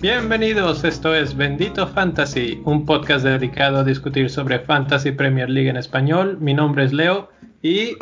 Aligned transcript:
Bienvenidos, 0.00 0.84
esto 0.84 1.14
es 1.14 1.36
Bendito 1.36 1.86
Fantasy, 1.86 2.62
un 2.64 2.86
podcast 2.86 3.24
dedicado 3.24 3.78
a 3.78 3.84
discutir 3.84 4.30
sobre 4.30 4.60
Fantasy 4.60 5.10
Premier 5.10 5.50
League 5.50 5.68
en 5.68 5.76
español. 5.76 6.38
Mi 6.40 6.54
nombre 6.54 6.84
es 6.84 6.92
Leo 6.92 7.28
y 7.62 7.96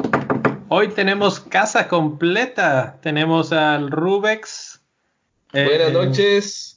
hoy 0.69 0.89
tenemos 0.89 1.41
casa 1.41 1.89
completa. 1.89 2.99
Tenemos 3.01 3.53
al 3.53 3.91
Rubex. 3.91 4.83
Buenas 5.53 5.93
noches. 5.93 6.76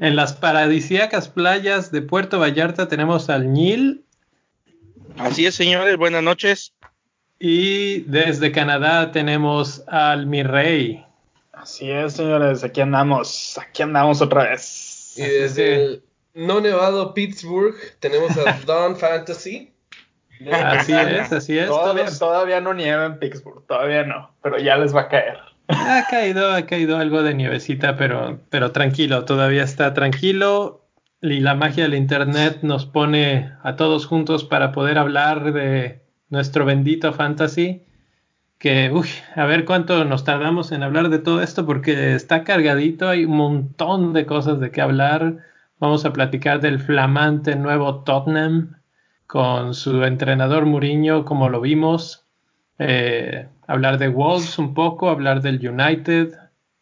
En 0.00 0.16
las 0.16 0.32
paradisíacas 0.32 1.28
playas 1.28 1.92
de 1.92 2.00
Puerto 2.00 2.40
Vallarta 2.40 2.88
tenemos 2.88 3.28
al 3.28 3.52
Nil. 3.52 4.02
Así 5.18 5.44
es, 5.44 5.54
señores, 5.54 5.98
buenas 5.98 6.22
noches. 6.22 6.72
Y 7.38 8.00
desde 8.02 8.50
Canadá 8.50 9.12
tenemos 9.12 9.84
al 9.88 10.26
Mi 10.26 10.42
Rey. 10.42 11.04
Así 11.52 11.90
es, 11.90 12.14
señores, 12.14 12.64
aquí 12.64 12.80
andamos, 12.80 13.58
aquí 13.58 13.82
andamos 13.82 14.22
otra 14.22 14.44
vez. 14.44 15.12
Y 15.18 15.22
desde 15.22 15.74
el 15.74 16.02
no 16.32 16.62
nevado 16.62 17.12
Pittsburgh 17.12 17.76
tenemos 17.98 18.30
a 18.38 18.58
Dawn 18.66 18.96
Fantasy. 18.96 19.70
Así 20.50 20.94
es, 20.94 21.30
así 21.30 21.58
es. 21.58 21.66
Todavía, 21.66 22.06
todavía 22.18 22.60
no 22.62 22.72
nieva 22.72 23.04
en 23.04 23.18
Pittsburgh, 23.18 23.66
todavía 23.66 24.04
no, 24.04 24.34
pero 24.42 24.58
ya 24.58 24.78
les 24.78 24.96
va 24.96 25.02
a 25.02 25.08
caer. 25.08 25.49
Ha 25.70 26.06
caído, 26.10 26.52
ha 26.52 26.66
caído 26.66 26.98
algo 26.98 27.22
de 27.22 27.34
nievecita, 27.34 27.96
pero, 27.96 28.40
pero 28.50 28.72
tranquilo, 28.72 29.24
todavía 29.24 29.62
está 29.62 29.94
tranquilo. 29.94 30.88
Y 31.22 31.40
la 31.40 31.54
magia 31.54 31.84
del 31.84 31.94
internet 31.94 32.60
nos 32.62 32.86
pone 32.86 33.52
a 33.62 33.76
todos 33.76 34.06
juntos 34.06 34.44
para 34.44 34.72
poder 34.72 34.98
hablar 34.98 35.52
de 35.52 36.02
nuestro 36.30 36.64
bendito 36.64 37.12
fantasy 37.12 37.84
que, 38.60 38.90
uy, 38.92 39.08
a 39.36 39.46
ver 39.46 39.64
cuánto 39.64 40.04
nos 40.04 40.24
tardamos 40.24 40.70
en 40.70 40.82
hablar 40.82 41.08
de 41.08 41.18
todo 41.18 41.40
esto 41.40 41.64
porque 41.64 42.14
está 42.14 42.44
cargadito, 42.44 43.08
hay 43.08 43.24
un 43.24 43.38
montón 43.38 44.12
de 44.12 44.26
cosas 44.26 44.60
de 44.60 44.70
qué 44.70 44.82
hablar. 44.82 45.38
Vamos 45.78 46.04
a 46.04 46.12
platicar 46.12 46.60
del 46.60 46.78
flamante 46.78 47.56
nuevo 47.56 48.04
Tottenham 48.04 48.76
con 49.26 49.72
su 49.72 50.04
entrenador 50.04 50.66
Mourinho, 50.66 51.24
como 51.24 51.48
lo 51.48 51.62
vimos. 51.62 52.26
Eh, 52.78 53.48
hablar 53.70 53.98
de 53.98 54.08
Wolves 54.08 54.58
un 54.58 54.74
poco, 54.74 55.08
hablar 55.08 55.42
del 55.42 55.66
United, 55.66 56.34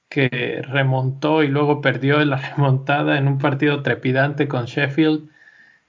que 0.09 0.63
remontó 0.67 1.43
y 1.43 1.49
luego 1.49 1.81
perdió 1.83 2.25
la 2.25 2.37
remontada 2.57 3.19
en 3.19 3.29
un 3.29 3.39
partido 3.39 3.83
trepidante 3.83 4.49
con 4.49 4.65
Sheffield. 4.65 5.29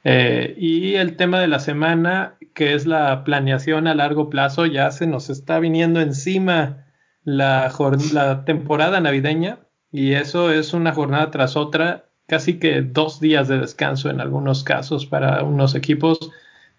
Eh, 0.03 0.55
y 0.57 0.95
el 0.95 1.15
tema 1.15 1.39
de 1.39 1.47
la 1.47 1.59
semana, 1.59 2.35
que 2.53 2.73
es 2.73 2.85
la 2.85 3.23
planeación 3.23 3.87
a 3.87 3.95
largo 3.95 4.29
plazo, 4.29 4.65
ya 4.65 4.91
se 4.91 5.07
nos 5.07 5.29
está 5.29 5.59
viniendo 5.59 6.01
encima 6.01 6.85
la, 7.23 7.71
la 8.13 8.45
temporada 8.45 8.99
navideña 8.99 9.59
y 9.91 10.13
eso 10.13 10.51
es 10.51 10.73
una 10.73 10.93
jornada 10.93 11.31
tras 11.31 11.55
otra, 11.55 12.09
casi 12.27 12.59
que 12.59 12.81
dos 12.81 13.19
días 13.21 13.47
de 13.47 13.59
descanso 13.59 14.09
en 14.09 14.19
algunos 14.19 14.63
casos 14.63 15.05
para 15.05 15.43
unos 15.43 15.75
equipos. 15.75 16.19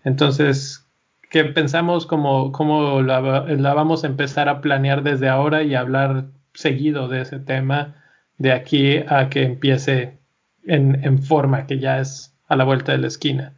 Entonces, 0.04 0.89
¿qué 1.30 1.44
pensamos 1.44 2.04
cómo, 2.04 2.52
cómo 2.52 3.00
la, 3.00 3.20
la, 3.20 3.74
vamos 3.74 4.04
a 4.04 4.08
empezar 4.08 4.48
a 4.48 4.60
planear 4.60 5.02
desde 5.02 5.28
ahora 5.28 5.62
y 5.62 5.74
hablar 5.74 6.26
seguido 6.52 7.08
de 7.08 7.22
ese 7.22 7.38
tema 7.38 7.94
de 8.36 8.52
aquí 8.52 8.98
a 9.08 9.30
que 9.30 9.44
empiece 9.44 10.18
en, 10.64 11.02
en 11.04 11.22
forma, 11.22 11.66
que 11.66 11.78
ya 11.78 12.00
es 12.00 12.36
a 12.48 12.56
la 12.56 12.64
vuelta 12.64 12.92
de 12.92 12.98
la 12.98 13.06
esquina. 13.06 13.54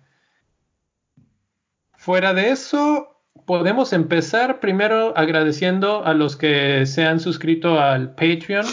Fuera 1.95 2.35
de 2.35 2.51
eso, 2.51 3.21
podemos 3.47 3.93
empezar 3.93 4.61
primero 4.61 5.17
agradeciendo 5.17 6.05
a 6.05 6.15
los 6.15 6.37
que 6.37 6.85
se 6.85 7.07
han 7.07 7.21
suscrito 7.21 7.81
al 7.81 8.15
Patreon 8.15 8.67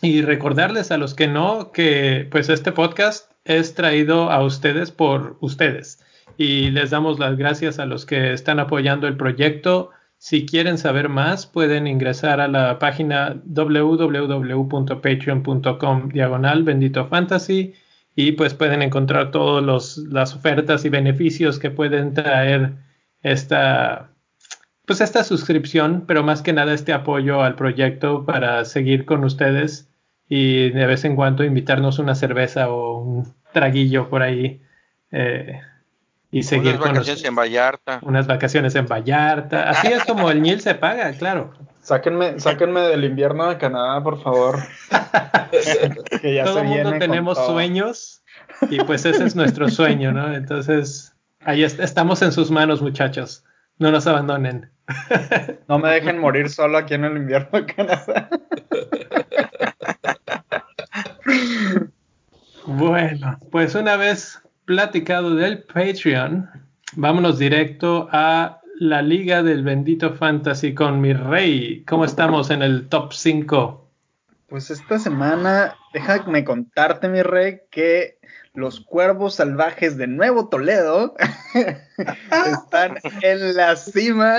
y 0.00 0.22
recordarles 0.22 0.90
a 0.90 0.96
los 0.96 1.14
que 1.14 1.28
no 1.28 1.72
que 1.72 2.26
pues 2.30 2.48
este 2.48 2.72
podcast 2.72 3.30
es 3.44 3.74
traído 3.74 4.30
a 4.30 4.42
ustedes 4.42 4.90
por 4.90 5.36
ustedes 5.40 6.03
y 6.36 6.70
les 6.70 6.90
damos 6.90 7.18
las 7.18 7.36
gracias 7.36 7.78
a 7.78 7.86
los 7.86 8.04
que 8.06 8.32
están 8.32 8.58
apoyando 8.60 9.06
el 9.06 9.16
proyecto. 9.16 9.90
Si 10.18 10.46
quieren 10.46 10.78
saber 10.78 11.08
más, 11.08 11.46
pueden 11.46 11.86
ingresar 11.86 12.40
a 12.40 12.48
la 12.48 12.78
página 12.78 13.40
www.patreon.com 13.44 16.08
diagonal 16.08 16.62
bendito 16.62 17.06
fantasy 17.06 17.74
y 18.16 18.32
pues 18.32 18.54
pueden 18.54 18.82
encontrar 18.82 19.30
todas 19.30 19.98
las 19.98 20.34
ofertas 20.34 20.84
y 20.84 20.88
beneficios 20.88 21.58
que 21.58 21.70
pueden 21.70 22.14
traer 22.14 22.72
esta 23.22 24.10
pues 24.86 25.00
esta 25.00 25.24
suscripción, 25.24 26.04
pero 26.06 26.22
más 26.22 26.42
que 26.42 26.52
nada 26.52 26.74
este 26.74 26.92
apoyo 26.92 27.42
al 27.42 27.54
proyecto 27.54 28.26
para 28.26 28.64
seguir 28.66 29.06
con 29.06 29.24
ustedes 29.24 29.88
y 30.28 30.70
de 30.70 30.86
vez 30.86 31.04
en 31.04 31.16
cuando 31.16 31.44
invitarnos 31.44 31.98
una 31.98 32.14
cerveza 32.14 32.70
o 32.70 32.98
un 32.98 33.34
traguillo 33.52 34.10
por 34.10 34.22
ahí 34.22 34.60
eh, 35.10 35.60
y 36.34 36.42
seguir 36.42 36.74
unas 36.74 36.88
vacaciones 36.88 37.24
en 37.24 37.36
Vallarta. 37.36 38.00
Unas 38.02 38.26
vacaciones 38.26 38.74
en 38.74 38.86
Vallarta. 38.86 39.70
Así 39.70 39.86
es 39.86 40.04
como 40.04 40.32
el 40.32 40.42
Nil 40.42 40.60
se 40.60 40.74
paga, 40.74 41.12
claro. 41.12 41.52
Sáquenme, 41.80 42.40
sáquenme 42.40 42.80
del 42.80 43.04
invierno 43.04 43.48
de 43.48 43.56
Canadá, 43.56 44.02
por 44.02 44.20
favor. 44.20 44.58
que 46.20 46.34
ya 46.34 46.42
Todo 46.42 46.58
el 46.58 46.64
mundo 46.64 46.94
tenemos 46.98 47.38
sueños 47.46 48.24
y 48.68 48.78
pues 48.78 49.04
ese 49.06 49.24
es 49.24 49.36
nuestro 49.36 49.68
sueño, 49.68 50.10
¿no? 50.10 50.34
Entonces, 50.34 51.14
ahí 51.38 51.62
estamos 51.62 52.20
en 52.22 52.32
sus 52.32 52.50
manos, 52.50 52.82
muchachos. 52.82 53.44
No 53.78 53.92
nos 53.92 54.08
abandonen. 54.08 54.72
no 55.68 55.78
me 55.78 55.88
dejen 55.90 56.18
morir 56.18 56.50
solo 56.50 56.78
aquí 56.78 56.94
en 56.94 57.04
el 57.04 57.16
invierno 57.16 57.60
de 57.60 57.66
Canadá. 57.66 58.28
bueno, 62.66 63.38
pues 63.52 63.76
una 63.76 63.96
vez 63.96 64.40
platicado 64.64 65.34
del 65.34 65.62
Patreon, 65.62 66.50
vámonos 66.96 67.38
directo 67.38 68.08
a 68.12 68.60
la 68.78 69.02
Liga 69.02 69.42
del 69.42 69.62
Bendito 69.62 70.14
Fantasy 70.14 70.74
con 70.74 71.00
mi 71.00 71.12
rey. 71.12 71.84
¿Cómo 71.86 72.04
estamos 72.04 72.50
en 72.50 72.62
el 72.62 72.88
top 72.88 73.12
5? 73.12 73.90
Pues 74.48 74.70
esta 74.70 74.98
semana, 74.98 75.76
déjame 75.92 76.44
contarte, 76.44 77.08
mi 77.08 77.22
rey, 77.22 77.60
que 77.70 78.18
los 78.52 78.80
cuervos 78.80 79.34
salvajes 79.34 79.96
de 79.96 80.06
Nuevo 80.06 80.48
Toledo 80.48 81.14
están 82.30 82.98
en 83.22 83.56
la 83.56 83.76
cima 83.76 84.38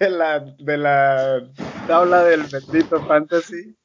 de 0.00 0.10
la, 0.10 0.40
de 0.40 0.76
la 0.76 1.48
tabla 1.86 2.24
del 2.24 2.42
Bendito 2.44 3.04
Fantasy. 3.06 3.76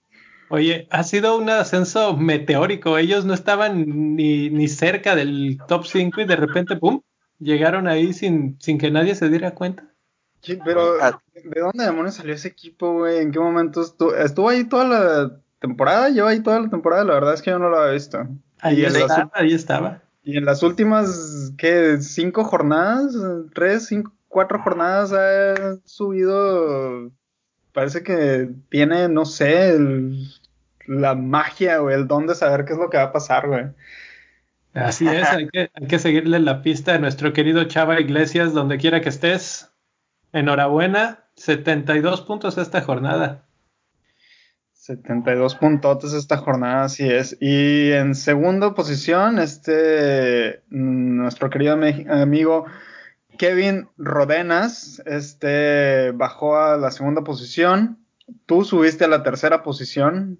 Oye, 0.49 0.87
ha 0.91 1.03
sido 1.03 1.37
un 1.37 1.49
ascenso 1.49 2.15
meteórico. 2.15 2.97
Ellos 2.97 3.25
no 3.25 3.33
estaban 3.33 4.15
ni, 4.15 4.49
ni 4.49 4.67
cerca 4.67 5.15
del 5.15 5.57
top 5.67 5.85
5 5.85 6.21
y 6.21 6.25
de 6.25 6.35
repente, 6.35 6.75
¡pum! 6.75 7.01
llegaron 7.39 7.87
ahí 7.87 8.13
sin, 8.13 8.57
sin 8.59 8.77
que 8.77 8.91
nadie 8.91 9.15
se 9.15 9.29
diera 9.29 9.53
cuenta. 9.53 9.83
Sí, 10.41 10.57
pero 10.63 11.01
ah. 11.01 11.21
¿de 11.33 11.59
dónde 11.59 11.83
demonios 11.83 12.15
salió 12.15 12.33
ese 12.33 12.47
equipo, 12.47 12.93
güey? 12.93 13.19
¿En 13.19 13.31
qué 13.31 13.39
momento 13.39 13.81
estuvo? 13.81 14.15
¿Estuvo 14.15 14.49
ahí 14.49 14.63
toda 14.63 14.85
la 14.85 15.41
temporada? 15.59 16.09
¿Lleva 16.09 16.29
ahí 16.29 16.41
toda 16.41 16.61
la 16.61 16.69
temporada? 16.69 17.03
La 17.03 17.13
verdad 17.15 17.33
es 17.33 17.41
que 17.41 17.51
yo 17.51 17.59
no 17.59 17.69
lo 17.69 17.77
había 17.77 17.93
visto. 17.93 18.27
Ahí 18.59 18.83
estaba, 18.83 19.31
ahí 19.33 19.53
estaba. 19.53 20.01
Y 20.23 20.37
en 20.37 20.45
las 20.45 20.63
últimas, 20.63 21.53
¿qué? 21.57 21.97
¿Cinco 22.01 22.43
jornadas? 22.43 23.15
¿Tres, 23.53 23.87
cinco, 23.87 24.13
cuatro 24.27 24.61
jornadas 24.61 25.13
ha 25.13 25.77
subido? 25.85 27.11
Parece 27.73 28.03
que 28.03 28.49
tiene, 28.69 29.07
no 29.07 29.25
sé, 29.25 29.77
la 30.87 31.15
magia 31.15 31.81
o 31.81 31.89
el 31.89 32.07
don 32.07 32.27
de 32.27 32.35
saber 32.35 32.65
qué 32.65 32.73
es 32.73 32.79
lo 32.79 32.89
que 32.89 32.97
va 32.97 33.03
a 33.03 33.11
pasar, 33.11 33.47
güey. 33.47 33.65
Así 34.73 35.07
es, 35.07 35.27
hay 35.27 35.47
que, 35.47 35.71
hay 35.73 35.87
que 35.87 35.99
seguirle 35.99 36.39
la 36.39 36.61
pista 36.61 36.93
a 36.93 36.99
nuestro 36.99 37.33
querido 37.33 37.63
Chava 37.63 37.99
Iglesias, 37.99 38.53
donde 38.53 38.77
quiera 38.77 39.01
que 39.01 39.09
estés. 39.09 39.71
Enhorabuena, 40.33 41.25
72 41.35 42.21
puntos 42.21 42.57
esta 42.57 42.81
jornada. 42.81 43.45
72 44.73 45.55
puntotes 45.55 46.13
esta 46.13 46.37
jornada, 46.37 46.85
así 46.85 47.09
es. 47.09 47.37
Y 47.41 47.91
en 47.91 48.15
segunda 48.15 48.73
posición, 48.73 49.39
este, 49.39 50.61
nuestro 50.69 51.49
querido 51.49 51.73
amigo 51.73 52.65
Kevin 53.37 53.89
Rodenas, 53.97 55.01
este, 55.05 56.11
bajó 56.11 56.57
a 56.57 56.77
la 56.77 56.91
segunda 56.91 57.23
posición. 57.23 57.99
Tú 58.45 58.63
subiste 58.63 59.05
a 59.05 59.09
la 59.09 59.23
tercera 59.23 59.61
posición 59.63 60.39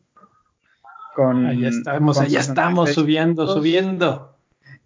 ahí 1.25 1.65
estamos, 1.65 2.19
ahí 2.19 2.35
estamos 2.35 2.93
subiendo, 2.93 3.47
subiendo. 3.47 4.33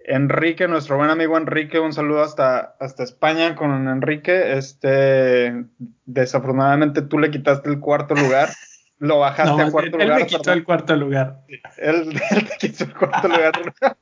Enrique, 0.04 0.68
nuestro 0.68 0.98
buen 0.98 1.10
amigo 1.10 1.38
Enrique, 1.38 1.80
un 1.80 1.94
saludo 1.94 2.24
hasta, 2.24 2.76
hasta 2.80 3.04
España 3.04 3.56
con 3.56 3.88
Enrique. 3.88 4.58
Este, 4.58 5.66
desafortunadamente 6.06 7.02
tú 7.02 7.20
le 7.20 7.32
quitaste 7.32 7.70
el 7.70 7.80
cuarto 7.80 8.16
lugar. 8.16 8.50
Lo 8.98 9.18
bajaste 9.18 9.58
No, 9.58 9.68
a 9.68 9.72
cuarto 9.72 9.98
él 9.98 10.04
lugar. 10.04 10.20
me 10.20 10.28
quitó 10.28 10.42
perdón. 10.44 10.58
el 10.60 10.64
cuarto 10.64 10.96
lugar. 10.96 11.40
Él, 11.78 11.96
él 12.32 12.48
te 12.50 12.58
quitó 12.68 12.84
el 12.84 12.94
cuarto 12.94 13.28
lugar. 13.28 13.52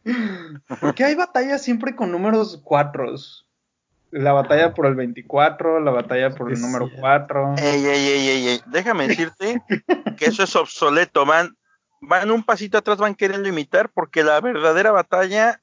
¿Por 0.82 0.94
qué 0.94 1.06
hay 1.06 1.16
batallas 1.16 1.62
siempre 1.64 1.96
con 1.96 2.12
números 2.12 2.60
cuatros? 2.64 3.46
La 4.12 4.34
batalla 4.34 4.74
por 4.74 4.88
el 4.88 4.96
24, 4.96 5.80
la 5.82 5.92
batalla 5.92 6.32
por 6.32 6.52
el 6.52 6.60
número 6.60 6.88
cierto. 6.88 7.02
4. 7.02 7.56
Ey, 7.60 7.86
ey, 7.86 8.08
ey, 8.08 8.28
ey, 8.28 8.48
ey. 8.48 8.62
Déjame 8.66 9.08
decirte 9.08 9.62
que 10.18 10.26
eso 10.26 10.44
es 10.44 10.56
obsoleto. 10.56 11.26
Van, 11.26 11.56
van 12.02 12.32
un 12.32 12.44
pasito 12.44 12.78
atrás, 12.78 12.98
van 12.98 13.16
queriendo 13.16 13.48
imitar 13.50 13.90
porque 13.90 14.24
la 14.24 14.40
verdadera 14.42 14.92
batalla 14.92 15.62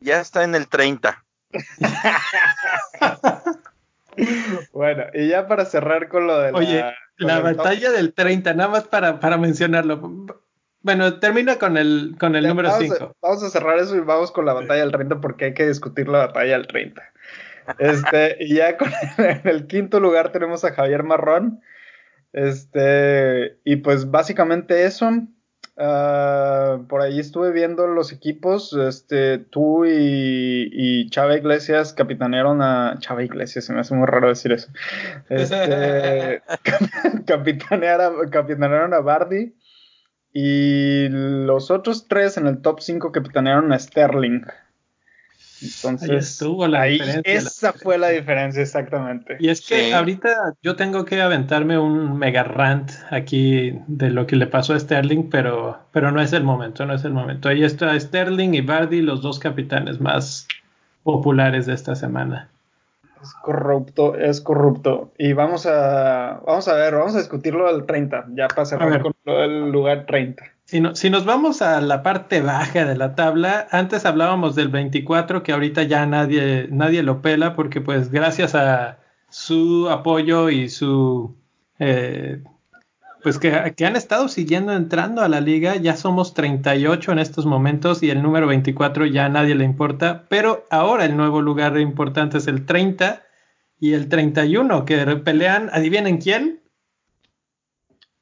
ya 0.00 0.20
está 0.20 0.44
en 0.44 0.54
el 0.54 0.68
30. 0.68 1.24
Bueno, 4.72 5.04
y 5.14 5.28
ya 5.28 5.46
para 5.46 5.64
cerrar 5.64 6.08
con 6.08 6.26
lo 6.26 6.38
de 6.40 6.50
la, 6.52 6.58
Oye, 6.58 6.84
La 7.18 7.36
top- 7.36 7.44
batalla 7.56 7.90
del 7.92 8.12
30, 8.14 8.52
nada 8.54 8.68
más 8.68 8.84
para, 8.88 9.20
para 9.20 9.36
mencionarlo. 9.36 10.00
Bueno, 10.82 11.18
termina 11.20 11.56
con 11.56 11.76
el, 11.76 12.16
con 12.18 12.34
el 12.34 12.42
Ya, 12.42 12.48
número 12.48 12.68
vamos 12.70 12.90
a- 12.90 12.94
5. 12.96 13.16
Vamos 13.22 13.42
a 13.44 13.50
cerrar 13.50 13.78
eso 13.78 13.94
y 13.96 14.00
vamos 14.00 14.32
con 14.32 14.44
la 14.46 14.54
batalla 14.54 14.80
del 14.80 14.90
30 14.92 15.20
porque 15.20 15.46
hay 15.46 15.54
que 15.54 15.68
discutir 15.68 16.08
la 16.08 16.26
batalla 16.26 16.58
del 16.58 16.66
30. 16.66 17.02
Este, 17.78 18.36
y 18.40 18.56
ya 18.56 18.76
con 18.76 18.90
en 19.18 19.40
el 19.44 19.66
quinto 19.68 20.00
lugar 20.00 20.32
tenemos 20.32 20.64
a 20.64 20.72
Javier 20.72 21.04
Marrón. 21.04 21.60
Este, 22.32 23.58
y 23.64 23.76
pues 23.76 24.10
básicamente 24.10 24.84
eso. 24.84 25.10
Ah, 25.80 26.80
por 26.88 27.02
ahí 27.02 27.20
estuve 27.20 27.52
viendo 27.52 27.86
los 27.86 28.12
equipos. 28.12 28.72
Este, 28.72 29.38
tú 29.38 29.84
y, 29.84 30.68
y 30.72 31.08
Chava 31.10 31.36
Iglesias 31.36 31.92
capitanearon 31.92 32.60
a. 32.62 32.96
Chava 32.98 33.22
Iglesias, 33.22 33.64
se 33.66 33.72
me 33.72 33.80
hace 33.80 33.94
muy 33.94 34.06
raro 34.06 34.28
decir 34.28 34.52
eso. 34.52 34.68
Este, 35.28 36.42
capitanear 37.26 38.00
a- 38.00 38.12
capitanearon 38.30 38.92
a 38.94 39.00
Bardi. 39.00 39.54
Y 40.32 41.08
los 41.08 41.70
otros 41.70 42.06
tres 42.06 42.36
en 42.36 42.46
el 42.46 42.60
top 42.60 42.80
5 42.80 43.12
capitanearon 43.12 43.72
a 43.72 43.78
Sterling. 43.78 44.42
Entonces, 45.60 46.08
Ahí 46.10 46.16
estuvo 46.16 46.66
la 46.68 46.82
ahí- 46.82 46.92
diferencia, 46.92 47.22
la 47.34 47.38
esa 47.38 47.72
fue 47.72 47.98
la 47.98 48.08
diferencia, 48.10 48.62
exactamente. 48.62 49.36
Y 49.40 49.48
es 49.48 49.60
que 49.66 49.86
Sí. 49.88 49.92
ahorita 49.92 50.54
yo 50.62 50.76
tengo 50.76 51.04
que 51.04 51.20
aventarme 51.20 51.78
un 51.78 52.16
mega 52.18 52.44
rant 52.44 52.90
aquí 53.10 53.78
de 53.88 54.10
lo 54.10 54.26
que 54.26 54.36
le 54.36 54.46
pasó 54.46 54.74
a 54.74 54.78
Sterling, 54.80 55.30
pero, 55.30 55.78
pero 55.92 56.12
no 56.12 56.20
es 56.20 56.32
el 56.32 56.44
momento, 56.44 56.86
no 56.86 56.94
es 56.94 57.04
el 57.04 57.12
momento. 57.12 57.48
Ahí 57.48 57.64
está 57.64 57.98
Sterling 57.98 58.54
y 58.54 58.60
Bardi, 58.60 59.02
los 59.02 59.20
dos 59.22 59.38
capitanes 59.38 60.00
más 60.00 60.46
populares 61.02 61.66
de 61.66 61.74
esta 61.74 61.94
semana. 61.94 62.48
Es 63.20 63.34
corrupto, 63.42 64.14
es 64.14 64.40
corrupto. 64.40 65.10
Y 65.18 65.32
vamos 65.32 65.66
a, 65.66 66.40
vamos 66.46 66.68
a 66.68 66.74
ver, 66.74 66.94
vamos 66.94 67.16
a 67.16 67.18
discutirlo 67.18 67.72
del 67.72 67.84
30, 67.84 68.26
ya 68.34 68.46
para 68.46 68.64
cerrar 68.64 69.02
con 69.02 69.12
del 69.24 69.70
lugar 69.72 70.06
30. 70.06 70.44
Si, 70.68 70.80
no- 70.80 70.94
si 70.94 71.08
nos 71.08 71.24
vamos 71.24 71.62
a 71.62 71.80
la 71.80 72.02
parte 72.02 72.42
baja 72.42 72.84
de 72.84 72.94
la 72.94 73.14
tabla, 73.14 73.66
antes 73.70 74.04
hablábamos 74.04 74.54
del 74.54 74.68
24, 74.68 75.42
que 75.42 75.52
ahorita 75.52 75.84
ya 75.84 76.04
nadie, 76.04 76.68
nadie 76.70 77.02
lo 77.02 77.22
pela, 77.22 77.56
porque 77.56 77.80
pues 77.80 78.10
gracias 78.10 78.54
a 78.54 78.98
su 79.30 79.88
apoyo 79.88 80.50
y 80.50 80.68
su... 80.68 81.34
eh, 81.78 82.42
pues 83.22 83.38
que, 83.38 83.72
que 83.74 83.86
han 83.86 83.96
estado 83.96 84.28
siguiendo 84.28 84.74
entrando 84.74 85.22
a 85.22 85.28
la 85.28 85.40
liga, 85.40 85.76
ya 85.76 85.96
somos 85.96 86.34
38 86.34 87.12
en 87.12 87.18
estos 87.18 87.46
momentos 87.46 88.02
y 88.02 88.10
el 88.10 88.22
número 88.22 88.46
24 88.46 89.06
ya 89.06 89.24
a 89.24 89.28
nadie 89.30 89.54
le 89.54 89.64
importa, 89.64 90.26
pero 90.28 90.66
ahora 90.68 91.06
el 91.06 91.16
nuevo 91.16 91.40
lugar 91.40 91.78
importante 91.78 92.36
es 92.36 92.46
el 92.46 92.66
30 92.66 93.22
y 93.80 93.94
el 93.94 94.10
31, 94.10 94.84
que 94.84 94.98
pelean, 95.16 95.70
adivinen 95.72 96.18
quién, 96.18 96.60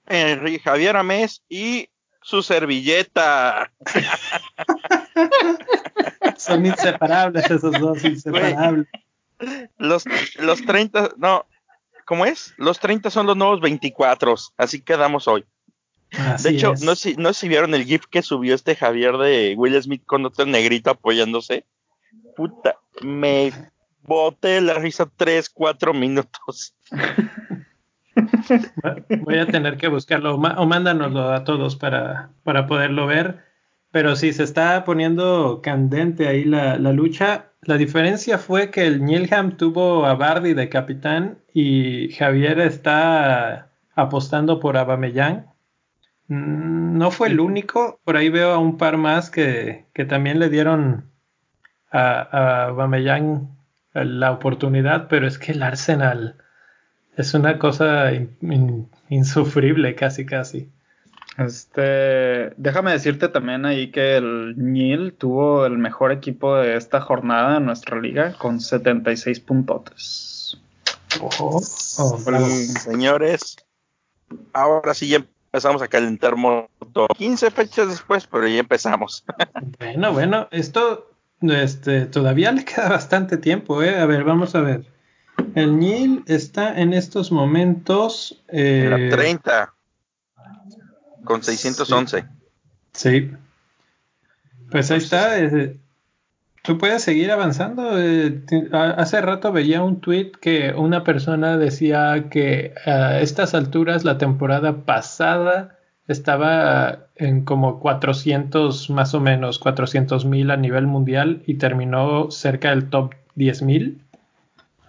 Enrique 0.07 0.61
Javier 0.61 0.97
Amés 0.97 1.43
y 1.49 1.89
su 2.27 2.43
servilleta. 2.43 3.71
son 6.37 6.67
inseparables 6.67 7.49
esos 7.49 7.79
dos, 7.79 8.05
inseparables. 8.05 8.89
Los, 9.79 10.05
los 10.41 10.65
30, 10.65 11.11
no, 11.19 11.47
¿cómo 12.05 12.27
es? 12.27 12.53
Los 12.57 12.81
30 12.81 13.11
son 13.11 13.27
los 13.27 13.37
nuevos 13.37 13.61
24, 13.61 14.35
así 14.57 14.81
quedamos 14.81 15.29
hoy. 15.29 15.45
Así 16.19 16.49
De 16.51 16.57
hecho, 16.57 16.73
es. 16.73 16.83
no 16.83 16.97
sé, 16.97 17.11
si- 17.11 17.17
no 17.17 17.33
si 17.33 17.49
vieron 17.49 17.75
el 17.75 17.85
GIF 17.85 18.07
que 18.11 18.23
subió 18.23 18.57
este 18.57 18.75
Javier 18.75 19.17
de 19.19 19.55
Will 19.57 19.81
Smith 19.81 20.03
con 20.05 20.27
otro 20.27 20.47
negrito 20.47 20.91
apoyándose. 20.91 21.65
Puta, 22.35 22.77
me 23.03 23.53
boté 24.03 24.61
la 24.61 24.75
risa 24.75 25.09
3, 25.17 25.49
4 25.51 25.95
minutos. 25.95 26.75
Voy 29.21 29.39
a 29.39 29.47
tener 29.47 29.77
que 29.77 29.89
buscarlo 29.89 30.37
o, 30.37 30.67
mándanoslo 30.67 31.31
a 31.33 31.45
todos 31.45 31.77
para, 31.77 32.31
para 32.45 32.67
poderlo 32.67 33.07
ver. 33.07 33.45
Pero 33.91 34.17
sí, 34.17 34.33
se 34.33 34.43
está 34.43 34.85
poniendo 34.85 35.61
candente 35.63 36.29
ahí 36.29 36.45
la, 36.45 36.77
lucha. 36.79 37.53
La 37.63 37.77
diferencia 37.77 38.39
fue 38.39 38.71
que 38.71 38.87
el 38.87 39.05
Nilham 39.05 39.57
tuvo 39.57 40.07
a 40.07 40.15
Bardi 40.15 40.55
de 40.55 40.69
capitán 40.69 41.39
y 41.53 42.11
Javier 42.13 42.61
está 42.61 43.71
apostando 43.95 44.61
por 44.61 44.77
Abameyang. 44.77 45.47
Mm, 46.29 46.99
No 46.99 47.11
fue 47.11 47.29
el 47.29 47.41
único, 47.41 48.01
por 48.05 48.17
ahí 48.17 48.29
veo 48.29 48.53
a 48.53 48.59
un 48.59 48.77
par 48.77 48.97
más 48.99 49.31
que, 49.31 49.87
que 49.95 50.05
también 50.05 50.39
le 50.39 50.51
dieron 50.51 51.11
a, 51.91 52.21
a 52.21 52.65
Aubameyang 52.67 53.57
la 53.95 54.33
oportunidad, 54.33 55.09
pero 55.09 55.27
es 55.27 55.39
que 55.39 55.53
el 55.53 55.63
Arsenal 55.63 56.37
es 57.17 57.35
una 57.35 57.59
cosa 57.59 58.13
in- 58.13 58.37
in- 58.43 58.89
insufrible 59.09 59.95
casi 59.95 60.25
casi. 60.27 60.71
Este, 61.39 62.53
déjame 62.57 62.93
decirte 62.93 63.29
también 63.29 63.67
ahí 63.67 63.91
que 63.91 64.17
el 64.17 64.55
Nil 64.57 65.13
tuvo 65.13 65.67
el 65.67 65.77
mejor 65.77 66.11
equipo 66.13 66.57
de 66.57 66.77
esta 66.77 67.01
jornada 67.01 67.59
en 67.59 67.67
nuestra 67.67 68.01
liga 68.01 68.33
con 68.39 68.61
76 68.61 69.41
puntotes. 69.41 70.59
Oh, 71.21 71.61
oh. 71.99 72.19
Señores, 72.81 73.57
ahora 74.53 74.95
sí 74.95 75.09
ya 75.09 75.17
empezamos 75.47 75.83
a 75.83 75.89
calentar 75.89 76.37
moto. 76.37 77.07
15 77.17 77.51
fechas 77.51 77.89
después, 77.89 78.27
pero 78.27 78.47
ya 78.49 78.61
empezamos. 78.61 79.25
Bueno, 79.79 80.13
bueno, 80.13 80.49
esto 80.51 81.11
este, 81.43 82.07
todavía 82.07 82.51
le 82.53 82.65
queda 82.65 82.89
bastante 82.89 83.37
tiempo, 83.37 83.83
¿eh? 83.83 83.99
A 83.99 84.07
ver, 84.07 84.25
vamos 84.25 84.55
a 84.55 84.61
ver. 84.61 84.85
El 85.57 85.79
Nil 85.79 86.23
está 86.27 86.79
en 86.79 86.93
estos 86.93 87.33
momentos. 87.33 88.39
En 88.49 88.93
eh, 88.93 89.09
la 89.09 89.17
30, 89.17 89.75
con 91.25 91.43
611. 91.43 92.27
Sí. 92.93 93.31
Pues 94.71 94.91
ahí 94.91 94.99
está. 94.99 95.39
eh, 95.39 95.79
Tú 96.63 96.77
puedes 96.77 97.03
seguir 97.03 97.31
avanzando. 97.31 97.99
eh, 97.99 98.43
hace 98.73 99.23
rato 99.23 99.51
veía 99.51 99.83
un 99.83 100.01
tweet 100.03 100.33
que 100.41 100.75
una 100.77 101.05
persona 101.05 101.57
decía 101.57 102.27
que 102.29 102.75
a 102.85 103.21
estas 103.21 103.55
alturas 103.55 104.05
la 104.05 104.19
temporada 104.19 104.85
pasada 104.85 105.79
estaba 106.07 107.07
en 107.15 107.47
como 107.47 107.81
400 107.81 108.91
más 108.91 109.15
o 109.15 109.21
menos 109.21 109.59
400 109.59 110.27
mil 110.27 110.51
a 110.51 110.59
nivel 110.59 110.87
mundial 110.87 111.43
y 111.47 111.55
terminó 111.55 112.31
cerca 112.31 112.71
del 112.71 112.91
top 112.91 113.15
10 113.37 113.63
mil. 113.63 114.03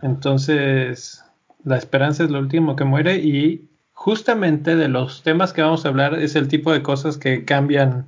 Entonces 0.02 1.24
la 1.64 1.78
esperanza 1.78 2.24
es 2.24 2.30
lo 2.30 2.40
último 2.40 2.76
que 2.76 2.86
muere 2.86 3.18
y 3.18 3.70
justamente 3.94 4.76
de 4.76 4.88
los 4.88 5.24
temas 5.24 5.54
que 5.54 5.62
vamos 5.62 5.86
a 5.86 5.90
hablar 5.90 6.14
es 6.16 6.36
el 6.36 6.48
tipo 6.48 6.72
de 6.72 6.82
cosas 6.84 7.18
que 7.18 7.46
cambian 7.46 8.06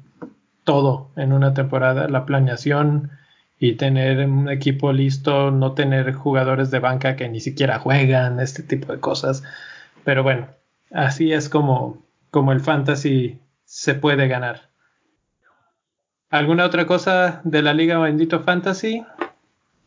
todo 0.63 1.09
en 1.15 1.33
una 1.33 1.53
temporada, 1.53 2.07
la 2.07 2.25
planeación 2.25 3.11
y 3.59 3.73
tener 3.73 4.25
un 4.25 4.49
equipo 4.49 4.93
listo, 4.93 5.51
no 5.51 5.73
tener 5.73 6.13
jugadores 6.13 6.71
de 6.71 6.79
banca 6.79 7.15
que 7.15 7.27
ni 7.27 7.41
siquiera 7.41 7.79
juegan, 7.79 8.39
este 8.39 8.63
tipo 8.63 8.93
de 8.93 8.99
cosas. 8.99 9.43
Pero 10.05 10.23
bueno, 10.23 10.47
así 10.91 11.33
es 11.33 11.49
como, 11.49 12.01
como 12.31 12.53
el 12.53 12.61
fantasy 12.61 13.39
se 13.65 13.95
puede 13.95 14.27
ganar. 14.27 14.69
¿Alguna 16.29 16.65
otra 16.65 16.85
cosa 16.85 17.41
de 17.43 17.61
la 17.61 17.73
Liga 17.73 17.97
Bendito 17.97 18.39
Fantasy? 18.41 19.03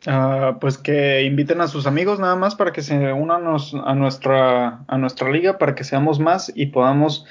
Ah, 0.06 0.58
pues 0.60 0.78
que 0.78 1.22
inviten 1.22 1.60
a 1.60 1.68
sus 1.68 1.86
amigos 1.86 2.18
nada 2.18 2.34
más 2.34 2.54
para 2.56 2.72
que 2.72 2.82
se 2.82 3.12
unan 3.12 3.44
a 3.84 3.94
nuestra, 3.94 4.80
a 4.88 4.98
nuestra 4.98 5.30
liga, 5.30 5.58
para 5.58 5.74
que 5.74 5.84
seamos 5.84 6.18
más 6.18 6.50
y 6.54 6.66
podamos 6.66 7.24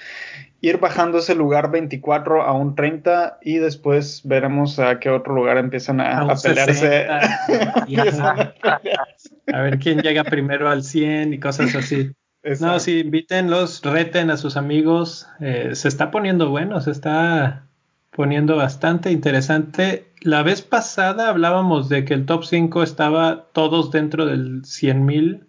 ir 0.62 0.78
bajando 0.78 1.18
ese 1.18 1.36
lugar 1.36 1.72
24 1.72 2.44
a 2.44 2.54
un 2.54 2.76
30 2.76 3.40
y 3.42 3.58
después 3.58 4.22
veremos 4.24 4.78
a 4.80 5.00
qué 5.00 5.10
otro 5.10 5.34
lugar 5.34 5.58
empiezan 5.58 6.00
a, 6.00 6.20
A 6.20 6.24
un 6.24 6.32
a 6.32 6.36
pelearse. 6.36 7.08
60. 7.08 7.86
Empiezan 7.88 8.40
a 8.40 8.54
pelearse. 8.54 9.30
A 9.52 9.62
ver 9.62 9.80
quién 9.80 10.00
llega 10.02 10.24
primero 10.24 10.70
al 10.70 10.84
100 10.84 11.34
y 11.34 11.40
cosas 11.40 11.76
así. 11.76 12.12
No, 12.44 12.50
Exacto. 12.50 12.80
sí, 12.80 13.00
invítenlos, 13.00 13.82
reten 13.84 14.30
a 14.32 14.38
sus 14.38 14.56
amigos. 14.56 15.28
eh, 15.42 15.72
se 15.74 15.88
está 15.88 16.10
poniendo 16.10 16.50
bueno, 16.50 16.80
se 16.80 16.92
está 16.92 17.64
poniendo 18.12 18.56
bastante 18.56 19.12
interesante. 19.12 20.11
La 20.22 20.44
vez 20.44 20.62
pasada 20.62 21.30
hablábamos 21.30 21.90
de 21.90 22.06
que 22.06 22.14
el 22.14 22.26
top 22.26 22.44
5 22.46 22.84
estaba 22.84 23.46
todos 23.54 23.92
dentro 23.92 24.26
del 24.28 24.62
100.000 24.64 25.48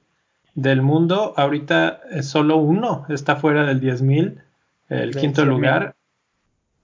del 0.55 0.81
mundo. 0.83 1.35
Ahorita 1.37 2.01
eh, 2.11 2.23
solo 2.23 2.57
uno 2.57 3.05
está 3.11 3.37
fuera 3.37 3.67
del 3.67 3.81
10.000. 3.81 4.41
el 4.89 5.13
De 5.13 5.21
quinto 5.21 5.43
100,000. 5.43 5.47
lugar. 5.49 5.95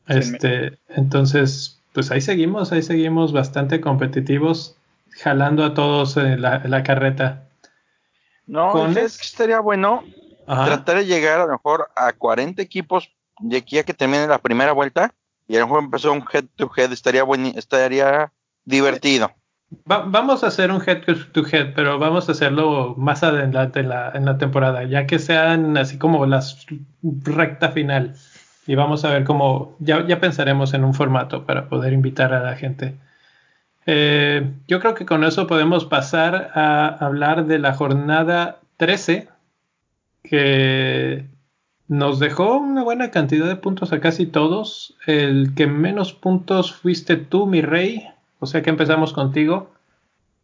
100,000. 0.07 0.19
Este, 0.35 0.79
entonces, 0.89 1.81
pues 1.95 2.11
ahí 2.11 2.21
seguimos, 2.21 2.73
ahí 2.73 2.83
seguimos 2.83 3.33
bastante 3.33 3.81
competitivos, 3.81 4.77
jalando 5.23 5.65
a 5.65 5.73
todos 5.75 6.17
en 6.19 6.43
la, 6.43 6.83
carreta. 6.83 7.45
No, 8.47 8.71
Con 8.73 8.95
¿sabes 8.95 9.15
es- 9.15 9.19
qué 9.19 9.27
estaría 9.27 9.61
bueno? 9.61 10.05
Ajá. 10.47 10.65
Tratar 10.67 10.97
de 10.99 11.07
llegar 11.07 11.41
a 11.41 11.47
lo 11.47 11.53
mejor 11.53 11.89
a 11.97 12.13
40 12.13 12.61
equipos 12.63 13.11
de 13.41 13.59
aquí 13.59 13.79
a 13.79 13.85
que 13.85 13.93
termine 13.95 14.27
la 14.27 14.39
primera 14.39 14.73
vuelta 14.73 15.13
y 15.49 15.57
a 15.57 15.61
lo 15.61 15.67
mejor 15.67 15.85
empezar 15.85 16.11
un 16.13 16.25
head 16.33 16.45
to 16.57 16.71
head 16.77 16.93
estaría 16.93 17.25
estaría 17.57 18.33
divertido. 18.65 19.33
Va- 19.91 20.05
vamos 20.07 20.45
a 20.45 20.49
hacer 20.49 20.71
un 20.71 20.83
head 20.87 21.03
to 21.33 21.43
head, 21.51 21.75
pero 21.75 21.99
vamos 21.99 22.29
a 22.29 22.33
hacerlo 22.33 22.95
más 22.97 23.23
adelante 23.23 23.81
en 23.81 23.89
la, 23.89 24.11
en 24.15 24.25
la 24.25 24.39
temporada, 24.39 24.85
ya 24.85 25.07
que 25.07 25.19
sean 25.19 25.77
así 25.77 25.99
como 25.99 26.25
las 26.27 26.67
recta 27.03 27.71
final. 27.71 28.15
Y 28.67 28.75
vamos 28.75 29.05
a 29.05 29.11
ver 29.11 29.25
cómo, 29.25 29.77
ya, 29.79 30.07
ya 30.07 30.21
pensaremos 30.21 30.75
en 30.75 30.85
un 30.85 30.95
formato 30.95 31.45
para 31.47 31.69
poder 31.69 31.93
invitar 31.95 32.35
a 32.35 32.41
la 32.43 32.57
gente. 32.57 32.95
Eh, 33.87 34.53
yo 34.69 34.81
creo 34.81 34.95
que 34.95 35.07
con 35.07 35.25
eso 35.25 35.47
podemos 35.47 35.87
pasar 35.87 36.51
a 36.55 36.89
hablar 36.89 37.47
de 37.47 37.59
la 37.59 37.73
jornada 37.75 38.61
13, 38.77 39.29
que 40.23 41.27
nos 41.89 42.19
dejó 42.21 42.59
una 42.59 42.83
buena 42.83 43.11
cantidad 43.11 43.49
de 43.49 43.57
puntos 43.57 43.93
a 43.93 44.01
casi 44.01 44.27
todos. 44.27 44.97
El 45.07 45.55
que 45.55 45.67
menos 45.67 46.13
puntos 46.13 46.75
fuiste 46.75 47.17
tú, 47.17 47.47
mi 47.47 47.63
rey. 47.63 48.07
O 48.39 48.47
sea 48.47 48.63
que 48.63 48.71
empezamos 48.71 49.13
contigo. 49.13 49.73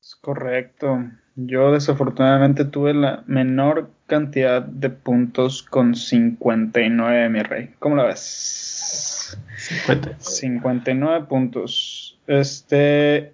Es 0.01 0.17
correcto. 0.17 1.05
Yo 1.37 1.73
desafortunadamente 1.73 2.65
tuve 2.65 2.95
la 2.95 3.25
menor 3.27 3.91
cantidad 4.07 4.63
de 4.63 4.89
puntos 4.91 5.63
con 5.63 5.95
59, 5.95 7.29
mi 7.29 7.43
rey. 7.43 7.71
¿Cómo 7.79 7.97
la 7.97 8.05
ves? 8.05 9.39
50. 9.57 10.19
59 10.19 11.27
puntos. 11.27 12.19
Este, 12.27 13.33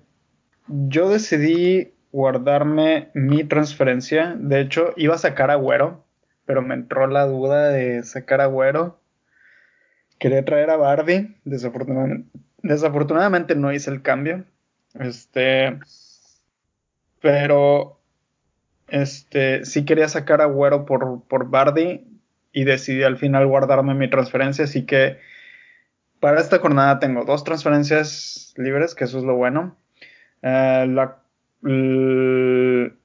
yo 0.67 1.11
decidí 1.11 1.93
guardarme 2.11 3.11
mi 3.15 3.45
transferencia. 3.45 4.35
De 4.37 4.61
hecho, 4.61 4.93
iba 4.97 5.15
a 5.15 5.19
sacar 5.19 5.51
a 5.51 5.57
Güero, 5.57 6.03
pero 6.51 6.63
me 6.63 6.75
entró 6.75 7.07
la 7.07 7.27
duda 7.27 7.69
de 7.69 8.03
sacar 8.03 8.41
a. 8.41 8.51
Quería 10.19 10.45
traer 10.45 10.71
a 10.71 10.77
Bardi. 10.77 11.37
Desafortunadamente, 11.45 13.55
no 13.55 13.73
hice 13.73 13.93
el 13.93 14.03
cambio. 14.03 14.43
Este, 14.99 15.79
pero 17.21 18.01
este, 18.89 19.65
sí 19.65 19.85
quería 19.85 20.09
sacar 20.09 20.41
a 20.41 20.47
Güero 20.47 20.87
por, 20.87 21.23
por 21.29 21.51
Bardi 21.51 22.05
y 22.51 22.65
decidí 22.65 23.05
al 23.05 23.17
final 23.17 23.47
guardarme 23.47 23.95
mi 23.95 24.11
transferencia. 24.11 24.65
Así 24.65 24.87
que 24.87 25.19
para 26.19 26.41
esta 26.41 26.59
jornada 26.59 26.99
tengo 26.99 27.25
dos 27.25 27.45
transferencias 27.45 28.55
libres, 28.57 28.97
que 28.97 29.05
eso 29.05 29.19
es 29.19 29.25
lo 29.25 29.37
bueno. 29.37 29.77
Eh, 30.43 30.87
la, 30.89 31.19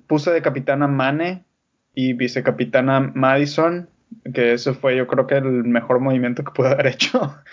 puse 0.08 0.32
de 0.32 0.42
capitana 0.42 0.88
Mane 0.88 1.45
y 1.96 2.14
vicecapitana 2.14 3.00
Madison, 3.16 3.90
que 4.34 4.54
eso 4.54 4.74
fue 4.75 4.96
yo 4.96 5.08
creo 5.08 5.25
que 5.25 5.36
el 5.36 5.64
mejor 5.64 6.00
movimiento 6.00 6.44
que 6.44 6.52
pude 6.52 6.70
haber 6.70 6.88
hecho. 6.88 7.36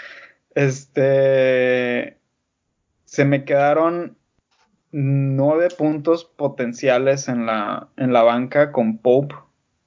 Este, 0.54 2.18
se 3.06 3.24
me 3.24 3.46
quedaron 3.46 4.18
nueve 4.90 5.68
puntos 5.70 6.26
potenciales 6.26 7.28
en 7.28 7.46
la, 7.46 7.88
en 7.96 8.12
la 8.12 8.22
banca 8.22 8.70
con 8.70 8.98
Pope, 8.98 9.34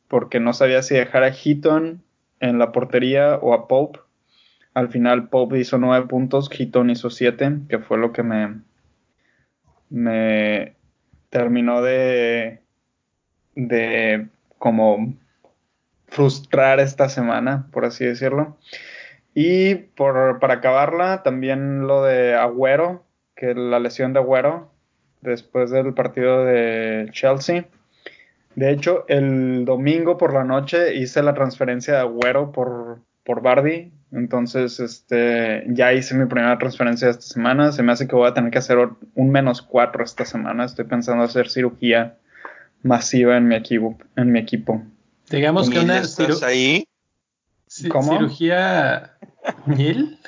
porque 0.07 0.39
no 0.39 0.53
sabía 0.53 0.81
si 0.81 0.95
dejar 0.95 1.23
a 1.23 1.31
Heaton 1.31 2.01
en 2.39 2.57
la 2.57 2.71
portería 2.71 3.35
o 3.35 3.53
a 3.53 3.67
Pope. 3.67 3.99
Al 4.73 4.89
final 4.89 5.29
Pope 5.29 5.59
hizo 5.59 5.77
nueve 5.77 6.07
puntos, 6.07 6.49
Heaton 6.49 6.89
hizo 6.89 7.11
siete, 7.11 7.59
que 7.69 7.77
fue 7.77 7.99
lo 7.99 8.11
que 8.11 8.23
me, 8.23 8.61
me 9.91 10.75
terminó 11.29 11.83
de, 11.83 12.61
de 13.55 14.29
como 14.57 15.15
frustrar 16.07 16.79
esta 16.79 17.09
semana, 17.09 17.67
por 17.71 17.85
así 17.85 18.05
decirlo. 18.05 18.57
Y 19.33 19.75
por, 19.75 20.39
para 20.39 20.55
acabarla, 20.55 21.23
también 21.23 21.87
lo 21.87 22.03
de 22.03 22.35
Agüero, 22.35 23.03
que 23.35 23.53
la 23.53 23.79
lesión 23.79 24.13
de 24.13 24.19
Agüero 24.19 24.71
después 25.21 25.71
del 25.71 25.93
partido 25.93 26.45
de 26.45 27.09
Chelsea. 27.11 27.65
De 28.55 28.71
hecho, 28.71 29.03
el 29.09 29.65
domingo 29.65 30.17
por 30.17 30.33
la 30.33 30.45
noche 30.45 30.95
hice 30.95 31.21
la 31.21 31.33
transferencia 31.33 31.95
de 31.95 31.99
Agüero 31.99 32.53
por, 32.53 32.99
por 33.25 33.41
Bardi. 33.41 33.91
Entonces, 34.13 34.79
este, 34.79 35.65
ya 35.67 35.91
hice 35.91 36.15
mi 36.15 36.25
primera 36.25 36.57
transferencia 36.57 37.09
esta 37.09 37.23
semana. 37.23 37.73
Se 37.73 37.83
me 37.83 37.91
hace 37.91 38.07
que 38.07 38.15
voy 38.15 38.29
a 38.29 38.33
tener 38.33 38.51
que 38.51 38.59
hacer 38.59 38.77
un 39.15 39.31
menos 39.31 39.61
cuatro 39.61 40.03
esta 40.05 40.23
semana. 40.23 40.63
Estoy 40.63 40.85
pensando 40.85 41.23
hacer 41.23 41.49
cirugía 41.49 42.15
masiva 42.85 43.35
en 43.37 43.47
mi 43.47 43.55
equipo. 43.55 43.97
En 44.15 44.31
mi 44.31 44.39
equipo. 44.39 44.81
Digamos 45.29 45.69
que 45.69 45.79
¿Y 45.79 45.83
una 45.83 45.97
estás 45.99 46.41
ciru- 46.41 46.43
ahí? 46.45 46.87
¿Cómo? 47.89 48.13
cirugía 48.17 49.17
Ñil. 49.65 50.19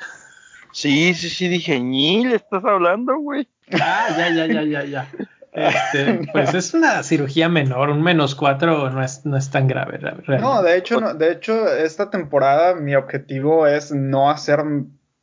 Sí, 0.72 1.14
sí, 1.14 1.30
sí, 1.30 1.48
dije, 1.48 1.78
Ñil, 1.80 2.32
¿estás 2.32 2.64
hablando, 2.64 3.16
güey? 3.18 3.48
Ah, 3.80 4.08
ya, 4.16 4.28
ya, 4.30 4.46
ya, 4.46 4.62
ya, 4.64 4.84
ya. 4.84 5.08
Este, 5.52 6.20
pues 6.32 6.52
es 6.54 6.74
una 6.74 7.02
cirugía 7.02 7.48
menor, 7.48 7.90
un 7.90 8.02
menos 8.02 8.34
cuatro 8.34 8.90
no 8.90 9.02
es, 9.02 9.24
no 9.24 9.36
es 9.36 9.50
tan 9.50 9.66
grave. 9.66 9.98
realmente. 9.98 10.38
No, 10.38 10.62
de 10.62 10.76
hecho, 10.76 11.00
no, 11.00 11.14
de 11.14 11.32
hecho, 11.32 11.66
esta 11.74 12.10
temporada 12.10 12.74
mi 12.74 12.94
objetivo 12.94 13.66
es 13.66 13.90
no 13.92 14.30
hacer 14.30 14.60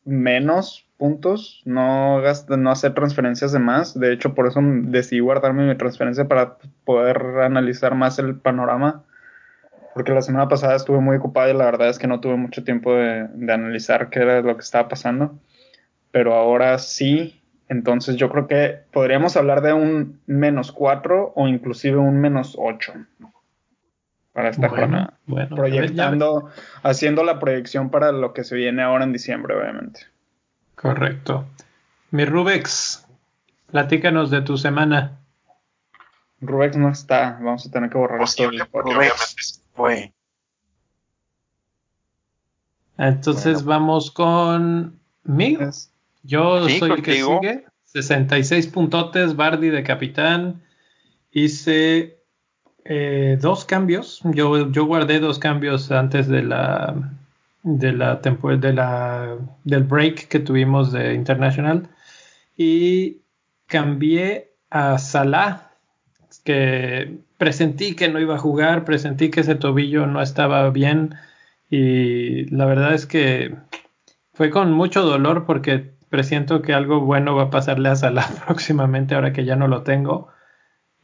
menos 0.04 0.85
puntos, 0.98 1.62
no, 1.66 2.22
gast- 2.22 2.56
no 2.58 2.72
hacer 2.72 2.94
transferencias 2.94 3.52
de 3.52 3.60
más. 3.60 4.00
De 4.00 4.14
hecho, 4.14 4.34
por 4.34 4.48
eso 4.48 4.62
decidí 4.64 5.20
guardarme 5.20 5.68
mi 5.68 5.76
transferencia 5.78 6.28
para 6.28 6.58
poder 6.86 7.18
analizar 7.42 7.96
más 7.96 8.20
el 8.20 8.36
panorama. 8.40 9.04
Porque 9.94 10.12
la 10.14 10.22
semana 10.22 10.48
pasada 10.50 10.76
estuve 10.76 11.00
muy 11.00 11.18
ocupado 11.18 11.50
y 11.50 11.54
la 11.58 11.66
verdad 11.66 11.90
es 11.90 12.00
que 12.00 12.08
no 12.08 12.20
tuve 12.20 12.36
mucho 12.36 12.64
tiempo 12.64 12.94
de, 12.94 13.28
de 13.34 13.54
analizar 13.54 14.10
qué 14.10 14.20
era 14.20 14.42
lo 14.42 14.56
que 14.56 14.62
estaba 14.62 14.90
pasando. 14.90 15.40
Pero 16.12 16.34
ahora 16.34 16.78
sí, 16.80 17.42
entonces 17.70 18.16
yo 18.18 18.30
creo 18.30 18.48
que 18.48 18.80
podríamos 18.92 19.38
hablar 19.38 19.62
de 19.62 19.74
un 19.74 20.22
menos 20.28 20.72
4 20.72 21.34
o 21.36 21.48
inclusive 21.48 21.98
un 21.98 22.20
menos 22.20 22.56
8 22.60 22.94
para 24.34 24.50
esta 24.50 24.68
Bueno, 24.68 24.82
jornada 24.82 25.20
bueno, 25.26 25.56
proyectando, 25.56 26.50
haciendo 26.84 27.24
la 27.24 27.40
proyección 27.40 27.90
para 27.90 28.12
lo 28.12 28.34
que 28.34 28.44
se 28.44 28.56
viene 28.56 28.84
ahora 28.84 29.06
en 29.06 29.14
diciembre, 29.14 29.56
obviamente. 29.56 30.02
Correcto. 30.76 31.46
Mi 32.12 32.26
Rubex, 32.26 33.06
platícanos 33.72 34.30
de 34.32 34.42
tu 34.42 34.58
semana. 34.58 35.20
Rubex 36.42 36.78
no 36.78 36.90
está, 36.90 37.38
vamos 37.42 37.66
a 37.68 37.72
tener 37.72 37.90
que 37.90 37.98
borrar 37.98 38.22
esto. 38.22 38.44
Obviamente 38.44 39.12
Fue. 39.74 40.14
Entonces 42.98 43.64
Bueno. 43.64 43.80
vamos 43.82 44.12
con 44.12 45.00
Mig. 45.24 45.62
Es- 45.62 45.92
Yo 46.24 46.68
Sí, 46.68 46.80
soy 46.80 46.92
el 46.92 47.04
que 47.04 47.14
sigue. 47.16 47.66
66 47.86 48.68
puntotes, 48.68 49.36
Bardi 49.36 49.70
de 49.70 49.84
capitán. 49.84 50.62
Hice 51.32 52.20
eh, 52.84 53.38
dos 53.42 53.66
cambios. 53.66 54.22
Yo, 54.24 54.72
yo 54.72 54.86
guardé 54.86 55.20
dos 55.20 55.38
cambios 55.40 55.92
antes 55.92 56.28
de 56.28 56.44
la 56.44 56.96
de 57.66 57.94
la 57.94 58.16
de 58.18 58.74
la 58.74 59.38
del 59.64 59.84
break 59.84 60.28
que 60.28 60.40
tuvimos 60.40 60.92
de 60.92 61.14
International. 61.14 61.90
Y 62.56 63.22
cambié 63.66 64.52
a 64.70 64.98
Salah, 65.00 65.72
que 66.44 67.18
presentí 67.38 67.96
que 67.96 68.08
no 68.08 68.20
iba 68.20 68.36
a 68.36 68.40
jugar, 68.40 68.86
presentí 68.86 69.30
que 69.32 69.42
ese 69.42 69.56
tobillo 69.56 70.06
no 70.06 70.22
estaba 70.22 70.70
bien. 70.70 71.16
Y 71.70 72.46
la 72.56 72.66
verdad 72.66 72.94
es 72.94 73.08
que 73.08 73.56
fue 74.34 74.52
con 74.52 74.72
mucho 74.72 75.02
dolor 75.02 75.46
porque 75.46 75.92
presiento 76.10 76.62
que 76.62 76.74
algo 76.74 77.02
bueno 77.02 77.36
va 77.36 77.44
a 77.44 77.50
pasarle 77.50 77.90
a 77.90 77.96
Salah 77.96 78.30
próximamente 78.46 79.16
ahora 79.16 79.34
que 79.34 79.44
ya 79.44 79.56
no 79.56 79.68
lo 79.68 79.82
tengo. 79.82 80.30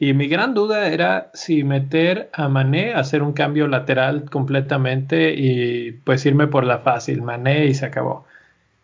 Y 0.01 0.15
mi 0.15 0.27
gran 0.27 0.55
duda 0.55 0.87
era 0.87 1.29
si 1.35 1.63
meter 1.63 2.31
a 2.33 2.47
Mané, 2.47 2.95
hacer 2.95 3.21
un 3.21 3.33
cambio 3.33 3.67
lateral 3.67 4.27
completamente 4.31 5.35
y 5.37 5.91
pues 5.91 6.25
irme 6.25 6.47
por 6.47 6.63
la 6.63 6.79
fácil, 6.79 7.21
Mané 7.21 7.67
y 7.67 7.75
se 7.75 7.85
acabó. 7.85 8.25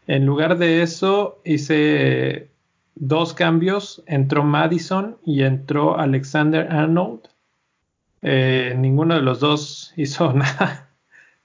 En 0.06 0.28
lugar 0.28 0.60
de 0.60 0.84
eso 0.84 1.42
hice 1.44 2.52
dos 2.94 3.34
cambios, 3.34 4.04
entró 4.06 4.44
Madison 4.44 5.18
y 5.26 5.42
entró 5.42 5.98
Alexander 5.98 6.72
Arnold. 6.72 7.22
Eh, 8.22 8.76
ninguno 8.78 9.16
de 9.16 9.24
los 9.24 9.40
dos 9.40 9.94
hizo 9.98 10.34
nada, 10.34 10.92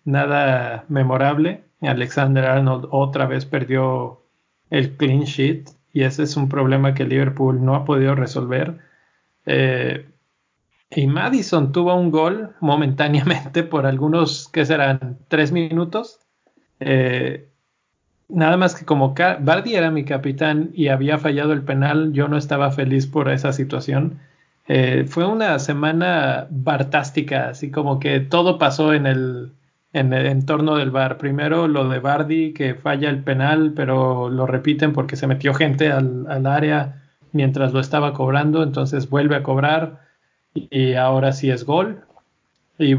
nada 0.05 0.85
memorable. 0.89 1.65
Alexander 1.81 2.45
Arnold 2.45 2.89
otra 2.91 3.25
vez 3.25 3.47
perdió 3.47 4.21
el 4.69 4.99
clean 4.99 5.23
sheet 5.23 5.71
y 5.95 6.03
ese 6.03 6.25
es 6.25 6.37
un 6.37 6.51
problema 6.51 6.93
que 6.93 7.07
Liverpool 7.07 7.65
no 7.65 7.75
ha 7.75 7.87
podido 7.87 8.15
resolver. 8.15 8.92
Eh, 9.47 10.07
y 10.95 11.07
Madison 11.07 11.73
tuvo 11.73 11.95
un 11.95 12.11
gol 12.11 12.55
momentáneamente 12.61 13.63
por 13.65 13.87
algunos, 13.87 14.49
que 14.49 14.67
serán? 14.67 15.19
Tres 15.29 15.53
minutos. 15.53 16.21
Eh, 16.81 17.49
nada 18.29 18.57
más 18.57 18.75
que 18.75 18.85
como 18.85 19.15
Bardi 19.41 19.75
era 19.75 19.91
mi 19.91 20.05
capitán 20.05 20.71
y 20.75 20.89
había 20.89 21.19
fallado 21.19 21.53
el 21.53 21.63
penal, 21.63 22.13
yo 22.13 22.29
no 22.29 22.37
estaba 22.37 22.71
feliz 22.71 23.07
por 23.07 23.31
esa 23.31 23.53
situación. 23.53 24.19
Eh, 24.69 25.05
fue 25.09 25.27
una 25.27 25.59
semana 25.59 26.47
bartástica, 26.51 27.49
así 27.49 27.71
como 27.71 27.99
que 27.99 28.21
todo 28.21 28.59
pasó 28.59 28.95
en 28.95 29.07
el, 29.07 29.53
en 29.93 30.13
el 30.13 30.27
entorno 30.27 30.77
del 30.77 30.91
bar. 30.91 31.19
Primero 31.19 31.69
lo 31.69 31.89
de 31.89 31.99
Bardi, 31.99 32.53
que 32.53 32.75
falla 32.75 33.11
el 33.11 33.23
penal, 33.23 33.73
pero 33.75 34.29
lo 34.29 34.47
repiten 34.47 34.93
porque 34.93 35.17
se 35.17 35.27
metió 35.27 35.55
gente 35.55 35.91
al, 35.91 36.27
al 36.29 36.47
área 36.47 37.02
mientras 37.33 37.73
lo 37.73 37.81
estaba 37.81 38.13
cobrando, 38.13 38.63
entonces 38.63 39.09
vuelve 39.09 39.37
a 39.37 39.43
cobrar 39.43 40.01
y 40.55 40.95
ahora 40.95 41.33
sí 41.33 41.51
es 41.51 41.65
gol. 41.65 42.05
Y 42.79 42.97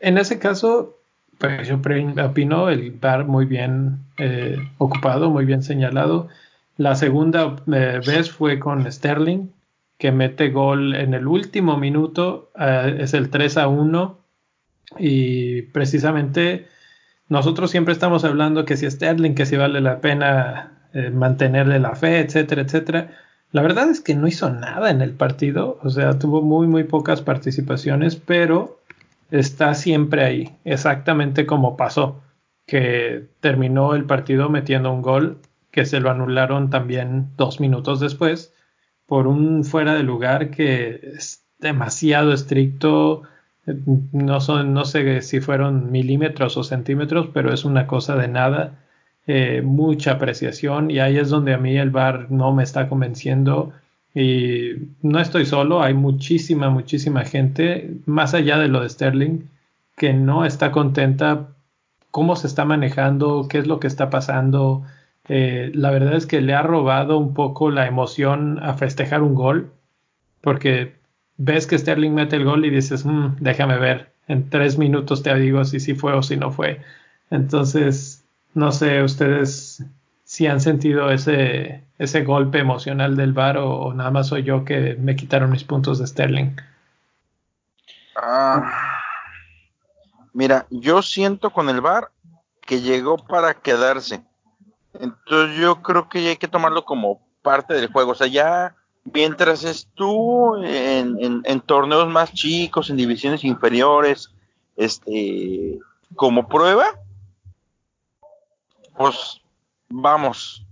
en 0.00 0.18
ese 0.18 0.38
caso, 0.38 0.98
pues 1.38 1.68
yo 1.68 1.76
opino 1.76 2.68
el 2.68 2.90
bar 2.92 3.26
muy 3.26 3.46
bien 3.46 4.00
eh, 4.18 4.58
ocupado, 4.78 5.30
muy 5.30 5.44
bien 5.44 5.62
señalado. 5.62 6.28
La 6.76 6.96
segunda 6.96 7.56
eh, 7.72 8.00
vez 8.06 8.30
fue 8.30 8.58
con 8.58 8.90
Sterling, 8.90 9.48
que 9.98 10.12
mete 10.12 10.50
gol 10.50 10.94
en 10.94 11.14
el 11.14 11.26
último 11.26 11.76
minuto, 11.76 12.50
eh, 12.58 12.98
es 13.00 13.14
el 13.14 13.30
3 13.30 13.58
a 13.58 13.68
1. 13.68 14.18
Y 14.98 15.62
precisamente 15.62 16.66
nosotros 17.28 17.70
siempre 17.70 17.92
estamos 17.92 18.24
hablando 18.24 18.64
que 18.64 18.76
si 18.76 18.90
Sterling, 18.90 19.34
que 19.34 19.46
si 19.46 19.56
vale 19.56 19.80
la 19.80 20.00
pena 20.00 20.72
mantenerle 21.12 21.78
la 21.78 21.94
fe, 21.94 22.18
etcétera, 22.18 22.62
etcétera 22.62 23.10
la 23.52 23.62
verdad 23.62 23.90
es 23.90 24.00
que 24.00 24.14
no 24.14 24.26
hizo 24.26 24.50
nada 24.50 24.90
en 24.90 25.02
el 25.02 25.12
partido, 25.12 25.78
o 25.82 25.90
sea, 25.90 26.18
tuvo 26.18 26.42
muy, 26.42 26.66
muy 26.66 26.84
pocas 26.84 27.22
participaciones, 27.22 28.16
pero 28.16 28.80
está 29.30 29.74
siempre 29.74 30.24
ahí, 30.24 30.56
exactamente 30.64 31.46
como 31.46 31.76
pasó, 31.76 32.22
que 32.66 33.28
terminó 33.40 33.94
el 33.94 34.04
partido 34.04 34.48
metiendo 34.48 34.92
un 34.92 35.02
gol 35.02 35.38
que 35.70 35.84
se 35.84 36.00
lo 36.00 36.10
anularon 36.10 36.70
también 36.70 37.28
dos 37.36 37.60
minutos 37.60 38.00
después 38.00 38.52
por 39.06 39.26
un 39.26 39.64
fuera 39.64 39.94
de 39.94 40.04
lugar 40.04 40.50
que 40.50 41.00
es 41.16 41.44
demasiado 41.58 42.32
estricto, 42.32 43.22
no, 44.12 44.40
son, 44.40 44.72
no 44.72 44.84
sé 44.84 45.20
si 45.22 45.40
fueron 45.40 45.90
milímetros 45.90 46.56
o 46.56 46.62
centímetros, 46.62 47.28
pero 47.34 47.52
es 47.52 47.64
una 47.64 47.88
cosa 47.88 48.14
de 48.14 48.28
nada 48.28 48.79
eh, 49.32 49.62
mucha 49.62 50.12
apreciación 50.12 50.90
y 50.90 50.98
ahí 50.98 51.16
es 51.16 51.28
donde 51.28 51.54
a 51.54 51.58
mí 51.58 51.76
el 51.76 51.90
bar 51.90 52.30
no 52.32 52.52
me 52.52 52.64
está 52.64 52.88
convenciendo 52.88 53.72
y 54.12 54.72
no 55.02 55.20
estoy 55.20 55.46
solo, 55.46 55.82
hay 55.82 55.94
muchísima, 55.94 56.68
muchísima 56.68 57.24
gente, 57.24 57.94
más 58.06 58.34
allá 58.34 58.58
de 58.58 58.66
lo 58.66 58.80
de 58.80 58.88
Sterling, 58.88 59.48
que 59.96 60.12
no 60.12 60.44
está 60.44 60.72
contenta 60.72 61.48
cómo 62.10 62.34
se 62.34 62.48
está 62.48 62.64
manejando, 62.64 63.46
qué 63.48 63.58
es 63.58 63.68
lo 63.68 63.78
que 63.78 63.86
está 63.86 64.10
pasando. 64.10 64.82
Eh, 65.28 65.70
la 65.74 65.92
verdad 65.92 66.14
es 66.16 66.26
que 66.26 66.40
le 66.40 66.54
ha 66.54 66.62
robado 66.62 67.16
un 67.18 67.32
poco 67.34 67.70
la 67.70 67.86
emoción 67.86 68.58
a 68.60 68.74
festejar 68.74 69.22
un 69.22 69.36
gol, 69.36 69.70
porque 70.40 70.94
ves 71.36 71.68
que 71.68 71.78
Sterling 71.78 72.14
mete 72.14 72.34
el 72.34 72.44
gol 72.44 72.64
y 72.64 72.70
dices, 72.70 73.06
mm, 73.06 73.36
déjame 73.38 73.78
ver, 73.78 74.12
en 74.26 74.50
tres 74.50 74.76
minutos 74.76 75.22
te 75.22 75.32
digo 75.36 75.64
si 75.64 75.78
sí 75.78 75.94
fue 75.94 76.14
o 76.14 76.22
si 76.22 76.36
no 76.36 76.50
fue. 76.50 76.80
Entonces, 77.30 78.19
no 78.54 78.72
sé, 78.72 79.02
ustedes 79.02 79.84
si 80.24 80.46
han 80.46 80.60
sentido 80.60 81.10
ese, 81.10 81.84
ese 81.98 82.22
golpe 82.22 82.58
emocional 82.58 83.16
del 83.16 83.32
VAR 83.32 83.58
o, 83.58 83.92
nada 83.94 84.10
más 84.10 84.28
soy 84.28 84.44
yo 84.44 84.64
que 84.64 84.94
me 84.94 85.16
quitaron 85.16 85.50
mis 85.50 85.64
puntos 85.64 85.98
de 85.98 86.06
Sterling. 86.06 86.56
Ah, 88.14 88.70
mira, 90.32 90.66
yo 90.70 91.02
siento 91.02 91.50
con 91.50 91.68
el 91.68 91.80
VAR 91.80 92.10
que 92.60 92.80
llegó 92.80 93.16
para 93.16 93.54
quedarse. 93.54 94.22
Entonces 94.94 95.58
yo 95.58 95.82
creo 95.82 96.08
que 96.08 96.18
hay 96.28 96.36
que 96.36 96.48
tomarlo 96.48 96.84
como 96.84 97.20
parte 97.42 97.74
del 97.74 97.90
juego. 97.92 98.12
O 98.12 98.14
sea, 98.14 98.26
ya 98.28 98.76
mientras 99.04 99.64
estuvo 99.64 100.62
en, 100.62 101.42
en 101.44 101.60
torneos 101.60 102.08
más 102.08 102.32
chicos, 102.32 102.90
en 102.90 102.96
divisiones 102.96 103.42
inferiores, 103.42 104.30
este, 104.76 105.78
como 106.14 106.48
prueba, 106.48 106.86
pues 109.00 109.40
vamos. 109.88 110.62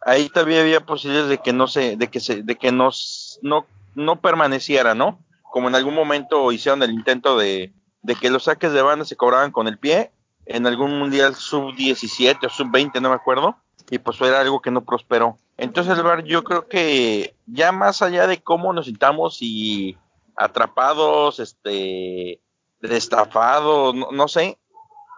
Ahí 0.00 0.28
todavía 0.28 0.60
había 0.60 0.84
posibilidades 0.84 1.30
de 1.30 1.38
que 1.38 1.52
no 1.52 1.68
se, 1.68 1.96
de 1.96 2.08
que 2.08 2.18
se, 2.18 2.42
de 2.42 2.56
que 2.56 2.72
nos, 2.72 3.38
no, 3.42 3.64
no 3.94 4.20
permaneciera, 4.20 4.96
¿no? 4.96 5.20
Como 5.42 5.68
en 5.68 5.76
algún 5.76 5.94
momento 5.94 6.50
hicieron 6.50 6.82
el 6.82 6.90
intento 6.90 7.38
de, 7.38 7.72
de 8.02 8.14
que 8.16 8.30
los 8.30 8.44
saques 8.44 8.72
de 8.72 8.82
banda 8.82 9.04
se 9.04 9.14
cobraban 9.14 9.52
con 9.52 9.68
el 9.68 9.78
pie 9.78 10.10
en 10.46 10.66
algún 10.66 10.98
mundial 10.98 11.36
sub 11.36 11.76
17 11.76 12.44
o 12.44 12.50
sub 12.50 12.72
20, 12.72 13.00
no 13.00 13.10
me 13.10 13.14
acuerdo, 13.14 13.56
y 13.88 13.98
pues 13.98 14.20
era 14.20 14.40
algo 14.40 14.60
que 14.60 14.72
no 14.72 14.84
prosperó. 14.84 15.36
Entonces, 15.56 15.96
el 15.96 16.02
bar, 16.02 16.24
yo 16.24 16.42
creo 16.42 16.66
que 16.66 17.36
ya 17.46 17.70
más 17.70 18.02
allá 18.02 18.26
de 18.26 18.42
cómo 18.42 18.72
nos 18.72 18.86
sintamos 18.86 19.38
y 19.42 19.96
atrapados, 20.34 21.38
este, 21.38 22.40
destafados, 22.80 23.94
no, 23.94 24.10
no 24.10 24.26
sé, 24.26 24.58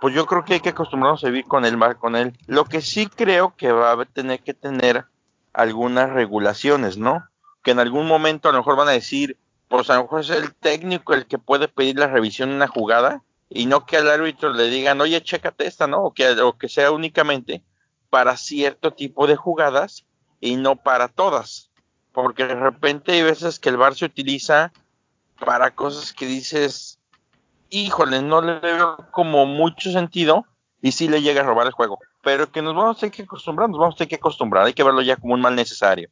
pues 0.01 0.15
yo 0.15 0.27
creo 0.27 0.45
que 0.45 0.55
hay 0.55 0.61
que 0.61 0.71
acostumbrarnos 0.71 1.23
a 1.25 1.29
vivir 1.29 1.45
con 1.45 1.77
mar, 1.77 1.99
con 1.99 2.17
él. 2.17 2.37
Lo 2.47 2.65
que 2.65 2.81
sí 2.81 3.07
creo 3.07 3.55
que 3.57 3.73
va 3.73 3.93
a 3.93 4.05
tener 4.05 4.41
que 4.41 4.55
tener 4.55 5.05
algunas 5.53 6.11
regulaciones, 6.11 6.97
¿no? 6.97 7.29
Que 7.63 7.73
en 7.73 7.81
algún 7.81 8.07
momento 8.07 8.49
a 8.49 8.53
lo 8.53 8.59
mejor 8.59 8.77
van 8.77 8.89
a 8.89 8.93
decir, 8.93 9.37
pues 9.69 9.91
a 9.91 9.97
lo 9.97 10.03
mejor 10.03 10.21
es 10.21 10.31
el 10.31 10.55
técnico 10.55 11.13
el 11.13 11.27
que 11.27 11.39
puede 11.39 11.69
pedir 11.69 11.99
la 11.99 12.07
revisión 12.07 12.49
de 12.49 12.57
una 12.57 12.69
jugada 12.69 13.23
y 13.51 13.67
no 13.67 13.85
que 13.85 13.97
al 13.97 14.09
árbitro 14.09 14.53
le 14.53 14.71
digan, 14.71 15.01
oye, 15.01 15.23
chécate 15.23 15.67
esta, 15.67 15.87
¿no? 15.89 16.05
O 16.05 16.15
que, 16.15 16.31
o 16.41 16.57
que 16.57 16.69
sea 16.69 16.93
únicamente 16.93 17.63
para 18.09 18.37
cierto 18.37 18.93
tipo 18.93 19.27
de 19.27 19.37
jugadas 19.37 20.07
y 20.41 20.57
no 20.57 20.77
para 20.77 21.09
todas. 21.09 21.71
Porque 22.13 22.47
de 22.47 22.55
repente 22.55 23.13
hay 23.13 23.23
veces 23.23 23.59
que 23.59 23.69
el 23.69 23.77
bar 23.77 23.95
se 23.95 24.05
utiliza 24.05 24.73
para 25.39 25.75
cosas 25.75 26.13
que 26.13 26.27
dices, 26.27 27.00
híjole, 27.71 28.23
no 28.23 28.43
le 28.43 28.59
veo 28.59 28.97
como 29.11 29.47
mucho 29.47 29.91
sentido 29.91 30.45
y 30.83 30.93
sí 30.93 31.09
le 31.09 31.23
llega 31.23 31.43
a 31.43 31.45
robar 31.45 31.67
el 31.67 31.73
juego. 31.73 31.99
Pero 32.23 32.51
que 32.51 32.63
nos 32.63 32.75
vamos 32.75 32.97
a 32.97 33.01
tener 33.01 33.15
que 33.15 33.23
acostumbrar, 33.23 33.69
nos 33.69 33.79
vamos 33.79 33.95
a 33.95 33.99
tener 33.99 34.09
que 34.09 34.17
acostumbrar, 34.17 34.67
hay 34.67 34.75
que 34.75 34.85
verlo 34.85 35.03
ya 35.03 35.17
como 35.17 35.35
un 35.35 35.41
mal 35.41 35.55
necesario. 35.55 36.11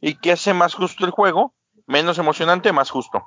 ¿Y 0.00 0.14
que 0.14 0.32
hace 0.32 0.54
más 0.54 0.74
justo 0.74 1.04
el 1.04 1.10
juego? 1.10 1.52
Menos 1.86 2.18
emocionante, 2.18 2.72
más 2.72 2.90
justo. 2.90 3.24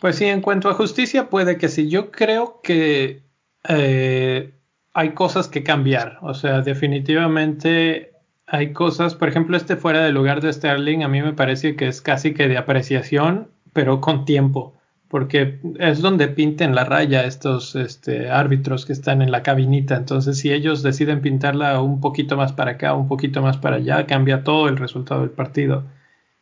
Pues 0.00 0.16
sí, 0.16 0.26
en 0.26 0.40
cuanto 0.40 0.68
a 0.68 0.74
justicia, 0.74 1.28
puede 1.28 1.58
que 1.58 1.68
sí. 1.68 1.88
Yo 1.88 2.10
creo 2.10 2.60
que 2.62 3.22
eh, 3.68 4.54
hay 4.92 5.14
cosas 5.14 5.48
que 5.48 5.62
cambiar. 5.62 6.18
O 6.22 6.34
sea, 6.34 6.62
definitivamente 6.62 8.12
hay 8.46 8.72
cosas, 8.72 9.14
por 9.14 9.28
ejemplo, 9.28 9.56
este 9.56 9.76
fuera 9.76 10.04
del 10.04 10.14
lugar 10.14 10.40
de 10.40 10.52
Sterling, 10.52 11.02
a 11.02 11.08
mí 11.08 11.22
me 11.22 11.32
parece 11.32 11.76
que 11.76 11.88
es 11.88 12.02
casi 12.02 12.34
que 12.34 12.48
de 12.48 12.58
apreciación, 12.58 13.50
pero 13.72 14.00
con 14.00 14.24
tiempo 14.24 14.74
porque 15.14 15.60
es 15.78 16.02
donde 16.02 16.26
pinten 16.26 16.74
la 16.74 16.82
raya 16.82 17.24
estos 17.24 17.76
este, 17.76 18.30
árbitros 18.30 18.84
que 18.84 18.92
están 18.92 19.22
en 19.22 19.30
la 19.30 19.44
cabinita. 19.44 19.94
Entonces, 19.94 20.38
si 20.38 20.52
ellos 20.52 20.82
deciden 20.82 21.20
pintarla 21.20 21.80
un 21.80 22.00
poquito 22.00 22.36
más 22.36 22.52
para 22.52 22.72
acá, 22.72 22.94
un 22.94 23.06
poquito 23.06 23.40
más 23.40 23.56
para 23.56 23.76
allá, 23.76 24.06
cambia 24.06 24.42
todo 24.42 24.66
el 24.66 24.76
resultado 24.76 25.20
del 25.20 25.30
partido. 25.30 25.84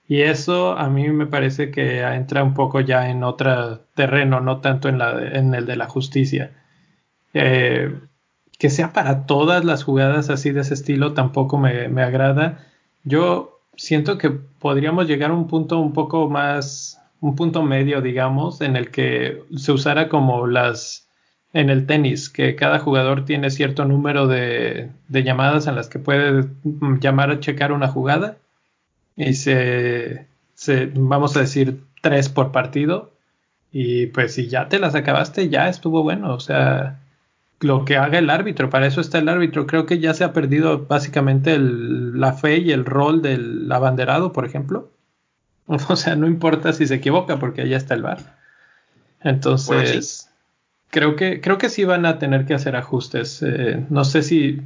Y 0.08 0.22
eso 0.22 0.72
a 0.78 0.88
mí 0.88 1.06
me 1.10 1.26
parece 1.26 1.70
que 1.70 2.00
entra 2.00 2.42
un 2.42 2.54
poco 2.54 2.80
ya 2.80 3.10
en 3.10 3.24
otro 3.24 3.80
terreno, 3.94 4.40
no 4.40 4.62
tanto 4.62 4.88
en, 4.88 4.96
la, 4.96 5.20
en 5.20 5.52
el 5.54 5.66
de 5.66 5.76
la 5.76 5.86
justicia. 5.86 6.52
Eh, 7.34 7.94
que 8.58 8.70
sea 8.70 8.94
para 8.94 9.26
todas 9.26 9.66
las 9.66 9.84
jugadas 9.84 10.30
así 10.30 10.50
de 10.50 10.62
ese 10.62 10.72
estilo 10.72 11.12
tampoco 11.12 11.58
me, 11.58 11.88
me 11.88 12.02
agrada. 12.02 12.64
Yo 13.04 13.60
siento 13.76 14.16
que 14.16 14.30
podríamos 14.30 15.08
llegar 15.08 15.30
a 15.30 15.34
un 15.34 15.46
punto 15.46 15.78
un 15.78 15.92
poco 15.92 16.30
más 16.30 17.01
un 17.22 17.36
punto 17.36 17.62
medio, 17.62 18.02
digamos, 18.02 18.60
en 18.60 18.76
el 18.76 18.90
que 18.90 19.44
se 19.56 19.72
usara 19.72 20.08
como 20.08 20.46
las 20.46 21.08
en 21.54 21.70
el 21.70 21.86
tenis, 21.86 22.28
que 22.28 22.56
cada 22.56 22.78
jugador 22.78 23.24
tiene 23.24 23.50
cierto 23.50 23.84
número 23.84 24.26
de, 24.26 24.90
llamadas 25.08 25.66
en 25.66 25.76
las 25.76 25.88
que 25.88 25.98
puede 25.98 26.48
llamar 27.00 27.30
a 27.30 27.40
checar 27.40 27.72
una 27.72 27.88
jugada 27.88 28.38
y 29.16 29.34
se, 29.34 30.26
se, 30.54 30.86
vamos 30.94 31.36
a 31.36 31.40
decir, 31.40 31.80
tres 32.00 32.28
por 32.28 32.52
partido. 32.52 33.12
Y 33.70 34.06
pues 34.06 34.34
si 34.34 34.48
ya 34.48 34.68
te 34.68 34.78
las 34.78 34.94
acabaste, 34.94 35.48
ya 35.48 35.68
estuvo 35.68 36.02
bueno. 36.02 36.34
O 36.34 36.40
sea, 36.40 37.00
lo 37.60 37.84
que 37.84 37.96
haga 37.96 38.18
el 38.18 38.30
árbitro, 38.30 38.70
para 38.70 38.86
eso 38.86 39.00
está 39.00 39.18
el 39.18 39.28
árbitro. 39.28 39.66
Creo 39.66 39.86
que 39.86 39.98
ya 39.98 40.14
se 40.14 40.24
ha 40.24 40.32
perdido 40.32 40.86
básicamente 40.86 41.58
la 41.58 42.32
fe 42.32 42.58
y 42.58 42.72
el 42.72 42.84
rol 42.84 43.22
del 43.22 43.70
abanderado, 43.70 44.32
por 44.32 44.44
ejemplo. 44.46 44.91
O 45.88 45.96
sea, 45.96 46.16
no 46.16 46.26
importa 46.26 46.72
si 46.72 46.86
se 46.86 46.96
equivoca 46.96 47.38
porque 47.38 47.62
allá 47.62 47.76
está 47.76 47.94
el 47.94 48.02
bar. 48.02 48.18
Entonces, 49.22 50.28
creo, 50.90 51.16
que, 51.16 51.40
creo 51.40 51.58
que 51.58 51.68
sí 51.68 51.84
van 51.84 52.04
a 52.06 52.18
tener 52.18 52.44
que 52.44 52.54
hacer 52.54 52.76
ajustes. 52.76 53.42
Eh, 53.42 53.84
no 53.88 54.04
sé 54.04 54.22
si 54.22 54.60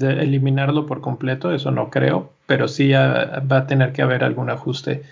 eliminarlo 0.00 0.86
por 0.86 1.00
completo, 1.00 1.52
eso 1.52 1.70
no 1.70 1.90
creo, 1.90 2.32
pero 2.46 2.66
sí 2.68 2.92
va 2.92 3.42
a 3.50 3.66
tener 3.66 3.92
que 3.92 4.02
haber 4.02 4.24
algún 4.24 4.48
ajuste. 4.48 5.02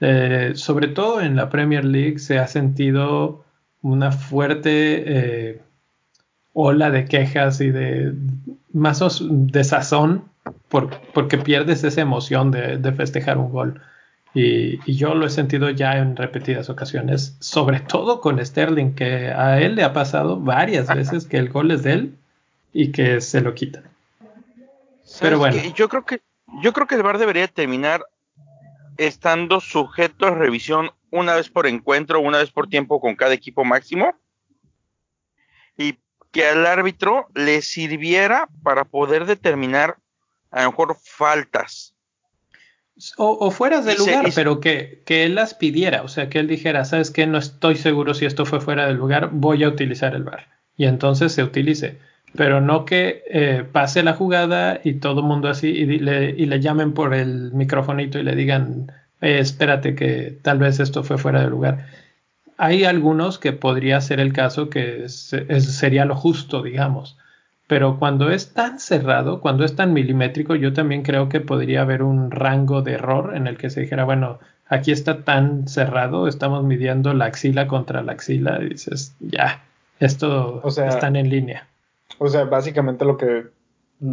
Eh, 0.00 0.52
sobre 0.54 0.88
todo 0.88 1.20
en 1.20 1.36
la 1.36 1.50
Premier 1.50 1.84
League 1.84 2.18
se 2.18 2.38
ha 2.38 2.46
sentido 2.46 3.44
una 3.82 4.12
fuerte, 4.12 5.02
eh, 5.06 5.60
ola 6.52 6.90
de 6.90 7.04
quejas 7.04 7.60
y 7.60 7.70
de 7.70 8.14
más 8.72 9.02
de 9.20 9.64
sazón 9.64 10.24
porque 10.68 11.38
pierdes 11.38 11.84
esa 11.84 12.00
emoción 12.00 12.50
de, 12.50 12.92
festejar 12.92 13.38
un 13.38 13.50
gol. 13.50 13.80
Y, 14.34 14.80
yo 14.92 15.14
lo 15.14 15.26
he 15.26 15.30
sentido 15.30 15.70
ya 15.70 15.96
en 15.98 16.16
repetidas 16.16 16.68
ocasiones, 16.68 17.36
sobre 17.38 17.80
todo 17.80 18.20
con 18.20 18.44
Sterling, 18.44 18.94
que 18.94 19.28
a 19.28 19.60
él 19.60 19.76
le 19.76 19.84
ha 19.84 19.92
pasado 19.92 20.40
varias 20.40 20.88
veces 20.88 21.26
que 21.26 21.36
el 21.36 21.50
gol 21.50 21.70
es 21.70 21.84
de 21.84 21.92
él 21.92 22.18
y 22.72 22.90
que 22.90 23.20
se 23.20 23.40
lo 23.40 23.54
quitan. 23.54 23.84
Pero 25.20 25.38
bueno. 25.38 25.56
Yo 25.76 25.88
creo 25.88 26.04
que 26.04 26.20
yo 26.62 26.72
creo 26.72 26.86
que 26.86 26.94
el 26.94 27.02
VAR 27.02 27.18
debería 27.18 27.48
terminar 27.48 28.04
estando 28.96 29.60
sujeto 29.60 30.26
a 30.26 30.30
revisión 30.30 30.90
una 31.10 31.34
vez 31.34 31.48
por 31.48 31.66
encuentro, 31.66 32.20
una 32.20 32.38
vez 32.38 32.50
por 32.50 32.68
tiempo 32.68 33.00
con 33.00 33.16
cada 33.16 33.34
equipo 33.34 33.64
máximo 33.64 34.14
y 35.76 35.98
que 36.30 36.48
al 36.48 36.66
árbitro 36.66 37.28
le 37.34 37.62
sirviera 37.62 38.48
para 38.62 38.84
poder 38.84 39.24
determinar 39.24 39.96
a 40.50 40.64
lo 40.64 40.70
mejor 40.70 40.96
faltas. 41.02 41.93
O, 43.16 43.50
fueras 43.50 43.84
de 43.84 43.96
lugar, 43.96 44.26
pero 44.36 44.60
que, 44.60 45.02
que, 45.04 45.24
él 45.24 45.34
las 45.34 45.54
pidiera, 45.54 46.02
o 46.02 46.08
sea, 46.08 46.28
que 46.28 46.38
él 46.38 46.46
dijera, 46.46 46.84
sabes 46.84 47.10
que 47.10 47.26
no 47.26 47.38
estoy 47.38 47.74
seguro 47.74 48.14
si 48.14 48.24
esto 48.24 48.46
fue 48.46 48.60
fuera 48.60 48.86
de 48.86 48.94
lugar, 48.94 49.30
voy 49.32 49.64
a 49.64 49.68
utilizar 49.68 50.14
el 50.14 50.22
bar. 50.22 50.46
Y 50.76 50.84
entonces 50.86 51.32
se 51.32 51.42
utilice. 51.42 51.98
Pero 52.36 52.60
no 52.60 52.84
que 52.84 53.24
eh, 53.28 53.64
pase 53.70 54.02
la 54.04 54.14
jugada 54.14 54.80
y 54.82 54.94
todo 54.94 55.20
el 55.20 55.26
mundo 55.26 55.48
así 55.48 55.68
y 55.68 55.86
le, 55.86 56.30
y 56.30 56.46
le, 56.46 56.60
llamen 56.60 56.92
por 56.92 57.14
el 57.14 57.52
microfonito 57.52 58.18
y 58.18 58.22
le 58.22 58.36
digan, 58.36 58.92
eh, 59.20 59.38
espérate 59.38 59.94
que 59.94 60.38
tal 60.42 60.58
vez 60.58 60.78
esto 60.78 61.02
fue 61.02 61.18
fuera 61.18 61.40
de 61.40 61.50
lugar. 61.50 61.86
Hay 62.58 62.84
algunos 62.84 63.38
que 63.38 63.52
podría 63.52 64.00
ser 64.00 64.20
el 64.20 64.32
caso 64.32 64.70
que 64.70 65.08
sería 65.08 66.04
lo 66.04 66.14
justo, 66.14 66.62
digamos 66.62 67.16
pero 67.66 67.98
cuando 67.98 68.30
es 68.30 68.52
tan 68.52 68.78
cerrado, 68.78 69.40
cuando 69.40 69.64
es 69.64 69.74
tan 69.74 69.92
milimétrico, 69.92 70.54
yo 70.54 70.72
también 70.72 71.02
creo 71.02 71.28
que 71.28 71.40
podría 71.40 71.82
haber 71.82 72.02
un 72.02 72.30
rango 72.30 72.82
de 72.82 72.92
error 72.92 73.34
en 73.34 73.46
el 73.46 73.56
que 73.56 73.70
se 73.70 73.80
dijera, 73.80 74.04
bueno, 74.04 74.38
aquí 74.68 74.92
está 74.92 75.24
tan 75.24 75.66
cerrado, 75.66 76.28
estamos 76.28 76.62
midiendo 76.64 77.14
la 77.14 77.26
axila 77.26 77.66
contra 77.66 78.02
la 78.02 78.12
axila, 78.12 78.58
y 78.62 78.70
dices, 78.70 79.16
ya, 79.20 79.64
esto 79.98 80.60
o 80.62 80.68
están 80.68 81.16
en 81.16 81.30
línea. 81.30 81.66
O 82.18 82.28
sea, 82.28 82.44
básicamente 82.44 83.04
lo 83.06 83.16
que 83.16 83.46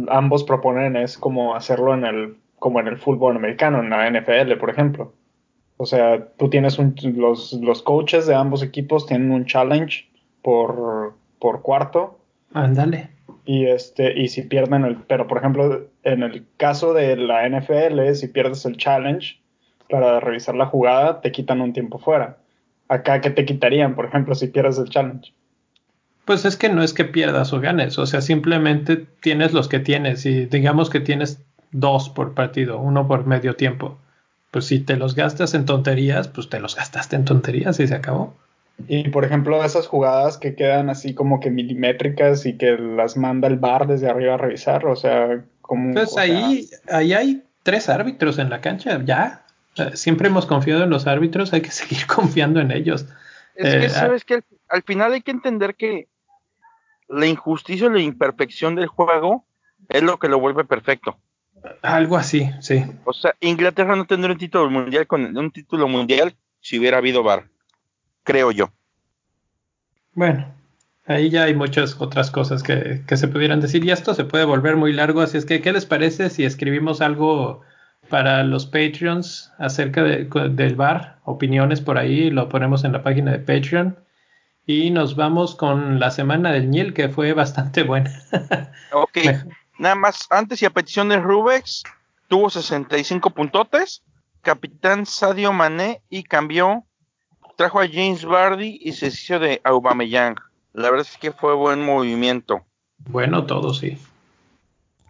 ambos 0.08 0.44
proponen 0.44 0.96
es 0.96 1.18
como 1.18 1.54
hacerlo 1.54 1.92
en 1.92 2.06
el, 2.06 2.36
como 2.58 2.80
en 2.80 2.88
el 2.88 2.96
fútbol 2.96 3.36
americano, 3.36 3.80
en 3.80 3.90
la 3.90 4.08
NFL, 4.10 4.56
por 4.58 4.70
ejemplo. 4.70 5.12
O 5.76 5.84
sea, 5.84 6.26
tú 6.38 6.48
tienes 6.48 6.78
un, 6.78 6.94
los, 7.16 7.52
los 7.54 7.82
coaches 7.82 8.26
de 8.26 8.34
ambos 8.34 8.62
equipos 8.62 9.06
tienen 9.06 9.30
un 9.30 9.44
challenge 9.44 10.08
por, 10.40 11.14
por 11.38 11.60
cuarto. 11.60 12.18
Ándale 12.54 13.10
y 13.44 13.66
este 13.66 14.18
y 14.18 14.28
si 14.28 14.42
pierden 14.42 14.84
el 14.84 14.96
pero 14.96 15.26
por 15.26 15.38
ejemplo 15.38 15.88
en 16.04 16.22
el 16.22 16.46
caso 16.56 16.94
de 16.94 17.16
la 17.16 17.48
NFL 17.48 18.12
si 18.14 18.28
pierdes 18.28 18.64
el 18.66 18.76
challenge 18.76 19.40
para 19.88 20.20
revisar 20.20 20.54
la 20.54 20.66
jugada 20.66 21.20
te 21.20 21.32
quitan 21.32 21.60
un 21.60 21.72
tiempo 21.72 21.98
fuera. 21.98 22.38
Acá 22.88 23.20
qué 23.20 23.30
te 23.30 23.44
quitarían 23.44 23.94
por 23.94 24.06
ejemplo 24.06 24.34
si 24.34 24.48
pierdes 24.48 24.78
el 24.78 24.90
challenge 24.90 25.32
pues 26.24 26.44
es 26.44 26.56
que 26.56 26.68
no 26.68 26.82
es 26.82 26.92
que 26.92 27.04
pierdas 27.04 27.52
o 27.52 27.60
ganes 27.60 27.98
o 27.98 28.06
sea 28.06 28.20
simplemente 28.20 28.96
tienes 28.96 29.52
los 29.52 29.68
que 29.68 29.80
tienes 29.80 30.24
y 30.24 30.46
digamos 30.46 30.88
que 30.88 31.00
tienes 31.00 31.42
dos 31.72 32.10
por 32.10 32.34
partido 32.34 32.78
uno 32.78 33.08
por 33.08 33.26
medio 33.26 33.56
tiempo. 33.56 33.98
Pues 34.50 34.66
si 34.66 34.80
te 34.80 34.96
los 34.96 35.14
gastas 35.14 35.54
en 35.54 35.64
tonterías 35.64 36.28
pues 36.28 36.48
te 36.48 36.60
los 36.60 36.76
gastaste 36.76 37.16
en 37.16 37.24
tonterías 37.24 37.80
y 37.80 37.88
se 37.88 37.94
acabó 37.94 38.36
y 38.88 39.08
por 39.08 39.24
ejemplo, 39.24 39.62
esas 39.64 39.86
jugadas 39.86 40.38
que 40.38 40.54
quedan 40.54 40.90
así 40.90 41.14
como 41.14 41.40
que 41.40 41.50
milimétricas 41.50 42.46
y 42.46 42.56
que 42.56 42.76
las 42.78 43.16
manda 43.16 43.48
el 43.48 43.56
bar 43.56 43.86
desde 43.86 44.08
arriba 44.08 44.34
a 44.34 44.38
revisar, 44.38 44.86
o 44.86 44.96
sea, 44.96 45.44
como. 45.60 45.94
Pues 45.94 46.16
ahí, 46.16 46.68
ahí 46.90 47.12
hay 47.12 47.42
tres 47.62 47.88
árbitros 47.88 48.38
en 48.38 48.50
la 48.50 48.60
cancha, 48.60 49.00
ya. 49.04 49.44
Siempre 49.94 50.28
hemos 50.28 50.46
confiado 50.46 50.84
en 50.84 50.90
los 50.90 51.06
árbitros, 51.06 51.52
hay 51.52 51.62
que 51.62 51.70
seguir 51.72 52.06
confiando 52.06 52.60
en 52.60 52.70
ellos. 52.70 53.06
Es 53.54 53.74
que, 53.74 53.84
eh, 53.86 53.88
¿sabes 53.90 54.24
que 54.24 54.42
al, 54.68 54.82
final 54.82 55.12
hay 55.12 55.22
que 55.22 55.30
entender 55.30 55.74
que 55.74 56.08
la 57.08 57.26
injusticia 57.26 57.86
y 57.88 57.92
la 57.92 58.00
imperfección 58.00 58.74
del 58.74 58.86
juego 58.86 59.44
es 59.88 60.02
lo 60.02 60.18
que 60.18 60.28
lo 60.28 60.40
vuelve 60.40 60.64
perfecto. 60.64 61.18
Algo 61.82 62.16
así, 62.16 62.50
sí. 62.60 62.82
O 63.04 63.12
sea, 63.12 63.34
Inglaterra 63.40 63.94
no 63.94 64.06
tendría 64.06 64.32
un 64.32 64.38
título 64.38 64.70
mundial 64.70 65.06
con 65.06 65.36
un 65.36 65.50
título 65.50 65.86
mundial 65.86 66.34
si 66.60 66.78
hubiera 66.78 66.98
habido 66.98 67.22
VAR 67.22 67.52
creo 68.24 68.50
yo. 68.50 68.70
Bueno, 70.14 70.54
ahí 71.06 71.30
ya 71.30 71.44
hay 71.44 71.54
muchas 71.54 72.00
otras 72.00 72.30
cosas 72.30 72.62
que, 72.62 73.02
se 73.08 73.28
pudieran 73.28 73.60
decir 73.60 73.84
y 73.84 73.90
esto 73.90 74.14
se 74.14 74.24
puede 74.24 74.44
volver 74.44 74.76
muy 74.76 74.92
largo, 74.92 75.20
así 75.20 75.38
es 75.38 75.46
que, 75.46 75.62
¿qué 75.62 75.72
les 75.72 75.86
parece 75.86 76.30
si 76.30 76.44
escribimos 76.44 77.00
algo 77.00 77.62
para 78.08 78.42
los 78.44 78.66
Patreons 78.66 79.52
acerca 79.58 80.02
del 80.02 80.76
bar? 80.76 81.20
Opiniones 81.24 81.80
por 81.80 81.98
ahí, 81.98 82.30
lo 82.30 82.48
ponemos 82.48 82.84
en 82.84 82.92
la 82.92 83.02
página 83.02 83.32
de 83.32 83.38
Patreon. 83.38 83.98
Y 84.64 84.90
nos 84.90 85.16
vamos 85.16 85.56
con 85.56 85.98
la 85.98 86.12
semana 86.12 86.52
del 86.52 86.70
Niel, 86.70 86.94
que 86.94 87.08
fue 87.08 87.32
bastante 87.32 87.82
buena. 87.84 88.12
ok, 88.92 89.18
nada 89.78 89.94
más, 89.94 90.26
antes 90.30 90.62
y 90.62 90.66
a 90.66 90.70
petición 90.70 91.08
de 91.08 91.18
Rubex, 91.18 91.82
tuvo 92.28 92.48
65 92.48 93.30
puntotes, 93.30 94.02
capitán 94.42 95.04
Sadio 95.06 95.52
Mané 95.52 96.02
y 96.08 96.22
cambió 96.22 96.84
trajo 97.56 97.80
a 97.80 97.88
James 97.88 98.24
Bardi 98.24 98.78
y 98.82 98.92
se 98.92 99.08
hizo 99.08 99.38
de 99.38 99.60
Aubameyang. 99.64 100.36
La 100.72 100.90
verdad 100.90 101.06
es 101.08 101.18
que 101.18 101.32
fue 101.32 101.54
buen 101.54 101.84
movimiento. 101.84 102.64
Bueno, 102.98 103.46
todo 103.46 103.74
sí. 103.74 103.98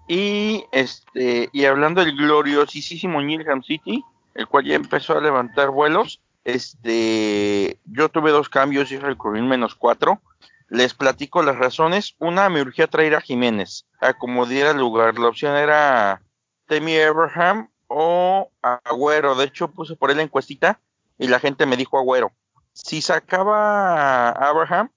Y 0.09 0.64
este 0.72 1.48
y 1.52 1.64
hablando 1.64 2.05
del 2.05 2.16
gloriosísimo 2.16 3.22
Newham 3.22 3.62
City, 3.62 4.05
el 4.35 4.46
cual 4.46 4.64
ya 4.64 4.74
empezó 4.74 5.16
a 5.16 5.20
levantar 5.20 5.70
vuelos, 5.70 6.20
este 6.44 7.78
yo 7.85 8.09
tuve 8.09 8.31
dos 8.31 8.48
cambios 8.48 8.90
y 8.90 8.98
recurrí 8.98 9.40
menos 9.42 9.74
cuatro. 9.74 10.20
Les 10.68 10.94
platico 10.94 11.42
las 11.42 11.57
razones. 11.57 12.16
Una, 12.18 12.48
me 12.48 12.62
urgía 12.62 12.87
traer 12.87 13.14
a 13.14 13.20
Jiménez 13.20 13.87
a 14.00 14.14
como 14.14 14.46
diera 14.46 14.72
lugar. 14.72 15.18
La 15.18 15.28
opción 15.28 15.55
era 15.55 16.22
Temi 16.66 16.98
Abraham 16.98 17.68
o 17.88 18.50
Agüero. 18.62 19.35
De 19.35 19.44
hecho, 19.44 19.70
puse 19.70 19.96
por 19.96 20.11
él 20.11 20.16
la 20.16 20.22
encuestita 20.24 20.81
y 21.18 21.29
la 21.29 21.40
gente 21.40 21.66
me 21.66 21.77
dijo 21.77 21.98
Agüero. 21.98 22.33
Si 22.72 23.03
sacaba 23.03 24.31
a 24.31 24.48
Abraham, 24.48 24.90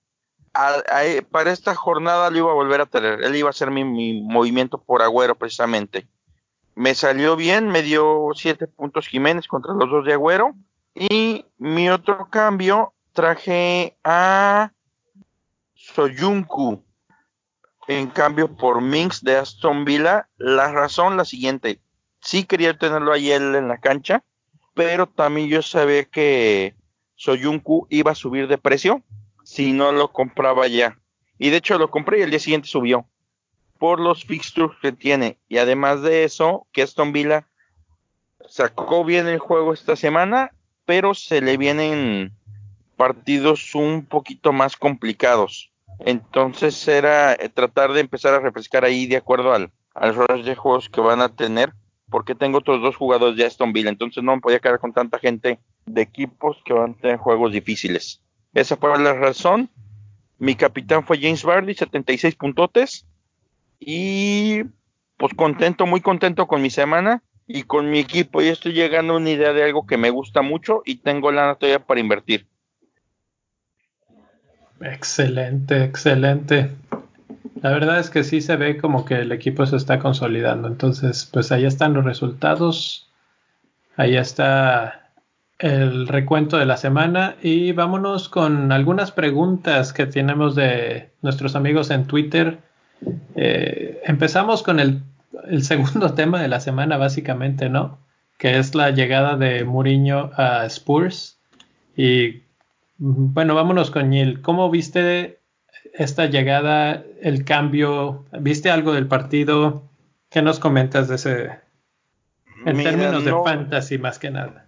para 1.32 1.51
esta 1.51 1.75
jornada 1.75 2.30
lo 2.30 2.38
iba 2.38 2.51
a 2.51 2.56
volver 2.56 2.82
a 2.82 2.86
tener. 2.86 3.23
Él 3.23 3.36
iba 3.36 3.49
a 3.49 3.51
hacer 3.51 3.71
mi, 3.71 4.21
movimiento 4.21 4.82
por 4.82 5.01
Agüero 5.01 5.36
precisamente. 5.36 6.08
Me 6.75 6.93
salió 6.95 7.36
bien, 7.36 7.67
me 7.67 7.82
dio 7.82 8.30
siete 8.36 8.67
puntos 8.67 9.08
Jiménez 9.08 9.47
contra 9.47 9.73
los 9.73 9.89
dos 9.89 10.06
de 10.06 10.13
Agüero. 10.13 10.56
Y 10.93 11.45
mi 11.58 11.89
otro 11.89 12.30
cambio 12.30 12.93
traje 13.13 13.97
a 14.04 14.71
Soyuncu 15.73 16.84
en 17.88 18.08
cambio 18.08 18.56
por 18.56 18.82
Minx 18.82 19.23
de 19.23 19.38
Aston 19.38 19.86
Villa. 19.86 20.30
La 20.38 20.71
razón 20.71 21.17
la 21.17 21.25
siguiente. 21.25 21.82
Sí 22.21 22.45
quería 22.45 22.78
tenerlo 22.78 23.13
ahí 23.13 23.32
él 23.32 23.56
en 23.56 23.67
la 23.67 23.80
cancha, 23.80 24.23
pero 24.76 25.08
también 25.08 25.48
yo 25.48 25.64
sabía 25.64 26.04
que 26.04 26.76
Soyuncu 27.16 27.88
iba 27.90 28.12
a 28.12 28.16
subir 28.16 28.48
de 28.48 28.60
precio 28.60 29.02
si 29.44 29.72
no 29.72 29.92
lo 29.92 30.12
compraba 30.12 30.68
ya. 30.68 31.00
Y 31.40 31.50
de 31.50 31.58
hecho 31.58 31.80
lo 31.80 31.90
compré 31.90 32.20
y 32.20 32.22
el 32.22 32.30
día 32.30 32.40
siguiente 32.40 32.68
subió 32.68 33.08
por 33.80 34.00
los 34.00 34.26
fixtures 34.26 34.78
que 34.82 34.92
tiene. 34.92 35.40
Y 35.48 35.58
además 35.58 36.02
de 36.02 36.24
eso, 36.24 36.68
que 36.72 36.82
Aston 36.82 37.14
Villa 37.14 37.48
sacó 38.48 39.04
bien 39.04 39.28
el 39.28 39.40
juego 39.40 39.74
esta 39.74 39.96
semana, 39.96 40.52
pero 40.86 41.14
se 41.14 41.42
le 41.42 41.58
vienen 41.58 42.34
partidos 42.96 43.76
un 43.76 44.06
poquito 44.06 44.54
más 44.54 44.76
complicados. 44.76 45.72
Entonces 46.00 46.88
era 46.88 47.34
eh, 47.34 47.50
tratar 47.50 47.94
de 47.94 48.02
empezar 48.02 48.34
a 48.34 48.40
refrescar 48.40 48.84
ahí 48.84 49.08
de 49.08 49.18
acuerdo 49.18 49.54
al, 49.54 49.72
al 49.94 50.44
de 50.44 50.56
juegos 50.56 50.90
que 50.90 51.02
van 51.02 51.22
a 51.22 51.30
tener 51.30 51.74
porque 52.10 52.36
tengo 52.36 52.60
otros 52.60 52.82
dos 52.82 52.96
jugadores 52.96 53.38
de 53.38 53.46
Aston 53.46 53.74
Villa, 53.74 53.89
entonces 53.89 54.24
no 54.24 54.36
me 54.36 54.41
podía 54.41 54.60
quedar 54.60 54.80
con 54.80 54.94
tanta 54.94 55.20
gente 55.20 55.60
de 55.86 56.02
equipos 56.02 56.58
que 56.65 56.74
van 56.74 56.91
a 56.91 57.02
tener 57.02 57.18
juegos 57.18 57.52
difíciles. 57.52 58.22
Esa 58.54 58.78
fue 58.78 58.98
la 59.00 59.13
razón. 59.13 59.70
Mi 60.38 60.56
capitán 60.56 61.06
fue 61.06 61.20
James 61.20 61.44
Bardi, 61.44 61.74
76 61.74 62.36
puntotes. 62.36 63.06
Y 63.80 64.63
pues 65.18 65.34
contento, 65.36 65.86
muy 65.86 66.02
contento 66.02 66.48
con 66.48 66.62
mi 66.62 66.70
semana 66.70 67.22
y 67.48 67.63
con 67.63 67.89
mi 67.89 68.00
equipo. 68.00 68.41
Y 68.41 68.48
estoy 68.48 68.74
llegando 68.74 69.13
a 69.13 69.18
una 69.18 69.30
idea 69.30 69.54
de 69.54 69.63
algo 69.63 69.86
que 69.86 69.98
me 69.98 70.10
gusta 70.10 70.41
mucho 70.41 70.82
y 70.86 70.98
tengo 70.98 71.32
la 71.32 71.56
todavía 71.56 71.86
para 71.86 72.00
invertir. 72.00 72.48
Excelente, 74.82 75.84
excelente 75.84 76.72
la 77.62 77.72
verdad 77.72 78.00
es 78.00 78.10
que 78.10 78.24
sí 78.24 78.41
se 78.41 78.58
ve 78.58 78.78
como 78.78 79.06
que 79.06 79.15
el 79.15 79.32
equipo 79.32 79.65
se 79.65 79.78
está 79.78 80.00
consolidando. 80.00 80.68
Entonces, 80.68 81.30
pues 81.32 81.52
ahí 81.52 81.65
están 81.65 81.94
los 81.94 82.04
resultados. 82.04 83.10
Ahí 83.96 84.18
está 84.18 85.12
el 85.58 86.08
recuento 86.08 86.58
de 86.58 86.65
la 86.65 86.76
semana 86.76 87.38
y 87.41 87.72
vámonos 87.72 88.28
con 88.28 88.74
algunas 88.74 89.12
preguntas 89.12 89.94
que 89.94 90.06
tenemos 90.06 90.54
de 90.56 91.12
nuestros 91.22 91.56
amigos 91.56 91.91
en 91.91 92.06
Twitter. 92.08 92.60
Eh, 93.36 94.02
empezamos 94.04 94.62
con 94.62 94.82
el, 94.82 95.04
segundo 95.62 96.13
tema 96.15 96.41
de 96.41 96.50
la 96.50 96.60
semana, 96.60 96.98
básicamente, 96.98 97.70
¿no? 97.70 98.00
Que 98.38 98.58
es 98.58 98.76
la 98.76 98.91
llegada 98.91 99.38
de 99.38 99.63
Mourinho 99.63 100.32
a 100.36 100.65
Spurs. 100.65 101.39
Y 101.96 102.44
bueno, 102.98 103.56
vámonos 103.56 103.91
con 103.91 104.10
Neil. 104.10 104.41
¿Cómo 104.41 104.70
viste 104.70 105.39
esta 105.93 106.26
llegada, 106.26 107.04
el 107.21 107.45
cambio? 107.45 108.26
¿Viste 108.39 108.69
algo 108.69 108.93
del 108.93 109.08
partido? 109.08 109.84
¿Qué 110.30 110.41
nos 110.41 110.60
comentas 110.60 111.08
de 111.08 111.15
ese, 111.15 111.60
en 112.65 112.78
Mira, 112.78 112.91
términos 112.91 113.24
de 113.24 113.32
fantasy 113.32 113.98
más 113.98 114.19
que 114.19 114.32
nada? 114.32 114.67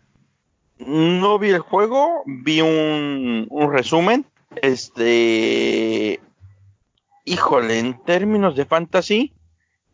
No 0.77 1.39
vi 1.39 1.49
el 1.49 1.59
juego, 1.59 2.23
vi 2.25 2.61
un, 2.61 3.47
un 3.49 3.73
resumen. 3.73 4.25
Este, 4.61 6.19
híjole, 7.25 7.79
en 7.79 8.01
términos 8.03 8.55
de 8.55 8.65
fantasy, 8.65 9.33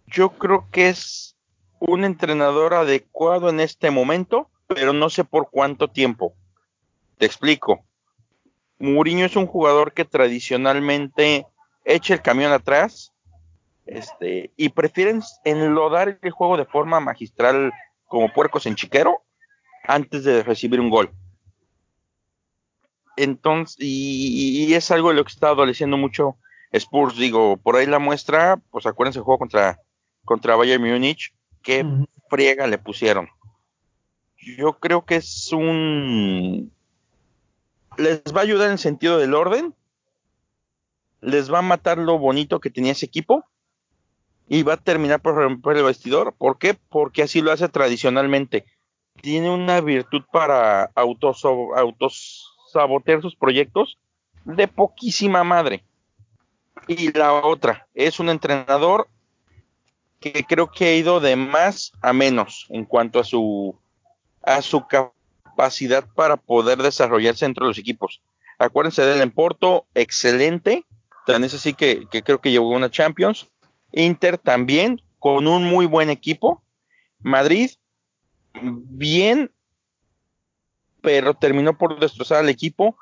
yo 0.08 0.30
creo 0.32 0.68
que 0.72 0.90
es 0.90 1.36
un 1.80 2.04
entrenador 2.06 2.74
adecuado 2.74 3.50
en 3.50 3.60
este 3.60 3.92
momento, 3.92 4.50
pero 4.68 4.94
no 4.94 5.10
sé 5.10 5.24
por 5.24 5.50
cuánto 5.50 5.90
tiempo. 5.90 6.36
Te 7.18 7.26
explico. 7.26 7.84
Mourinho 8.84 9.26
es 9.26 9.38
un 9.38 9.48
jugador 9.48 9.94
que 9.94 10.04
tradicionalmente 10.04 11.48
echa 11.86 12.14
el 12.14 12.22
camión 12.22 12.52
atrás 12.52 13.14
este, 13.86 14.52
y 14.58 14.70
prefieren 14.70 15.22
enlodar 15.46 16.20
el 16.22 16.32
juego 16.32 16.58
de 16.58 16.66
forma 16.66 17.00
magistral 17.00 17.72
como 18.08 18.34
puercos 18.34 18.66
en 18.66 18.76
chiquero 18.76 19.24
antes 19.86 20.26
de 20.26 20.44
recibir 20.44 20.82
un 20.82 20.90
gol. 20.90 21.12
Entonces, 23.16 23.78
y, 23.80 24.66
y, 24.68 24.74
es 24.74 24.92
algo 24.92 25.10
de 25.10 25.16
lo 25.16 25.24
que 25.24 25.32
está 25.32 25.50
adoleciendo 25.50 25.96
mucho 25.96 26.36
Spurs, 26.74 27.16
digo, 27.16 27.56
por 27.56 27.78
ahí 27.78 27.86
la 27.86 28.00
muestra, 28.00 28.60
pues 28.70 28.86
acuérdense 28.86 29.20
el 29.20 29.24
juego 29.24 29.40
contra, 29.40 29.80
contra 30.26 30.58
Bayern 30.58 30.84
Múnich, 30.84 31.34
que 31.62 31.84
uh 31.84 31.86
-huh. 31.86 32.08
friega 32.30 32.68
le 32.68 32.80
pusieron. 32.80 33.30
Yo 34.58 34.74
creo 34.74 35.06
que 35.06 35.18
es 35.18 35.54
un... 35.54 36.74
Les 37.98 38.22
va 38.36 38.42
a 38.42 38.44
ayudar 38.44 38.68
en 38.68 38.74
el 38.74 38.80
sentido 38.80 39.18
del 39.18 39.34
orden, 39.34 39.76
les 41.22 41.52
va 41.52 41.60
a 41.60 41.64
matar 41.64 41.98
lo 41.98 42.18
bonito 42.18 42.60
que 42.60 42.70
tenía 42.70 42.92
ese 42.92 43.06
equipo 43.06 43.46
y 44.48 44.64
va 44.64 44.74
a 44.74 44.78
terminar 44.78 45.22
por 45.22 45.36
romper 45.36 45.78
el 45.78 45.84
vestidor. 45.84 46.34
¿Por 46.38 46.58
qué? 46.58 46.74
Porque 46.90 47.24
así 47.24 47.42
lo 47.42 47.52
hace 47.52 47.70
tradicionalmente 47.70 48.66
tiene 49.22 49.50
una 49.50 49.82
virtud 49.82 50.24
para 50.32 50.92
autos, 50.96 51.46
autos 51.46 52.54
sabotear 52.72 53.22
sus 53.22 53.36
proyectos 53.36 53.98
de 54.46 54.68
poquísima 54.68 55.44
madre. 55.44 55.84
Y 56.88 57.12
la 57.14 57.34
otra, 57.34 57.88
es 57.94 58.20
un 58.20 58.30
entrenador 58.30 59.08
que 60.20 60.44
creo 60.44 60.70
que 60.70 60.86
ha 60.86 60.96
ido 60.96 61.20
de 61.20 61.36
más 61.36 61.94
a 62.02 62.14
menos 62.14 62.66
en 62.70 62.86
cuanto 62.86 63.20
a 63.20 63.24
su 63.24 63.78
a 64.42 64.62
su 64.62 64.86
capacidad 65.54 66.06
para 66.16 66.38
poder 66.38 66.82
desarrollarse 66.82 67.46
dentro 67.46 67.66
de 67.66 67.70
los 67.70 67.78
equipos. 67.78 68.22
Acuérdense 68.58 69.04
del 69.04 69.32
Porto, 69.32 69.86
excelente, 69.94 70.86
tan 71.26 71.44
es 71.44 71.54
así 71.54 71.74
que, 71.74 72.08
que 72.12 72.24
creo 72.24 72.42
que 72.42 72.52
llegó 72.52 72.70
una 72.70 72.90
Champions. 72.90 73.50
Inter 73.92 74.38
también, 74.38 75.02
con 75.20 75.48
un 75.48 75.64
muy 75.64 75.86
buen 75.86 76.10
equipo. 76.10 76.64
Madrid, 77.20 77.72
bien, 78.62 79.52
pero 81.02 81.36
terminó 81.36 81.78
por 81.78 82.00
destrozar 82.00 82.40
al 82.40 82.50
equipo. 82.50 82.98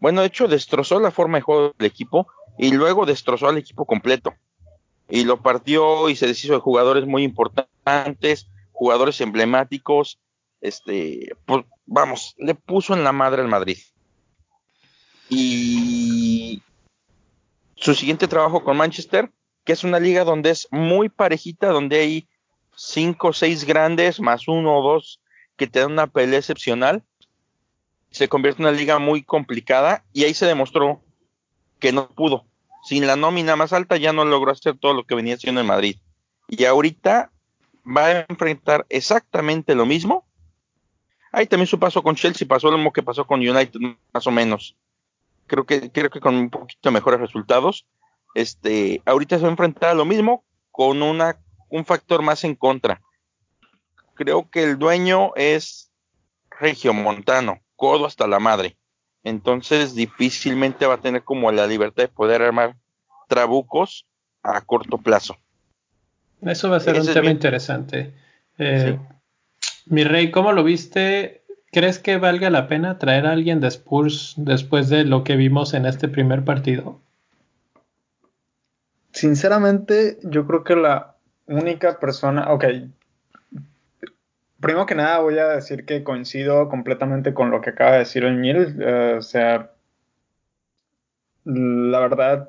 Bueno, 0.00 0.20
de 0.20 0.26
hecho, 0.26 0.48
destrozó 0.48 1.00
la 1.00 1.10
forma 1.10 1.38
de 1.38 1.42
juego 1.42 1.74
del 1.78 1.86
equipo 1.86 2.26
y 2.58 2.72
luego 2.72 3.06
destrozó 3.06 3.48
al 3.48 3.58
equipo 3.58 3.86
completo. 3.86 4.34
Y 5.08 5.24
lo 5.24 5.42
partió 5.42 6.08
y 6.08 6.16
se 6.16 6.26
deshizo 6.26 6.54
de 6.54 6.60
jugadores 6.60 7.06
muy 7.06 7.22
importantes, 7.22 8.50
jugadores 8.72 9.20
emblemáticos. 9.20 10.18
Este, 10.60 11.36
pues 11.46 11.64
vamos, 11.86 12.34
le 12.38 12.54
puso 12.54 12.94
en 12.94 13.04
la 13.04 13.12
madre 13.12 13.42
al 13.42 13.48
Madrid. 13.48 13.78
Y 15.28 16.62
su 17.76 17.94
siguiente 17.94 18.28
trabajo 18.28 18.64
con 18.64 18.76
Manchester, 18.76 19.30
que 19.64 19.72
es 19.72 19.84
una 19.84 20.00
liga 20.00 20.24
donde 20.24 20.50
es 20.50 20.68
muy 20.70 21.08
parejita, 21.08 21.68
donde 21.68 22.00
hay 22.00 22.28
cinco 22.76 23.28
o 23.28 23.32
seis 23.32 23.64
grandes 23.64 24.20
más 24.20 24.48
uno 24.48 24.78
o 24.78 24.82
dos 24.82 25.20
que 25.56 25.66
te 25.66 25.80
dan 25.80 25.92
una 25.92 26.06
pelea 26.06 26.38
excepcional, 26.38 27.02
se 28.10 28.28
convierte 28.28 28.62
en 28.62 28.68
una 28.68 28.76
liga 28.76 28.98
muy 28.98 29.22
complicada 29.22 30.04
y 30.12 30.24
ahí 30.24 30.34
se 30.34 30.46
demostró 30.46 31.02
que 31.80 31.92
no 31.92 32.08
pudo. 32.08 32.44
Sin 32.84 33.06
la 33.06 33.16
nómina 33.16 33.56
más 33.56 33.72
alta 33.72 33.96
ya 33.96 34.12
no 34.12 34.24
logró 34.24 34.52
hacer 34.52 34.76
todo 34.78 34.94
lo 34.94 35.04
que 35.04 35.14
venía 35.14 35.34
haciendo 35.34 35.60
en 35.60 35.66
Madrid. 35.66 35.96
Y 36.48 36.64
ahorita 36.64 37.32
va 37.84 38.06
a 38.06 38.26
enfrentar 38.28 38.86
exactamente 38.88 39.74
lo 39.74 39.86
mismo. 39.86 40.26
Ahí 41.34 41.46
también 41.46 41.66
su 41.66 41.78
paso 41.78 42.02
con 42.02 42.14
Chelsea 42.14 42.46
pasó 42.46 42.70
lo 42.70 42.76
mismo 42.76 42.92
que 42.92 43.02
pasó 43.02 43.26
con 43.26 43.40
United, 43.40 43.80
más 44.12 44.26
o 44.26 44.30
menos. 44.30 44.76
Creo 45.46 45.66
que, 45.66 45.90
creo 45.90 46.08
que 46.08 46.20
con 46.20 46.34
un 46.36 46.48
poquito 46.48 46.92
mejores 46.92 47.20
resultados. 47.20 47.86
Este, 48.34 49.02
ahorita 49.04 49.36
se 49.36 49.42
va 49.42 49.48
a 49.48 49.50
enfrentar 49.50 49.90
a 49.90 49.94
lo 49.94 50.04
mismo 50.04 50.44
con 50.70 51.02
una 51.02 51.38
un 51.68 51.84
factor 51.84 52.22
más 52.22 52.44
en 52.44 52.54
contra. 52.54 53.00
Creo 54.14 54.48
que 54.48 54.62
el 54.62 54.78
dueño 54.78 55.32
es 55.34 55.90
regiomontano, 56.60 57.60
codo 57.74 58.06
hasta 58.06 58.28
la 58.28 58.38
madre. 58.38 58.76
Entonces 59.24 59.96
difícilmente 59.96 60.86
va 60.86 60.94
a 60.94 61.00
tener 61.00 61.24
como 61.24 61.50
la 61.50 61.66
libertad 61.66 62.04
de 62.04 62.08
poder 62.08 62.42
armar 62.42 62.76
trabucos 63.28 64.06
a 64.44 64.60
corto 64.60 64.98
plazo. 64.98 65.36
Eso 66.42 66.70
va 66.70 66.76
a 66.76 66.80
ser 66.80 66.96
Ese 66.96 67.08
un 67.08 67.14
tema 67.14 67.26
mi... 67.26 67.32
interesante. 67.32 68.14
Eh, 68.58 68.98
sí. 69.00 69.14
Mi 69.86 70.04
rey, 70.04 70.30
¿cómo 70.30 70.52
lo 70.52 70.64
viste? 70.64 71.42
¿Crees 71.70 71.98
que 71.98 72.16
valga 72.16 72.50
la 72.50 72.68
pena 72.68 72.98
traer 72.98 73.26
a 73.26 73.32
alguien 73.32 73.60
de 73.60 73.68
Spurs 73.68 74.34
después 74.36 74.88
de 74.88 75.04
lo 75.04 75.24
que 75.24 75.36
vimos 75.36 75.74
en 75.74 75.86
este 75.86 76.08
primer 76.08 76.44
partido? 76.44 77.00
Sinceramente, 79.12 80.18
yo 80.22 80.46
creo 80.46 80.64
que 80.64 80.76
la 80.76 81.16
única 81.46 81.98
persona, 82.00 82.52
ok, 82.52 82.64
primero 84.60 84.86
que 84.86 84.94
nada 84.94 85.18
voy 85.18 85.38
a 85.38 85.48
decir 85.48 85.84
que 85.84 86.02
coincido 86.02 86.68
completamente 86.68 87.34
con 87.34 87.50
lo 87.50 87.60
que 87.60 87.70
acaba 87.70 87.92
de 87.92 87.98
decir 87.98 88.24
el 88.24 88.36
Mil, 88.36 88.56
uh, 88.56 89.18
o 89.18 89.22
sea, 89.22 89.70
la 91.44 92.00
verdad, 92.00 92.48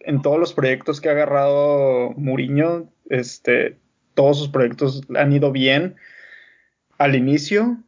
en 0.00 0.20
todos 0.20 0.40
los 0.40 0.52
proyectos 0.52 1.00
que 1.00 1.08
ha 1.08 1.12
agarrado 1.12 2.10
Muriño, 2.16 2.88
este, 3.08 3.78
todos 4.14 4.38
sus 4.38 4.48
proyectos 4.48 5.02
han 5.14 5.32
ido 5.32 5.52
bien 5.52 5.96
al 6.98 7.14
inicio, 7.14 7.78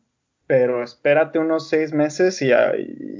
pero 0.46 0.82
espérate 0.82 1.38
unos 1.38 1.68
seis 1.68 1.92
meses 1.92 2.40
y 2.42 2.48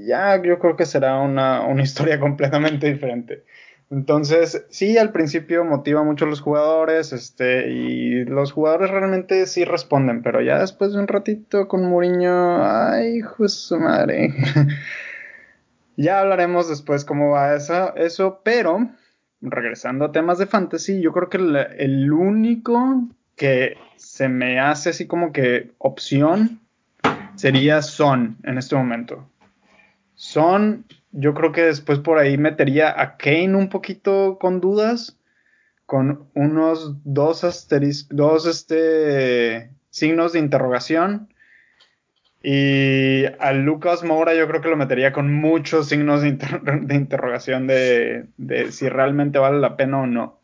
ya, 0.07 0.43
yo 0.43 0.59
creo 0.59 0.77
que 0.77 0.87
será 0.87 1.19
una, 1.21 1.63
una 1.63 1.83
historia 1.85 2.21
completamente 2.21 2.91
diferente. 2.93 3.45
Entonces, 3.89 4.67
sí, 4.69 4.99
al 4.99 5.13
principio 5.13 5.65
motiva 5.65 6.03
mucho 6.03 6.25
a 6.25 6.29
los 6.29 6.41
jugadores, 6.41 7.13
este, 7.13 7.71
y 7.71 8.25
los 8.25 8.51
jugadores 8.51 8.91
realmente 8.91 9.47
sí 9.47 9.65
responden, 9.65 10.23
pero 10.23 10.43
ya 10.43 10.59
después 10.59 10.93
de 10.93 10.99
un 10.99 11.07
ratito 11.07 11.69
con 11.69 11.89
Mourinho, 11.89 12.65
ay, 12.65 13.19
hijo 13.19 13.45
de 13.45 13.49
su 13.49 13.79
madre. 13.79 14.35
ya 15.97 16.21
hablaremos 16.21 16.69
después 16.69 17.05
cómo 17.05 17.31
va 17.31 17.55
eso, 17.55 17.95
eso, 17.95 18.41
pero 18.43 18.91
regresando 19.41 20.07
a 20.07 20.13
temas 20.13 20.39
de 20.39 20.47
fantasy, 20.47 21.01
yo 21.01 21.13
creo 21.13 21.29
que 21.29 21.37
el 21.37 22.13
único 22.13 23.05
que 23.37 23.77
se 24.17 24.31
me 24.31 24.59
hace 24.59 24.89
así 24.89 25.07
como 25.07 25.31
que 25.31 25.73
opción 25.77 26.61
sería 27.35 27.83
Son 27.83 28.39
en 28.45 28.57
este 28.57 28.75
momento. 28.75 29.29
Son 30.15 30.87
yo 31.13 31.35
creo 31.35 31.53
que 31.53 31.65
después 31.65 31.99
por 31.99 32.17
ahí 32.17 32.39
metería 32.39 32.99
a 32.99 33.19
Kane 33.19 33.55
un 33.55 33.69
poquito 33.69 34.39
con 34.41 34.63
dudas, 34.63 35.19
con 35.85 36.31
unos 36.33 36.97
dos 37.05 37.45
asteriscos, 37.45 38.17
dos 38.17 38.47
este, 38.47 39.71
signos 39.91 40.33
de 40.33 40.39
interrogación. 40.39 41.29
Y 42.43 43.27
a 43.39 43.53
Lucas 43.53 44.03
Moura 44.03 44.35
yo 44.35 44.49
creo 44.49 44.63
que 44.63 44.71
lo 44.71 44.79
metería 44.79 45.13
con 45.13 45.31
muchos 45.31 45.89
signos 45.91 46.23
de, 46.23 46.29
inter 46.29 46.63
de 46.63 46.95
interrogación 46.95 47.67
de, 47.67 48.29
si 48.71 48.89
realmente 48.89 49.39
vale 49.39 49.59
la 49.61 49.77
pena 49.77 50.01
o 50.01 50.07
no. 50.07 50.41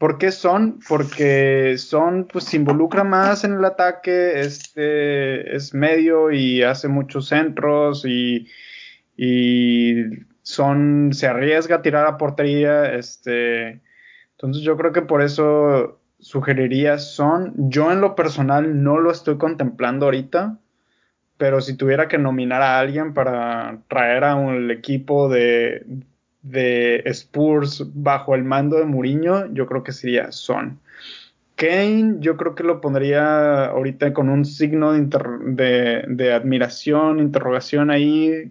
¿Por 0.00 0.16
qué 0.16 0.32
son? 0.32 0.80
Porque 0.88 1.76
son, 1.76 2.26
pues 2.26 2.44
se 2.44 2.56
involucra 2.56 3.04
más 3.04 3.44
en 3.44 3.52
el 3.52 3.64
ataque, 3.66 4.40
este 4.40 5.54
es 5.54 5.74
medio 5.74 6.32
y 6.32 6.62
hace 6.62 6.88
muchos 6.88 7.28
centros 7.28 8.06
y, 8.06 8.48
y 9.14 9.96
son 10.42 11.10
se 11.12 11.26
arriesga 11.26 11.76
a 11.76 11.82
tirar 11.82 12.06
a 12.06 12.16
portería 12.16 12.94
este 12.94 13.82
entonces 14.32 14.62
yo 14.62 14.78
creo 14.78 14.92
que 14.92 15.02
por 15.02 15.20
eso 15.20 16.00
sugeriría 16.18 16.96
son 16.96 17.52
yo 17.70 17.92
en 17.92 18.00
lo 18.00 18.14
personal 18.14 18.82
no 18.82 18.98
lo 18.98 19.10
estoy 19.10 19.36
contemplando 19.36 20.06
ahorita 20.06 20.58
pero 21.36 21.60
si 21.60 21.76
tuviera 21.76 22.08
que 22.08 22.16
nominar 22.16 22.62
a 22.62 22.78
alguien 22.78 23.12
para 23.12 23.82
traer 23.88 24.24
a 24.24 24.34
un 24.34 24.70
equipo 24.70 25.28
de, 25.28 25.84
de 26.42 27.02
Spurs 27.06 27.84
bajo 27.94 28.34
el 28.34 28.44
mando 28.44 28.78
de 28.78 28.84
Mourinho, 28.84 29.52
yo 29.52 29.66
creo 29.66 29.82
que 29.82 29.92
sería 29.92 30.32
Son. 30.32 30.80
Kane, 31.56 32.16
yo 32.20 32.38
creo 32.38 32.54
que 32.54 32.62
lo 32.62 32.80
pondría 32.80 33.66
ahorita 33.66 34.14
con 34.14 34.30
un 34.30 34.46
signo 34.46 34.92
de, 34.94 36.32
admiración, 36.32 37.20
interrogación 37.20 37.90
ahí, 37.90 38.50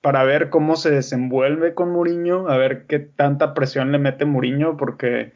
para 0.00 0.24
ver 0.24 0.50
cómo 0.50 0.74
se 0.74 0.90
desenvuelve 0.90 1.74
con 1.74 1.92
Mourinho, 1.92 2.48
a 2.48 2.56
ver 2.56 2.86
qué 2.86 2.98
tanta 2.98 3.54
presión 3.54 3.92
le 3.92 3.98
mete 3.98 4.24
Mourinho, 4.24 4.76
porque 4.76 5.32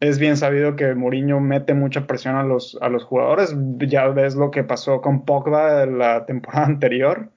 es 0.00 0.18
bien 0.18 0.36
sabido 0.36 0.74
que 0.74 0.94
Mourinho 0.94 1.38
mete 1.40 1.74
mucha 1.74 2.06
presión 2.06 2.36
a 2.36 2.44
los, 2.44 2.78
a 2.80 2.88
los 2.88 3.04
jugadores. 3.04 3.54
Ya 3.78 4.08
ves 4.08 4.34
lo 4.34 4.50
que 4.50 4.64
pasó 4.64 5.00
con 5.02 5.24
Pogba 5.24 5.84
la 5.86 6.24
temporada 6.24 6.66
anterior, 6.66 7.30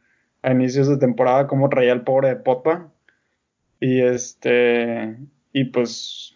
a 0.45 0.51
inicios 0.51 0.87
de 0.87 0.97
temporada, 0.97 1.47
cómo 1.47 1.69
traía 1.69 1.91
el 1.91 2.01
pobre 2.01 2.29
de 2.29 2.35
Pogba. 2.35 2.91
Y 3.79 4.01
este, 4.01 5.17
y 5.51 5.65
pues, 5.65 6.35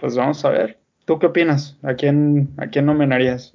pues 0.00 0.16
vamos 0.16 0.44
a 0.44 0.50
ver. 0.50 0.78
¿Tú 1.04 1.18
qué 1.18 1.26
opinas? 1.26 1.78
¿A 1.82 1.94
quién, 1.94 2.50
a 2.58 2.66
quién 2.66 2.86
nominarías? 2.86 3.52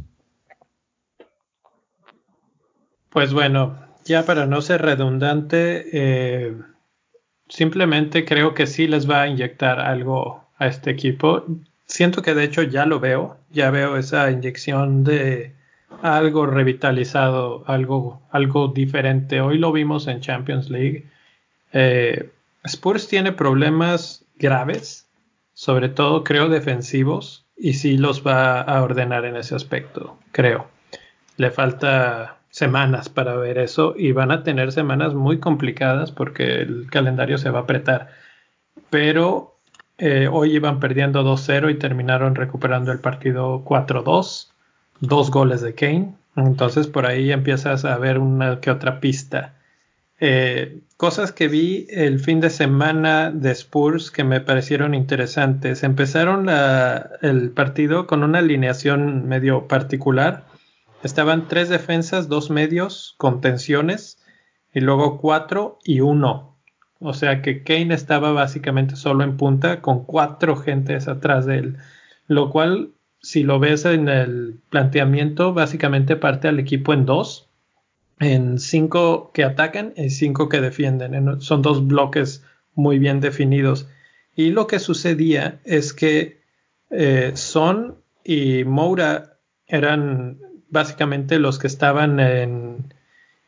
Pues 3.10 3.34
bueno, 3.34 3.78
ya 4.06 4.26
para 4.26 4.46
no 4.46 4.62
ser 4.62 4.82
redundante, 4.82 5.86
eh, 5.92 6.56
simplemente 7.50 8.24
creo 8.24 8.54
que 8.54 8.68
sí 8.68 8.88
les 8.88 9.10
va 9.10 9.24
a 9.24 9.28
inyectar 9.28 9.82
algo 9.82 10.48
a 10.58 10.68
este 10.68 10.92
equipo. 10.92 11.46
Siento 11.86 12.22
que 12.22 12.34
de 12.34 12.46
hecho 12.46 12.64
ya 12.64 12.86
lo 12.86 13.02
veo, 13.02 13.38
ya 13.50 13.70
veo 13.70 13.98
esa 13.98 14.32
inyección 14.32 15.04
de 15.04 15.54
algo 16.02 16.46
revitalizado, 16.46 17.64
algo, 17.68 18.22
algo 18.32 18.70
diferente. 18.70 19.42
Hoy 19.42 19.58
lo 19.58 19.72
vimos 19.72 20.08
en 20.08 20.22
Champions 20.22 20.70
League. 20.70 21.10
Eh, 21.74 22.30
Spurs 22.64 23.08
tiene 23.08 23.32
problemas 23.32 24.26
graves, 24.38 25.08
sobre 25.54 25.90
todo 25.90 26.24
creo 26.24 26.50
defensivos, 26.50 27.46
y 27.56 27.74
sí 27.74 27.98
los 27.98 28.26
va 28.26 28.62
a 28.62 28.82
ordenar 28.82 29.26
en 29.26 29.36
ese 29.36 29.56
aspecto, 29.56 30.18
creo. 30.32 30.68
Le 31.38 31.52
falta 31.52 32.38
semanas 32.50 33.08
para 33.10 33.36
ver 33.36 33.58
eso 33.58 33.96
y 33.98 34.12
van 34.12 34.32
a 34.32 34.44
tener 34.44 34.72
semanas 34.72 35.14
muy 35.14 35.40
complicadas 35.40 36.12
porque 36.12 36.62
el 36.62 36.88
calendario 36.90 37.38
se 37.38 37.50
va 37.50 37.60
a 37.60 37.64
apretar. 37.64 38.10
Pero 38.90 39.58
eh, 39.98 40.28
hoy 40.32 40.56
iban 40.56 40.80
perdiendo 40.80 41.24
2-0 41.24 41.72
y 41.72 41.76
terminaron 41.80 42.36
recuperando 42.36 42.92
el 42.92 43.00
partido 43.00 43.64
4-2, 43.64 44.51
dos 45.02 45.30
goles 45.30 45.62
de 45.62 45.76
Kane. 45.76 46.16
Entonces 46.38 46.88
por 46.88 47.06
ahí 47.06 47.32
empiezas 47.32 47.84
a 47.84 47.98
ver 47.98 48.18
una 48.18 48.62
que 48.62 48.72
otra 48.72 49.02
pista. 49.02 49.56
Eh, 50.22 50.82
cosas 50.98 51.32
que 51.32 51.48
vi 51.48 51.88
el 51.90 52.20
fin 52.20 52.40
de 52.40 52.52
semana 52.52 53.32
de 53.32 53.52
Spurs 53.52 54.12
que 54.12 54.24
me 54.24 54.40
parecieron 54.40 54.94
interesantes. 54.94 55.84
Empezaron 55.84 56.48
el 57.22 57.50
partido 57.52 58.08
con 58.08 58.24
una 58.24 58.40
alineación 58.40 59.28
medio 59.28 59.68
particular. 59.68 60.46
Estaban 61.04 61.48
tres 61.48 61.70
defensas, 61.70 62.30
dos 62.30 62.52
medios, 62.52 63.16
con 63.18 63.42
tensiones, 63.42 64.20
y 64.74 64.80
luego 64.82 65.20
cuatro 65.20 65.80
y 65.84 66.02
uno. 66.02 66.56
O 67.00 67.14
sea 67.14 67.42
que 67.42 67.64
Kane 67.64 67.96
estaba 67.96 68.32
básicamente 68.32 68.96
solo 68.96 69.24
en 69.24 69.38
punta 69.38 69.82
con 69.82 70.06
cuatro 70.06 70.56
gentes 70.56 71.08
atrás 71.08 71.48
de 71.48 71.58
él. 71.58 71.78
Lo 72.28 72.52
cual, 72.52 72.92
si 73.22 73.44
lo 73.44 73.60
ves 73.60 73.86
en 73.86 74.10
el 74.10 74.60
planteamiento, 74.70 75.54
básicamente 75.54 76.16
parte 76.16 76.48
al 76.48 76.60
equipo 76.60 76.94
en 76.94 77.06
dos 77.06 77.48
en 78.22 78.60
cinco 78.60 79.32
que 79.34 79.44
atacan 79.44 79.94
y 79.98 80.12
cinco 80.12 80.48
que 80.48 80.62
defienden. 80.62 81.42
Son 81.42 81.62
dos 81.62 81.88
bloques 81.88 82.44
muy 82.76 83.00
bien 83.00 83.20
definidos. 83.20 83.90
Y 84.36 84.52
lo 84.52 84.68
que 84.68 84.80
sucedía 84.80 85.60
es 85.66 85.92
que 85.94 86.40
eh, 86.92 87.32
Son 87.34 87.98
y 88.24 88.64
Moura 88.64 89.38
eran 89.66 90.38
básicamente 90.70 91.40
los 91.40 91.58
que 91.58 91.68
estaban 91.68 92.20
en, 92.20 92.94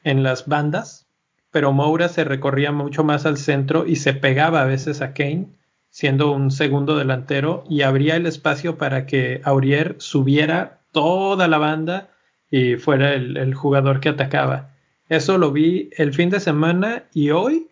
en 0.03 0.23
las 0.23 0.47
bandas, 0.47 1.07
pero 1.51 1.71
Moura 1.71 2.09
se 2.09 2.23
recorría 2.23 2.71
mucho 2.71 3.03
más 3.03 3.27
al 3.27 3.37
centro 3.37 3.85
y 3.85 3.97
se 3.97 4.13
pegaba 4.13 4.63
a 4.63 4.65
veces 4.65 5.01
a 5.01 5.13
Kane, 5.13 5.47
siendo 5.93 6.31
un 6.31 6.49
segundo 6.49 6.97
delantero, 6.97 7.65
y 7.69 7.83
abría 7.83 8.15
el 8.15 8.25
espacio 8.25 8.79
para 8.79 9.05
que 9.05 9.41
Aurier 9.43 9.95
subiera 9.99 10.79
toda 10.91 11.47
la 11.47 11.59
banda 11.59 12.09
y 12.49 12.77
fuera 12.77 13.13
el, 13.13 13.53
jugador 13.53 13.99
que 13.99 14.09
atacaba. 14.09 14.71
Eso 15.07 15.37
lo 15.37 15.51
vi 15.51 15.91
el 15.95 16.11
fin 16.11 16.31
de 16.31 16.39
semana 16.39 17.03
y 17.13 17.29
hoy 17.29 17.67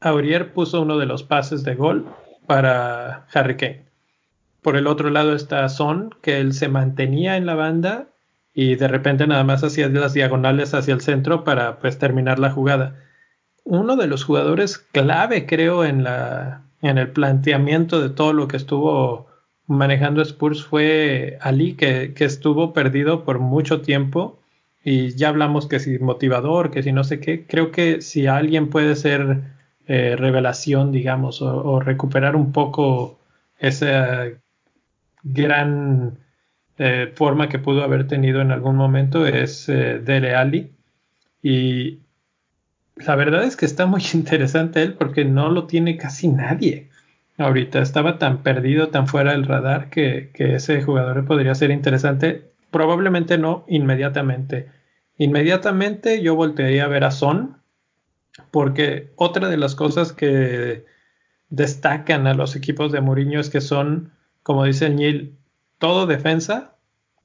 Aurier 0.00 0.54
puso 0.54 0.80
uno 0.80 0.96
de 0.96 1.04
los 1.04 1.22
pases 1.22 1.62
de 1.62 1.74
gol 1.74 2.06
para 2.46 3.26
Harry 3.34 3.58
Kane. 3.58 3.84
Por 4.62 4.76
el 4.76 4.86
otro 4.86 5.10
lado 5.10 5.34
está 5.34 5.68
Son, 5.68 6.14
que 6.22 6.40
él 6.40 6.54
se 6.54 6.68
mantenía 6.68 7.36
en 7.36 7.44
la 7.44 7.56
banda 7.56 8.06
y 8.54 8.76
de 8.76 8.88
repente 8.88 9.26
nada 9.26 9.44
más 9.44 9.62
hacía 9.62 9.86
las 9.90 10.14
diagonales 10.14 10.72
hacia 10.72 10.94
el 10.94 11.02
centro 11.02 11.44
para 11.44 11.78
pues 11.78 11.98
terminar 11.98 12.38
la 12.38 12.52
jugada. 12.52 12.96
Uno 13.64 13.96
de 13.96 14.06
los 14.06 14.24
jugadores 14.24 14.78
clave 14.78 15.44
creo 15.44 15.84
en 15.84 16.04
la 16.04 16.62
en 16.82 16.98
el 16.98 17.10
planteamiento 17.10 18.00
de 18.00 18.10
todo 18.10 18.32
lo 18.32 18.48
que 18.48 18.56
estuvo 18.56 19.26
manejando 19.66 20.22
Spurs 20.22 20.64
fue 20.64 21.38
Ali, 21.40 21.74
que, 21.74 22.12
estuvo 22.16 22.72
perdido 22.72 23.24
por 23.24 23.38
mucho 23.38 23.82
tiempo. 23.82 24.40
Y 24.82 25.14
ya 25.14 25.28
hablamos 25.28 25.66
que 25.68 25.78
si 25.78 25.98
motivador, 25.98 26.70
que 26.70 26.82
si 26.82 26.92
no 26.92 27.04
sé 27.04 27.20
qué. 27.20 27.46
Creo 27.46 27.70
que 27.70 28.00
si 28.00 28.26
alguien 28.26 28.70
puede 28.70 28.96
ser 28.96 29.42
eh, 29.86 30.16
revelación, 30.16 30.90
digamos, 30.92 31.42
o, 31.42 31.80
recuperar 31.80 32.34
un 32.34 32.52
poco 32.52 33.18
esa 33.58 34.26
gran 35.22 36.18
eh, 36.78 37.12
forma 37.14 37.48
que 37.48 37.58
pudo 37.58 37.84
haber 37.84 38.08
tenido 38.08 38.40
en 38.40 38.52
algún 38.52 38.76
momento 38.76 39.26
es 39.26 39.68
eh, 39.68 40.00
Dele 40.00 40.34
Ali. 40.34 40.72
Y 41.42 42.00
la 43.06 43.16
verdad 43.16 43.44
es 43.44 43.56
que 43.56 43.66
está 43.66 43.86
muy 43.86 44.02
interesante 44.14 44.82
él 44.82 44.94
porque 44.94 45.24
no 45.24 45.50
lo 45.50 45.66
tiene 45.66 45.96
casi 45.96 46.28
nadie 46.28 46.88
ahorita. 47.38 47.80
Estaba 47.80 48.18
tan 48.18 48.42
perdido, 48.42 48.88
tan 48.88 49.06
fuera 49.06 49.32
del 49.32 49.46
radar 49.46 49.90
que, 49.90 50.30
ese 50.34 50.82
jugador 50.82 51.24
podría 51.24 51.54
ser 51.54 51.70
interesante. 51.70 52.50
Probablemente 52.70 53.38
no 53.38 53.64
inmediatamente. 53.68 54.68
Inmediatamente 55.18 56.22
yo 56.22 56.34
voltearía 56.34 56.84
a 56.84 56.88
ver 56.88 57.04
a 57.04 57.10
Son, 57.10 57.58
porque 58.50 59.10
otra 59.16 59.48
de 59.48 59.56
las 59.56 59.74
cosas 59.74 60.12
que 60.12 60.84
destacan 61.48 62.26
a 62.26 62.34
los 62.34 62.54
equipos 62.56 62.92
de 62.92 63.00
Mourinho 63.00 63.40
es 63.40 63.50
que 63.50 63.60
son, 63.60 64.12
como 64.42 64.64
dice 64.64 64.88
Neil, 64.88 65.36
todo 65.78 66.06
defensa, 66.06 66.76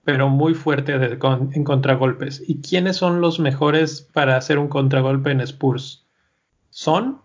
pero 0.05 0.29
muy 0.29 0.53
fuerte 0.53 0.93
en 0.93 1.63
contragolpes. 1.63 2.41
¿Y 2.47 2.61
quiénes 2.61 2.95
son 2.95 3.19
los 3.19 3.39
mejores 3.39 4.01
para 4.01 4.37
hacer 4.37 4.59
un 4.59 4.69
contragolpe 4.69 5.31
en 5.31 5.41
Spurs? 5.41 6.05
Son 6.69 7.21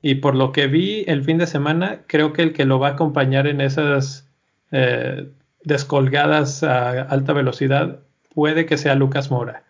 y 0.00 0.16
por 0.16 0.34
lo 0.34 0.52
que 0.52 0.68
vi 0.68 1.04
el 1.06 1.22
fin 1.22 1.38
de 1.38 1.46
semana, 1.46 2.02
creo 2.06 2.32
que 2.32 2.42
el 2.42 2.52
que 2.54 2.64
lo 2.64 2.78
va 2.78 2.88
a 2.88 2.92
acompañar 2.92 3.46
en 3.46 3.60
esas 3.60 4.30
eh, 4.70 5.30
descolgadas 5.64 6.62
a 6.62 7.02
alta 7.02 7.32
velocidad 7.34 8.00
puede 8.34 8.64
que 8.64 8.78
sea 8.78 8.94
Lucas 8.94 9.30
Mora. 9.30 9.64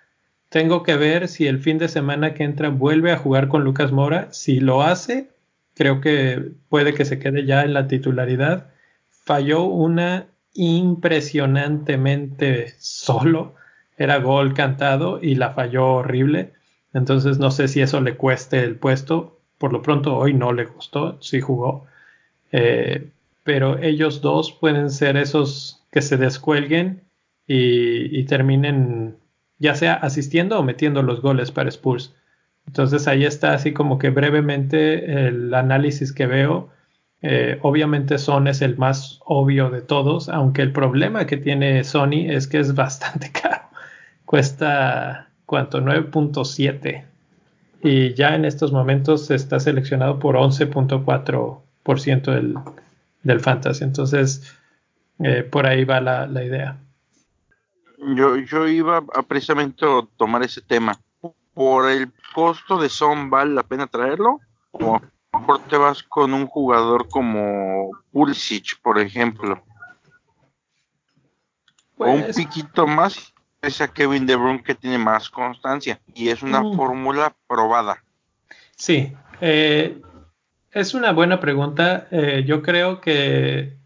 Tengo 0.49 0.83
que 0.85 0.97
ver 0.97 1.27
si 1.29 1.47
el 1.47 1.59
fin 1.59 1.79
de 1.79 1.89
semana 1.89 2.35
que 2.35 2.45
entra 2.45 2.69
vuelve 2.69 3.11
a 3.11 3.17
jugar 3.17 3.49
con 3.49 3.65
Lucas 3.65 3.91
Mora. 3.91 4.29
Si 4.31 4.61
lo 4.61 4.83
hace, 4.83 5.31
creo 5.75 6.01
que 6.01 6.53
puede 6.69 6.95
que 6.95 7.05
se 7.05 7.19
quede 7.19 7.45
ya 7.47 7.63
en 7.63 7.75
la 7.75 7.89
titularidad. 7.89 8.69
Falló 9.09 9.65
una 9.65 10.27
impresionantemente 10.55 12.75
solo. 12.79 13.55
Era 13.97 14.19
gol 14.19 14.55
cantado 14.55 15.21
y 15.23 15.35
la 15.35 15.51
falló 15.51 15.95
horrible. 15.95 16.53
Entonces 16.95 17.39
no 17.39 17.51
sé 17.51 17.69
si 17.69 17.81
eso 17.81 18.01
le 18.01 18.17
cueste 18.17 18.63
el 18.63 18.77
puesto 18.77 19.39
por 19.59 19.73
lo 19.73 19.83
pronto 19.83 20.17
hoy 20.17 20.35
no 20.35 20.53
le 20.53 20.65
gustó, 20.65 21.21
sí 21.21 21.41
jugó. 21.41 21.87
Eh, 22.53 23.11
pero 23.45 23.79
ellos 23.79 24.23
dos 24.23 24.53
pueden 24.53 24.91
ser 24.91 25.17
esos 25.17 25.83
que 25.91 26.01
se 26.01 26.17
descuelguen 26.17 27.03
y, 27.47 28.25
terminen 28.25 29.17
ya 29.59 29.75
sea 29.75 29.95
asistiendo 29.95 30.59
o 30.59 30.63
metiendo 30.63 31.03
los 31.03 31.21
goles 31.21 31.51
para 31.51 31.71
Spurs. 31.71 32.15
Entonces 32.67 33.09
ahí 33.09 33.25
está 33.25 33.55
así 33.55 33.73
como 33.73 33.99
que 33.99 34.11
brevemente 34.11 35.29
el 35.29 35.53
análisis 35.55 36.13
que 36.13 36.27
veo. 36.27 36.71
Eh, 37.21 37.59
obviamente 37.63 38.19
Son 38.19 38.47
es 38.47 38.63
el 38.63 38.77
más 38.79 39.21
obvio 39.25 39.71
de 39.71 39.83
todos, 39.83 40.29
aunque 40.29 40.63
el 40.63 40.73
problema 40.73 41.27
que 41.27 41.37
tiene 41.37 41.83
Sony 41.85 42.27
es 42.29 42.47
que 42.47 42.59
es 42.59 42.75
bastante 42.77 43.33
caro. 43.33 43.63
Cuesta, 44.25 45.29
¿cuánto? 45.47 45.81
9.7 45.81 47.05
y 47.83 48.15
ya 48.15 48.35
en 48.35 48.45
estos 48.45 48.73
momentos 48.73 49.31
está 49.31 49.61
seleccionado 49.61 50.19
por 50.19 50.35
11.4% 50.37 52.35
del, 52.35 52.57
del 53.23 53.41
fantasy. 53.41 53.85
Entonces, 53.85 54.59
eh, 55.21 55.45
por 55.45 55.67
ahí 55.67 55.85
va 55.85 56.01
la, 56.01 56.45
idea. 56.45 56.77
Yo, 57.99 58.37
yo 58.37 58.67
iba 58.67 58.99
a 58.99 59.23
precisamente 59.23 59.87
tomar 60.17 60.43
ese 60.43 60.61
tema. 60.61 60.99
¿Por 61.55 61.89
el 61.91 62.13
costo 62.35 62.79
de 62.81 62.89
Son 62.89 63.31
vale 63.31 63.55
la 63.55 63.63
pena 63.63 63.87
traerlo? 63.87 64.41
¿O 64.73 65.01
mejor 65.39 65.61
te 65.69 65.77
vas 65.77 66.03
con 66.03 66.35
un 66.35 66.47
jugador 66.47 67.09
como 67.09 67.91
Pulisic, 68.13 68.81
por 68.83 68.99
ejemplo? 68.99 69.63
o 72.01 72.11
un 72.13 72.23
Pues, 72.23 72.37
piquito 72.37 72.87
más 72.87 73.33
es 73.61 73.81
a 73.81 73.89
Kevin 73.89 74.25
De 74.27 74.37
Bruyne 74.37 74.63
que 74.63 74.75
tiene 74.77 74.99
más 74.99 75.29
constancia 75.31 76.01
y 76.15 76.29
es 76.29 76.43
una 76.43 76.63
Mm. 76.63 76.77
fórmula 76.77 77.35
probada. 77.49 78.05
Sí, 78.77 79.13
eh, 79.41 80.01
es 80.71 80.95
una 80.95 81.13
buena 81.13 81.41
pregunta. 81.41 82.07
Eh, 82.13 82.45
yo 82.47 82.63
creo 82.63 83.01
que 83.01 83.77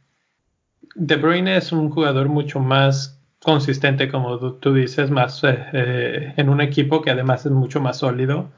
De 0.94 1.16
Bruyne 1.16 1.56
es 1.56 1.72
un 1.72 1.88
jugador 1.88 2.28
mucho 2.28 2.60
más 2.60 3.18
consistente, 3.42 4.10
como 4.10 4.38
tú, 4.38 4.58
tú 4.58 4.74
dices, 4.74 5.10
más 5.10 5.42
eh, 5.42 5.58
eh, 5.72 6.34
en 6.36 6.50
un 6.50 6.60
equipo 6.60 7.00
que 7.00 7.10
además 7.10 7.46
es 7.46 7.52
mucho 7.52 7.80
más 7.80 7.98
sólido. 7.98 8.52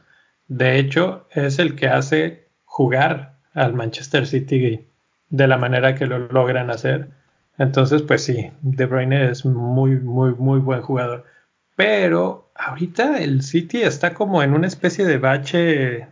De 0.49 0.79
hecho, 0.81 1.29
es 1.31 1.61
el 1.61 1.77
que 1.77 1.87
hace 1.87 2.44
jugar 2.75 3.37
al 3.53 3.73
Manchester 3.73 4.27
City 4.27 4.85
de 5.31 5.47
la 5.47 5.57
manera 5.59 5.95
que 5.95 6.07
lo 6.07 6.19
logran 6.19 6.71
hacer. 6.71 7.09
Entonces, 7.57 8.03
pues 8.03 8.25
sí, 8.25 8.51
De 8.63 8.87
Bruyne 8.87 9.31
es 9.31 9.45
muy, 9.45 9.93
muy, 10.01 10.35
muy 10.35 10.59
buen 10.59 10.83
jugador. 10.83 11.25
Pero 11.77 12.51
ahorita 12.57 13.19
el 13.19 13.43
City 13.43 13.83
está 13.83 14.13
como 14.13 14.43
en 14.43 14.55
una 14.55 14.67
especie 14.67 15.05
de 15.05 15.19
bache 15.19 16.09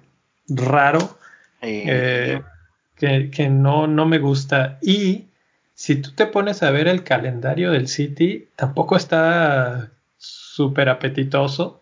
raro 0.49 1.19
Eh, 1.63 2.41
que, 2.97 3.31
que 3.31 3.49
no, 3.49 3.89
no 3.89 4.07
me 4.07 4.21
gusta. 4.21 4.79
Y 4.83 5.27
si 5.75 5.97
tú 5.97 6.13
te 6.13 6.27
pones 6.27 6.63
a 6.63 6.71
ver 6.71 6.87
el 6.87 7.03
calendario 7.03 7.73
del 7.73 7.89
City, 7.89 8.49
tampoco 8.55 8.97
está 8.97 9.91
súper 10.17 10.89
apetitoso. 10.89 11.82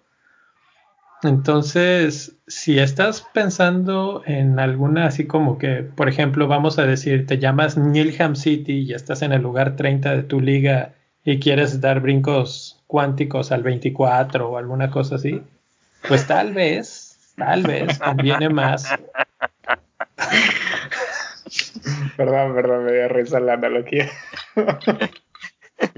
Entonces, 1.23 2.37
si 2.47 2.79
estás 2.79 3.27
pensando 3.35 4.23
en 4.27 4.59
alguna 4.59 5.07
así 5.07 5.27
como 5.27 5.59
que, 5.59 5.83
por 5.83 6.09
ejemplo, 6.09 6.49
vamos 6.49 6.79
a 6.79 6.87
decir, 6.87 7.27
te 7.27 7.39
llamas 7.39 7.77
Nilham 7.77 8.37
City 8.37 8.87
y 8.89 8.95
estás 8.95 9.21
en 9.23 9.33
el 9.33 9.43
lugar 9.43 9.77
30 9.77 10.12
de 10.16 10.23
tu 10.23 10.41
liga 10.41 10.95
y 11.25 11.39
quieres 11.39 11.81
dar 11.83 12.01
brincos 12.01 12.83
cuánticos 12.87 13.53
al 13.53 13.62
24 13.62 14.49
o 14.51 14.57
alguna 14.57 14.91
cosa 14.91 15.16
así, 15.16 15.43
pues 16.09 16.27
tal 16.27 16.55
vez, 16.55 17.18
tal 17.37 17.62
vez 17.64 17.99
conviene 17.99 18.49
más 18.49 18.89
Perdón, 22.16 22.55
perdón, 22.55 22.85
me 22.85 22.93
dio 22.93 23.09
risa 23.09 23.41
la 23.41 23.55
analogía. 23.55 24.09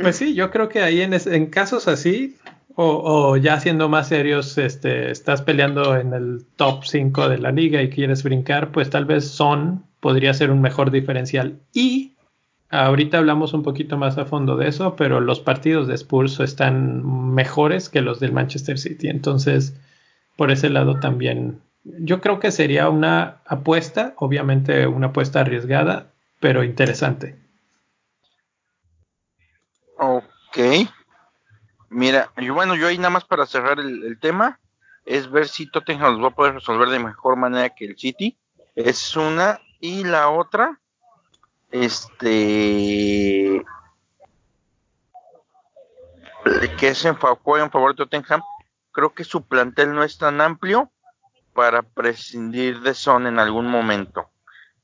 Pues 0.01 0.17
sí, 0.17 0.35
yo 0.35 0.51
creo 0.51 0.69
que 0.69 0.83
ahí 0.83 1.03
en, 1.03 1.13
es- 1.15 1.27
en 1.27 1.47
casos 1.47 1.89
así, 1.89 2.37
o, 2.77 3.37
ya 3.37 3.61
siendo 3.61 3.89
más 3.89 4.09
serios, 4.09 4.57
este, 4.59 5.11
estás 5.11 5.43
peleando 5.43 5.97
en 5.97 6.15
el 6.15 6.45
top 6.57 6.85
5 6.85 7.29
de 7.29 7.39
la 7.39 7.51
liga 7.53 7.83
y 7.83 7.91
quieres 7.91 8.23
brincar, 8.23 8.73
pues 8.73 8.91
tal 8.91 9.05
vez 9.05 9.29
Son 9.29 9.85
podría 10.01 10.35
ser 10.35 10.51
un 10.51 10.61
mejor 10.61 10.91
diferencial. 10.91 11.61
Y 11.73 12.17
ahorita 12.71 13.19
hablamos 13.19 13.53
un 13.55 13.63
poquito 13.63 13.97
más 13.97 14.19
a 14.19 14.25
fondo 14.25 14.57
de 14.57 14.69
eso, 14.69 14.97
pero 14.97 15.21
los 15.21 15.41
partidos 15.41 15.87
de 15.87 15.95
Spurs 15.95 16.41
están 16.41 17.35
mejores 17.35 17.89
que 17.89 18.01
los 18.01 18.19
del 18.19 18.33
Manchester 18.33 18.79
City. 18.79 19.09
Entonces, 19.09 19.79
por 20.37 20.51
ese 20.51 20.71
lado 20.71 20.99
también, 20.99 21.61
yo 21.85 22.21
creo 22.21 22.41
que 22.41 22.51
sería 22.51 22.89
una 22.89 23.43
apuesta, 23.47 24.15
obviamente 24.17 24.87
una 24.87 25.09
apuesta 25.09 25.41
arriesgada, 25.41 26.11
pero 26.41 26.65
interesante. 26.65 27.37
Ok. 29.99 30.89
Mira, 32.13 32.31
y 32.37 32.51
bueno, 32.51 32.75
yo 32.75 32.89
ahí 32.89 32.99
nada 32.99 33.09
más 33.09 33.25
para 33.25 33.47
cerrar 33.47 33.81
el, 33.81 34.05
el 34.05 34.21
tema, 34.21 34.61
es 35.07 35.31
ver 35.31 35.49
si 35.49 35.71
Tottenham 35.71 36.13
los 36.13 36.23
va 36.25 36.29
a 36.29 36.35
poder 36.35 36.53
resolver 36.53 36.91
de 36.91 36.99
mejor 36.99 37.37
manera 37.37 37.71
que 37.71 37.87
el 37.87 37.97
City. 37.97 38.37
Es 38.75 39.17
una. 39.17 39.61
Y 39.81 40.05
la 40.05 40.29
otra, 40.29 40.79
este. 41.71 43.65
Que 46.79 46.89
es 46.89 47.03
en, 47.07 47.17
fa- 47.17 47.35
juega 47.43 47.65
en 47.65 47.71
favor 47.71 47.93
de 47.93 48.05
Tottenham. 48.05 48.43
Creo 48.91 49.15
que 49.15 49.25
su 49.25 49.47
plantel 49.47 49.95
no 49.95 50.05
es 50.05 50.19
tan 50.19 50.43
amplio 50.43 50.93
para 51.55 51.81
prescindir 51.81 52.81
de 52.81 52.93
Son 52.93 53.27
en 53.27 53.39
algún 53.39 53.67
momento. 53.69 54.29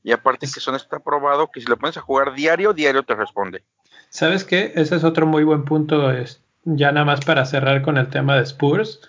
Y 0.03 0.13
aparte 0.13 0.47
que 0.53 0.61
Son 0.61 0.75
está 0.77 0.99
probado 0.99 1.51
que 1.51 1.61
si 1.61 1.67
lo 1.67 1.77
pones 1.77 1.99
a 1.99 2.01
jugar 2.01 2.33
diario, 2.33 2.73
diario 2.73 3.03
te 3.03 3.15
responde. 3.15 3.65
¿Sabes 4.09 4.45
qué? 4.45 4.73
Ese 4.77 4.97
es 4.97 5.05
otro 5.05 5.27
muy 5.27 5.45
buen 5.45 5.67
punto. 5.67 6.11
Es, 6.11 6.43
ya 6.77 6.93
nada 6.93 7.07
más 7.07 7.25
para 7.25 7.45
cerrar 7.45 7.83
con 7.83 7.97
el 7.97 8.09
tema 8.09 8.37
de 8.37 8.43
Spurs. 8.43 9.01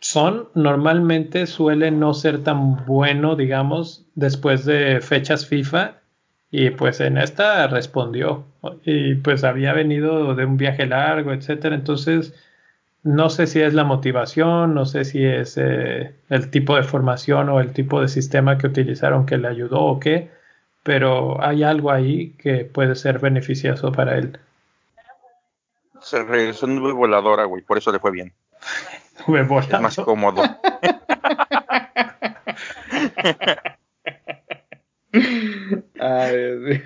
Son 0.00 0.48
normalmente 0.54 1.46
suele 1.46 1.90
no 1.90 2.14
ser 2.14 2.42
tan 2.42 2.84
bueno, 2.86 3.36
digamos, 3.36 4.06
después 4.14 4.64
de 4.64 5.00
fechas 5.00 5.46
FIFA. 5.46 5.96
Y 6.50 6.70
pues 6.70 7.00
en 7.00 7.18
esta 7.18 7.66
respondió. 7.68 8.44
Y 8.84 9.14
pues 9.16 9.44
había 9.44 9.72
venido 9.72 10.34
de 10.34 10.44
un 10.44 10.56
viaje 10.56 10.86
largo, 10.86 11.32
etcétera. 11.32 11.76
Entonces, 11.76 12.34
no 13.02 13.30
sé 13.30 13.46
si 13.46 13.60
es 13.60 13.74
la 13.74 13.84
motivación, 13.84 14.74
no 14.74 14.84
sé 14.84 15.04
si 15.04 15.24
es 15.24 15.56
eh, 15.58 16.14
el 16.28 16.50
tipo 16.50 16.76
de 16.76 16.82
formación 16.82 17.48
o 17.48 17.60
el 17.60 17.72
tipo 17.72 18.00
de 18.00 18.08
sistema 18.08 18.58
que 18.58 18.66
utilizaron 18.66 19.26
que 19.26 19.38
le 19.38 19.48
ayudó 19.48 19.80
o 19.80 20.00
qué, 20.00 20.30
pero 20.82 21.42
hay 21.42 21.62
algo 21.62 21.90
ahí 21.92 22.34
que 22.38 22.64
puede 22.64 22.94
ser 22.96 23.18
beneficioso 23.20 23.92
para 23.92 24.18
él. 24.18 24.38
Se 26.02 26.22
regresó 26.22 26.66
en 26.66 26.76
nube 26.76 26.92
voladora, 26.92 27.44
güey, 27.44 27.62
por 27.62 27.78
eso 27.78 27.92
le 27.92 27.98
fue 27.98 28.10
bien. 28.10 28.32
Nube 29.26 29.40
Es 29.42 29.48
volado. 29.48 29.82
más 29.82 29.96
cómodo. 29.96 30.42
Ay. 36.00 36.82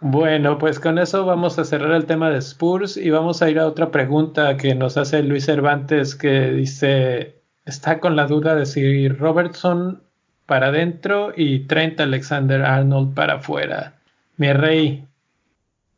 Bueno, 0.00 0.58
pues 0.58 0.80
con 0.80 0.98
eso 0.98 1.26
vamos 1.26 1.58
a 1.58 1.64
cerrar 1.64 1.92
el 1.92 2.06
tema 2.06 2.30
de 2.30 2.38
Spurs 2.38 2.96
y 2.96 3.10
vamos 3.10 3.42
a 3.42 3.50
ir 3.50 3.58
a 3.58 3.66
otra 3.66 3.90
pregunta 3.90 4.56
que 4.56 4.74
nos 4.74 4.96
hace 4.96 5.22
Luis 5.22 5.44
Cervantes 5.44 6.14
que 6.14 6.50
dice, 6.52 7.42
está 7.66 8.00
con 8.00 8.16
la 8.16 8.26
duda 8.26 8.54
de 8.54 8.64
si 8.64 9.08
Robertson 9.08 10.02
para 10.46 10.68
adentro 10.68 11.32
y 11.36 11.60
Trent 11.66 12.00
Alexander 12.00 12.62
Arnold 12.62 13.14
para 13.14 13.34
afuera. 13.34 13.94
Mi 14.38 14.50
rey, 14.54 15.04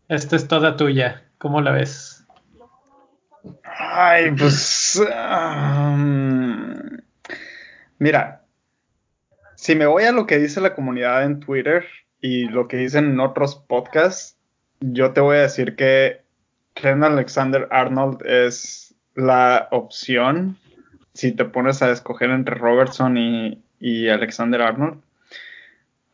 esta 0.09 0.35
es 0.35 0.49
toda 0.49 0.77
tuya. 0.77 1.23
¿Cómo 1.39 1.61
la 1.61 1.71
ves? 1.71 2.12
Ay, 3.95 4.31
pues. 4.31 5.03
mira, 7.99 8.43
si 9.55 9.75
me 9.75 9.85
voy 9.85 10.05
a 10.05 10.13
lo 10.13 10.27
que 10.27 10.39
dice 10.39 10.63
la 10.63 10.75
comunidad 10.75 11.25
en 11.25 11.41
Twitter 11.41 11.85
y 12.21 12.47
lo 12.49 12.69
que 12.69 12.79
dicen 12.79 13.05
en 13.11 13.21
otros 13.21 13.57
podcasts, 13.57 14.39
yo 14.81 15.13
te 15.13 15.21
voy 15.21 15.37
a 15.37 15.43
decir 15.43 15.77
que 15.77 16.23
Trent 16.73 17.05
Alexander 17.05 17.69
Arnold 17.71 18.25
es 18.25 18.95
la 19.15 19.69
opción 19.71 20.57
si 21.13 21.33
te 21.33 21.45
pones 21.45 21.83
a 21.83 21.91
escoger 21.91 22.31
entre 22.31 22.55
Robertson 22.55 23.19
y, 23.19 23.63
y 23.79 24.09
Alexander 24.09 24.63
Arnold. 24.63 25.03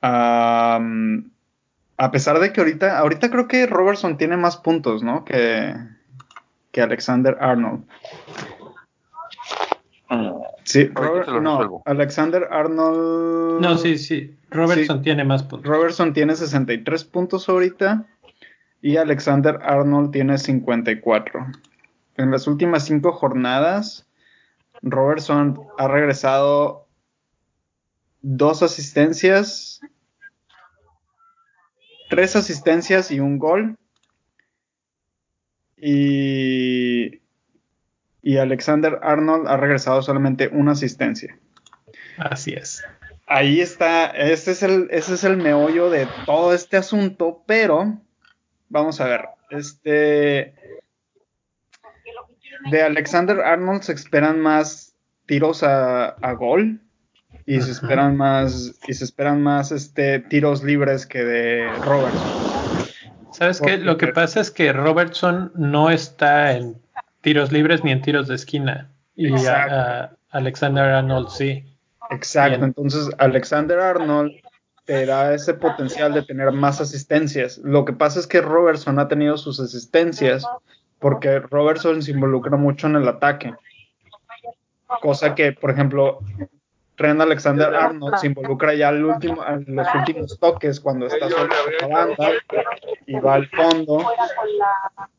A 0.03 0.81
pesar 2.11 2.41
de 2.41 2.53
que 2.53 2.61
ahorita, 2.61 2.99
ahorita 2.99 3.31
creo 3.31 3.47
que 3.47 3.66
Robertson 3.66 4.18
tiene 4.18 4.37
más 4.37 4.57
puntos, 4.57 5.05
¿no? 5.05 5.24
Que, 5.24 5.74
que 6.72 6.80
Alexander 6.82 7.36
Arnold. 7.40 7.84
Mm, 10.10 10.32
Sí, 10.64 10.84
Robert- 10.92 11.28
no. 11.40 11.82
Alexander 11.86 12.46
Arnold. 12.50 13.60
No, 13.62 13.78
sí, 13.78 13.96
sí. 13.96 14.36
Robertson 14.50 14.98
Sí. 14.98 15.04
tiene 15.04 15.24
más 15.24 15.42
puntos. 15.42 15.66
Robertson 15.66 16.12
tiene 16.12 16.36
63 16.36 17.04
puntos 17.04 17.48
ahorita 17.48 18.04
y 18.82 18.96
Alexander 18.98 19.58
Arnold 19.62 20.10
tiene 20.10 20.36
54. 20.38 21.46
En 22.16 22.30
las 22.30 22.46
últimas 22.46 22.84
cinco 22.84 23.12
jornadas, 23.12 24.06
Robertson 24.82 25.58
ha 25.78 25.88
regresado 25.88 26.86
dos 28.20 28.62
asistencias, 28.62 29.80
tres 32.10 32.36
asistencias 32.36 33.10
y 33.10 33.20
un 33.20 33.38
gol. 33.38 33.76
Y, 35.81 37.20
y 38.22 38.37
Alexander 38.37 38.99
Arnold 39.03 39.49
ha 39.49 39.57
regresado 39.57 40.03
solamente 40.03 40.49
una 40.49 40.72
asistencia. 40.72 41.39
Así 42.18 42.53
es. 42.53 42.83
Ahí 43.26 43.61
está, 43.61 44.07
ese 44.07 44.53
es, 44.53 44.62
el, 44.62 44.89
ese 44.91 45.14
es 45.14 45.24
el 45.24 45.37
meollo 45.37 45.91
de 45.91 46.09
todo 46.24 46.55
este 46.55 46.79
asunto, 46.79 47.43
pero 47.47 47.99
vamos 48.70 49.01
a 49.01 49.07
ver, 49.07 49.26
este 49.51 50.55
de 52.70 52.83
Alexander 52.83 53.41
Arnold 53.41 53.83
se 53.83 53.93
esperan 53.93 54.41
más 54.41 54.95
tiros 55.26 55.62
a, 55.62 56.09
a 56.09 56.33
gol 56.33 56.81
y 57.45 57.61
se 57.61 57.70
esperan 57.70 58.16
más 58.16 58.79
y 58.87 58.95
se 58.95 59.05
esperan 59.05 59.43
más 59.43 59.72
este 59.72 60.20
tiros 60.20 60.64
libres 60.64 61.07
que 61.07 61.22
de 61.22 61.70
Robertson. 61.85 62.47
¿Sabes 63.39 63.61
qué? 63.61 63.78
Lo 63.78 63.97
que 63.99 64.09
pasa 64.09 64.41
es 64.41 64.51
que 64.51 64.72
Robertson 64.72 65.53
no 65.55 65.91
está 65.91 66.57
en 66.57 66.76
tiros 67.20 67.53
libres 67.53 67.84
ni 67.84 67.93
en 67.93 68.03
tiros 68.03 68.26
de 68.26 68.34
esquina. 68.34 68.91
Y 69.14 69.32
Alexander 70.30 70.84
Arnold 70.84 71.28
sí. 71.28 71.64
Exacto, 72.11 72.64
entonces 72.64 73.09
Alexander 73.18 73.78
Arnold 73.78 74.32
te 74.86 75.07
da 75.07 75.34
ese 75.34 75.55
potencial 75.55 76.14
de 76.14 76.22
tener 76.22 76.51
más 76.51 76.80
asistencias. 76.80 77.59
Lo 77.59 77.84
que 77.84 77.93
pasa 77.93 78.18
es 78.18 78.26
que 78.26 78.41
Robertson 78.41 78.99
ha 78.99 79.07
tenido 79.07 79.36
sus 79.36 79.61
asistencias 79.61 80.45
porque 80.99 81.39
Robertson 81.39 82.03
se 82.03 82.11
involucra 82.11 82.57
mucho 82.57 82.89
en 82.89 82.97
el 82.97 83.07
ataque. 83.07 83.55
Cosa 85.01 85.36
que, 85.36 85.53
por 85.53 85.70
ejemplo, 85.70 86.18
Trent 86.99 87.20
Alexander 87.20 87.72
Arnold 87.74 88.16
se 88.16 88.26
involucra 88.26 88.74
ya 88.74 88.88
al 88.88 89.05
último, 89.05 89.40
a 89.40 89.53
los 89.64 89.86
últimos 89.94 90.36
toques 90.40 90.80
cuando 90.80 91.07
está 91.07 91.30
solo 91.30 91.49
la 91.80 91.86
banda 91.86 92.32
y 93.07 93.14
va 93.20 93.34
al 93.34 93.46
fondo 93.46 94.05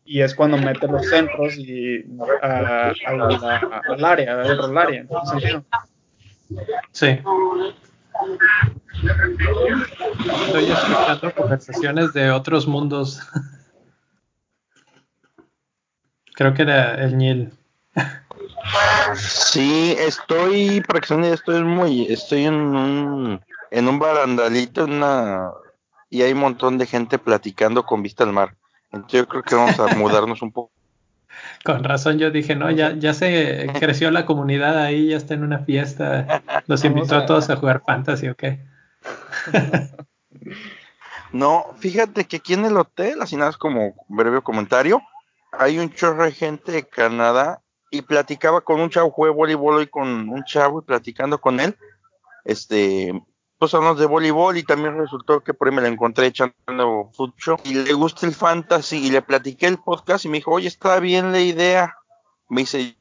y 0.03 0.21
es 0.21 0.35
cuando 0.35 0.57
mete 0.57 0.87
los 0.87 1.07
centros 1.07 1.55
y 1.57 2.03
al 2.41 4.03
área, 4.03 4.35
dentro 4.37 4.67
del 4.67 4.77
área. 4.77 5.05
Sí. 6.91 7.17
Estoy 10.45 10.71
escuchando 10.71 11.33
conversaciones 11.33 12.11
de 12.11 12.31
otros 12.31 12.67
mundos. 12.67 13.21
Creo 16.35 16.53
que 16.53 16.63
era 16.63 16.95
el 16.95 17.17
Nil. 17.17 17.53
Sí, 19.15 19.95
estoy, 19.97 20.81
para 20.81 20.99
que 21.01 21.31
estoy 21.31 21.63
muy, 21.63 22.05
estoy 22.11 22.45
en 22.45 22.53
un, 22.53 23.41
en 23.71 23.87
un 23.87 23.99
barandalito, 23.99 24.85
una, 24.85 25.51
y 26.09 26.21
hay 26.21 26.33
un 26.33 26.39
montón 26.39 26.77
de 26.77 26.85
gente 26.85 27.17
platicando 27.17 27.85
con 27.85 28.03
vista 28.03 28.23
al 28.23 28.33
mar. 28.33 28.55
Entonces 28.91 29.21
yo 29.21 29.27
creo 29.27 29.43
que 29.43 29.55
vamos 29.55 29.79
a 29.79 29.95
mudarnos 29.95 30.41
un 30.41 30.51
poco. 30.51 30.71
Con 31.63 31.83
razón 31.83 32.17
yo 32.17 32.31
dije, 32.31 32.55
no, 32.55 32.71
ya, 32.71 32.93
ya 32.97 33.13
se 33.13 33.67
creció 33.79 34.11
la 34.11 34.25
comunidad 34.25 34.77
ahí, 34.77 35.09
ya 35.09 35.17
está 35.17 35.35
en 35.35 35.43
una 35.43 35.59
fiesta. 35.59 36.41
Los 36.67 36.83
invitó 36.83 37.15
a 37.15 37.25
todos 37.25 37.49
a 37.49 37.55
jugar 37.55 37.83
fantasy, 37.85 38.27
¿o 38.29 38.35
qué? 38.35 38.59
No, 41.31 41.75
fíjate 41.77 42.25
que 42.25 42.37
aquí 42.37 42.53
en 42.53 42.65
el 42.65 42.75
hotel, 42.75 43.21
así 43.21 43.35
nada 43.35 43.51
es 43.51 43.57
como 43.57 43.93
breve 44.07 44.41
comentario, 44.41 44.99
hay 45.51 45.77
un 45.77 45.93
chorro 45.93 46.23
de 46.23 46.31
gente 46.31 46.71
de 46.71 46.87
Canadá 46.87 47.61
y 47.91 48.01
platicaba 48.01 48.61
con 48.61 48.79
un 48.79 48.89
chavo, 48.89 49.11
jugué 49.11 49.31
voleibol 49.31 49.75
hoy 49.75 49.87
con 49.87 50.29
un 50.29 50.43
chavo 50.43 50.79
y 50.79 50.85
platicando 50.85 51.39
con 51.39 51.59
él, 51.59 51.77
este, 52.45 53.13
pues 53.57 53.73
hablamos 53.73 53.99
de 53.99 54.05
voleibol 54.05 54.57
y 54.57 54.63
también 54.63 54.97
resultó 54.97 55.43
que 55.43 55.53
por 55.53 55.67
ahí 55.67 55.75
me 55.75 55.81
la 55.81 55.89
encontré 55.89 56.27
echando 56.27 57.11
fucho 57.13 57.57
y 57.65 57.73
le 57.73 57.93
gusta 57.93 58.25
el 58.25 58.33
fantasy 58.33 59.05
y 59.05 59.11
le 59.11 59.21
platiqué 59.21 59.67
el 59.67 59.79
podcast 59.79 60.25
y 60.25 60.29
me 60.29 60.37
dijo, 60.37 60.51
oye, 60.51 60.67
está 60.67 60.99
bien 60.99 61.31
la 61.33 61.41
idea. 61.41 61.97
Me 62.47 62.61
dice, 62.61 62.95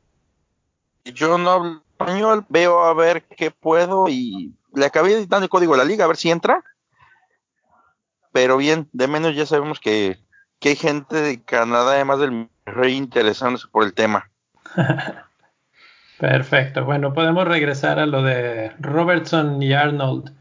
yo 1.05 1.39
no 1.39 1.51
hablo 1.51 1.82
español, 1.93 2.45
veo 2.49 2.84
a 2.84 2.93
ver 2.93 3.24
qué 3.24 3.51
puedo 3.53 4.09
y 4.09 4.53
le 4.74 4.86
acabé 4.86 5.26
dando 5.26 5.45
el 5.45 5.49
código 5.49 5.74
a 5.74 5.78
la 5.78 5.84
liga 5.84 6.05
a 6.05 6.09
ver 6.09 6.16
si 6.16 6.30
entra. 6.30 6.64
Pero 8.32 8.57
bien, 8.57 8.89
de 8.93 9.07
menos 9.09 9.36
ya 9.36 9.47
sabemos 9.47 9.78
que, 9.80 10.18
que 10.59 10.70
hay 10.70 10.76
gente 10.76 11.16
de 11.16 11.43
Canadá, 11.43 11.93
además 11.93 12.18
del 12.18 12.49
rey, 12.66 12.97
interesándose 12.97 13.68
por 13.68 13.84
el 13.84 13.95
tema. 13.95 14.30
Perfecto. 16.19 16.85
Bueno, 16.85 17.14
podemos 17.14 17.47
regresar 17.47 17.99
a 17.99 18.07
lo 18.07 18.23
de 18.23 18.73
Robertson 18.81 19.62
y 19.62 19.73
Arnold. 19.73 20.33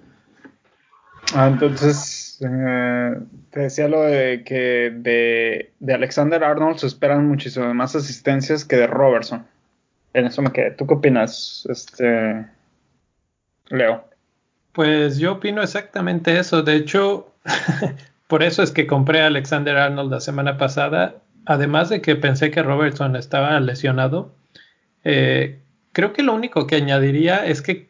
Ah, 1.36 1.48
entonces, 1.48 2.40
eh, 2.42 3.16
te 3.52 3.60
decía 3.60 3.88
lo 3.88 4.02
de 4.02 4.44
que 4.44 4.92
de, 4.96 5.72
de, 5.80 5.94
Alexander 5.94 6.44
Arnold 6.44 6.78
se 6.78 6.88
esperan 6.88 7.28
muchísimas 7.28 7.76
más 7.76 7.96
asistencias 7.96 8.66
que 8.66 8.78
de 8.78 8.88
Robertson. 8.88 9.46
En 10.14 10.26
eso 10.26 10.42
me 10.42 10.52
quedé. 10.52 10.72
¿Tú 10.72 10.88
qué 10.88 10.96
opinas, 10.96 11.68
este, 11.70 12.48
Leo? 13.70 14.06
Pues 14.72 15.18
yo 15.18 15.34
opino 15.34 15.62
exactamente 15.62 16.40
eso. 16.40 16.64
De 16.64 16.76
hecho, 16.76 17.34
por 18.28 18.42
eso 18.42 18.64
es 18.64 18.72
que 18.72 18.88
compré 18.88 19.22
a 19.22 19.28
Alexander 19.28 19.78
Arnold 19.78 20.12
la 20.12 20.22
semana 20.22 20.58
pasada 20.58 21.16
además 21.48 21.90
de 21.90 22.02
que 22.02 22.16
pensé 22.16 22.52
que 22.52 22.62
Robertson 22.62 23.16
estaba 23.16 23.60
lesionado, 23.60 24.36
eh, 25.04 25.60
creo 25.94 26.12
que 26.12 26.22
lo 26.22 26.34
único 26.34 26.68
que 26.68 26.76
añadiría 26.76 27.46
es 27.46 27.62
que 27.62 27.90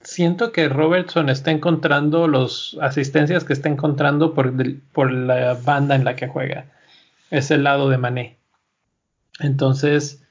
siento 0.00 0.50
que 0.50 0.68
Robertson 0.68 1.28
está 1.28 1.50
encontrando 1.50 2.26
las 2.26 2.76
asistencias 2.80 3.44
que 3.44 3.52
está 3.52 3.68
encontrando 3.68 4.32
por, 4.32 4.54
por, 4.92 5.12
la 5.12 5.54
banda 5.54 5.94
en 5.94 6.04
la 6.04 6.16
que 6.16 6.26
juega. 6.26 6.64
Es 7.30 7.50
el 7.50 7.64
lado 7.64 7.90
de 7.90 7.98
Mané. 7.98 8.38
Entonces, 9.40 10.22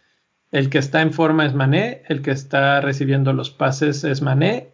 el 0.51 0.71
que 0.71 0.79
está 0.79 1.01
en 1.01 1.13
forma 1.13 1.45
es 1.45 1.53
Mané, 1.53 2.01
el 2.07 2.23
que 2.23 2.31
está 2.31 2.81
recibiendo 2.81 3.31
los 3.31 3.51
pases 3.51 4.03
es 4.03 4.23
Mané 4.23 4.69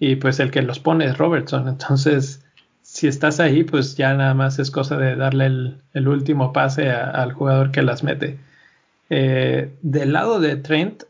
y 0.00 0.16
pues 0.16 0.40
el 0.40 0.50
que 0.50 0.62
los 0.62 0.80
pone 0.80 1.04
es 1.06 1.16
Robertson. 1.16 1.68
Entonces, 1.68 2.44
si 2.92 3.06
estás 3.06 3.38
ahí, 3.38 3.62
pues 3.62 3.96
ya 3.96 4.14
nada 4.14 4.34
más 4.34 4.58
es 4.58 4.72
cosa 4.72 4.96
de 4.96 5.14
darle 5.14 5.46
el, 5.94 6.08
último 6.08 6.52
pase 6.52 6.90
al 6.90 7.32
jugador 7.32 7.70
que 7.70 7.82
las 7.82 8.02
mete. 8.02 8.36
Eh, 9.10 9.72
del 9.80 10.12
lado 10.12 10.40
de 10.40 10.56
Trent, 10.56 11.04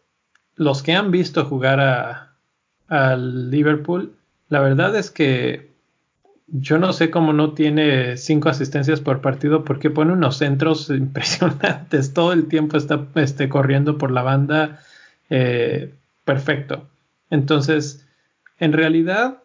los 0.57 0.83
que 0.83 0.93
han 0.93 1.11
visto 1.11 1.47
jugar 1.47 1.81
a, 1.81 2.35
al 2.89 3.51
Liverpool, 3.51 4.13
la 4.51 4.61
verdad 4.61 4.95
es 4.95 5.11
que 5.11 5.71
yo 6.49 6.79
no 6.79 6.93
sé 6.93 7.11
cómo 7.11 7.33
no 7.33 7.55
tiene 7.55 8.19
cinco 8.19 8.51
asistencias 8.51 9.01
por 9.01 9.23
partido 9.23 9.65
porque 9.65 9.89
pone 9.89 10.13
unos 10.13 10.37
centros 10.37 10.91
impresionantes. 10.91 12.13
Todo 12.13 12.35
el 12.35 12.47
tiempo 12.49 12.77
está 12.77 13.07
este, 13.15 13.49
corriendo 13.49 13.97
por 13.97 14.11
la 14.11 14.23
banda. 14.23 14.81
Eh, 15.31 15.95
perfecto. 16.27 16.87
Entonces, 17.31 18.07
en 18.59 18.75
realidad, 18.75 19.39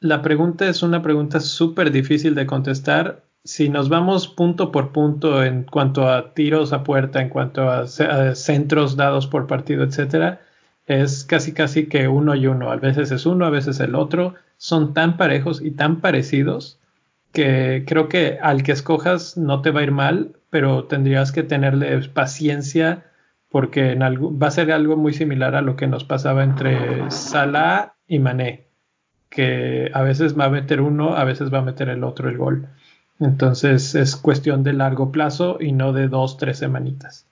la 0.00 0.22
pregunta 0.22 0.68
es 0.68 0.82
una 0.82 1.02
pregunta 1.02 1.40
súper 1.40 1.90
difícil 1.90 2.34
de 2.34 2.46
contestar. 2.46 3.22
Si 3.44 3.68
nos 3.68 3.88
vamos 3.88 4.28
punto 4.28 4.72
por 4.72 4.92
punto 4.92 5.44
en 5.44 5.64
cuanto 5.64 6.08
a 6.08 6.34
tiros 6.34 6.72
a 6.72 6.84
puerta, 6.84 7.20
en 7.20 7.28
cuanto 7.28 7.70
a, 7.70 7.86
centros 7.86 8.96
dados 8.96 9.26
por 9.26 9.46
partido, 9.46 9.84
etcétera, 9.84 10.40
es 10.86 11.24
casi 11.24 11.52
casi 11.52 11.86
que 11.86 12.08
uno 12.08 12.34
y 12.34 12.46
uno. 12.46 12.70
A 12.70 12.76
veces 12.76 13.10
es 13.12 13.26
uno, 13.26 13.44
a 13.46 13.50
veces 13.50 13.78
el 13.80 13.94
otro. 13.94 14.34
Son 14.56 14.94
tan 14.94 15.16
parejos 15.16 15.62
y 15.62 15.72
tan 15.72 16.00
parecidos 16.00 16.78
que 17.32 17.84
creo 17.86 18.08
que 18.08 18.38
al 18.42 18.62
que 18.62 18.72
escojas 18.72 19.36
no 19.36 19.62
te 19.62 19.70
va 19.70 19.80
a 19.80 19.84
ir 19.84 19.92
mal, 19.92 20.36
pero 20.50 20.84
tendrías 20.84 21.30
que 21.32 21.42
tenerle 21.42 22.08
paciencia 22.08 23.04
porque 23.50 23.96
va 23.96 24.46
a 24.46 24.50
ser 24.50 24.72
algo 24.72 24.96
muy 24.96 25.12
similar 25.12 25.54
a 25.54 25.62
lo 25.62 25.76
que 25.76 25.86
nos 25.86 26.04
pasaba 26.04 26.42
entre 26.44 27.10
Salah 27.10 27.94
y 28.06 28.18
Mané 28.18 28.69
que 29.30 29.90
a 29.94 30.02
veces 30.02 30.38
va 30.38 30.46
a 30.46 30.50
meter 30.50 30.80
uno, 30.80 31.16
a 31.16 31.24
veces 31.24 31.52
va 31.52 31.58
a 31.58 31.62
meter 31.62 31.88
el 31.88 32.04
otro 32.04 32.28
el 32.28 32.36
gol. 32.36 32.68
Entonces 33.20 33.94
es 33.94 34.16
cuestión 34.16 34.62
de 34.62 34.72
largo 34.72 35.12
plazo 35.12 35.58
y 35.60 35.72
no 35.72 35.92
de 35.92 36.08
dos, 36.08 36.36
tres 36.36 36.58
semanitas. 36.58 37.26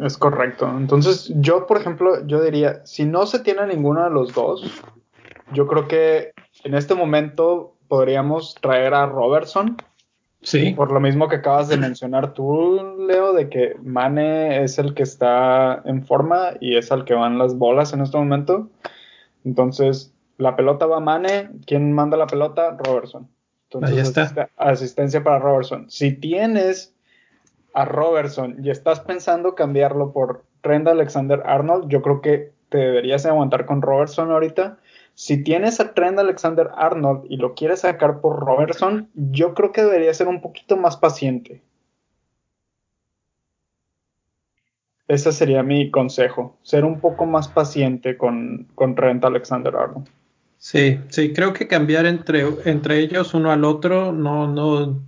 Es 0.00 0.16
correcto. 0.16 0.72
Entonces 0.76 1.32
yo, 1.36 1.66
por 1.66 1.76
ejemplo, 1.76 2.26
yo 2.26 2.42
diría, 2.42 2.84
si 2.84 3.04
no 3.04 3.26
se 3.26 3.40
tiene 3.40 3.66
ninguno 3.66 4.04
de 4.04 4.10
los 4.10 4.32
dos, 4.32 4.64
yo 5.52 5.66
creo 5.66 5.86
que 5.86 6.32
en 6.64 6.74
este 6.74 6.94
momento 6.94 7.74
podríamos 7.88 8.54
traer 8.56 8.94
a 8.94 9.06
Robertson. 9.06 9.76
Sí. 10.42 10.72
Por 10.74 10.92
lo 10.92 11.00
mismo 11.00 11.28
que 11.28 11.36
acabas 11.36 11.68
de 11.68 11.76
mencionar 11.76 12.32
tú, 12.32 12.80
Leo, 13.08 13.32
de 13.32 13.48
que 13.48 13.74
Mane 13.82 14.62
es 14.62 14.78
el 14.78 14.94
que 14.94 15.02
está 15.02 15.82
en 15.84 16.04
forma 16.04 16.52
y 16.60 16.76
es 16.76 16.92
al 16.92 17.04
que 17.04 17.14
van 17.14 17.38
las 17.38 17.56
bolas 17.56 17.92
en 17.92 18.00
este 18.00 18.16
momento. 18.16 18.68
Entonces, 19.44 20.12
la 20.38 20.56
pelota 20.56 20.86
va 20.86 20.98
a 20.98 21.00
Mane, 21.00 21.50
¿quién 21.66 21.92
manda 21.92 22.16
la 22.16 22.26
pelota? 22.26 22.76
Robertson. 22.78 23.28
Entonces, 23.64 23.96
Ahí 23.96 24.02
está. 24.02 24.50
asistencia 24.56 25.24
para 25.24 25.38
Robertson. 25.38 25.90
Si 25.90 26.12
tienes 26.12 26.94
a 27.74 27.84
Robertson 27.84 28.56
y 28.62 28.70
estás 28.70 29.00
pensando 29.00 29.54
cambiarlo 29.54 30.12
por 30.12 30.44
Trent 30.62 30.86
Alexander 30.88 31.42
Arnold, 31.44 31.88
yo 31.88 32.02
creo 32.02 32.20
que 32.20 32.52
te 32.68 32.78
deberías 32.78 33.26
aguantar 33.26 33.66
con 33.66 33.82
Robertson 33.82 34.30
ahorita. 34.30 34.78
Si 35.14 35.42
tienes 35.42 35.80
a 35.80 35.94
Trent 35.94 36.18
Alexander 36.18 36.68
Arnold 36.76 37.24
y 37.28 37.38
lo 37.38 37.54
quieres 37.54 37.80
sacar 37.80 38.20
por 38.20 38.38
Robertson, 38.40 39.08
yo 39.14 39.54
creo 39.54 39.72
que 39.72 39.82
debería 39.82 40.12
ser 40.14 40.28
un 40.28 40.40
poquito 40.40 40.76
más 40.76 40.96
paciente. 40.96 41.62
Ese 45.08 45.32
sería 45.32 45.62
mi 45.62 45.90
consejo, 45.90 46.56
ser 46.62 46.84
un 46.84 47.00
poco 47.00 47.26
más 47.26 47.48
paciente 47.48 48.16
con, 48.16 48.66
con 48.74 48.94
Trent 48.94 49.24
Alexander 49.24 49.74
Arnold. 49.76 50.08
Sí, 50.58 51.00
sí, 51.08 51.32
creo 51.32 51.52
que 51.52 51.68
cambiar 51.68 52.06
entre, 52.06 52.44
entre 52.64 52.98
ellos 52.98 53.34
uno 53.34 53.52
al 53.52 53.64
otro 53.64 54.12
no, 54.12 54.48
no, 54.48 55.00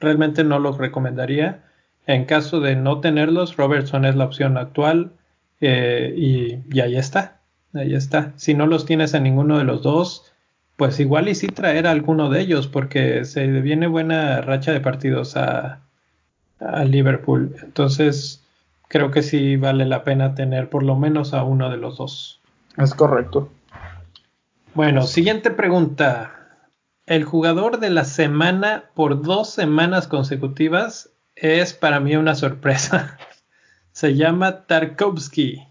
realmente 0.00 0.44
no 0.44 0.58
los 0.58 0.78
recomendaría. 0.78 1.64
En 2.06 2.24
caso 2.24 2.60
de 2.60 2.76
no 2.76 3.00
tenerlos, 3.00 3.56
Robertson 3.56 4.04
es 4.04 4.16
la 4.16 4.24
opción 4.24 4.56
actual 4.56 5.12
eh, 5.60 6.14
y, 6.16 6.80
ahí 6.80 6.96
está, 6.96 7.40
ahí 7.74 7.94
está. 7.94 8.32
Si 8.36 8.54
no 8.54 8.66
los 8.66 8.86
tienes 8.86 9.14
a 9.14 9.20
ninguno 9.20 9.58
de 9.58 9.64
los 9.64 9.82
dos, 9.82 10.32
pues 10.76 11.00
igual 11.00 11.28
y 11.28 11.34
sí 11.34 11.48
traer 11.48 11.86
a 11.86 11.90
alguno 11.90 12.30
de 12.30 12.40
ellos 12.40 12.68
porque 12.68 13.24
se 13.24 13.46
viene 13.46 13.86
buena 13.86 14.40
racha 14.40 14.72
de 14.72 14.80
partidos 14.80 15.36
a, 15.36 15.80
a 16.60 16.84
Liverpool. 16.84 17.56
Entonces, 17.62 18.44
creo 18.88 19.10
que 19.10 19.22
sí 19.22 19.56
vale 19.56 19.84
la 19.84 20.04
pena 20.04 20.34
tener 20.34 20.68
por 20.68 20.82
lo 20.82 20.96
menos 20.96 21.34
a 21.34 21.42
uno 21.42 21.70
de 21.70 21.76
los 21.76 21.96
dos. 21.96 22.40
Es 22.76 22.94
correcto. 22.94 23.50
Bueno, 24.76 25.02
siguiente 25.06 25.50
pregunta. 25.50 26.32
El 27.06 27.24
jugador 27.24 27.78
de 27.78 27.88
la 27.88 28.04
semana 28.04 28.90
por 28.94 29.22
dos 29.22 29.48
semanas 29.50 30.06
consecutivas 30.06 31.10
es 31.34 31.72
para 31.72 31.98
mí 31.98 32.14
una 32.16 32.34
sorpresa. 32.34 33.16
Se 33.92 34.14
llama 34.16 34.66
Tarkovsky. 34.66 35.66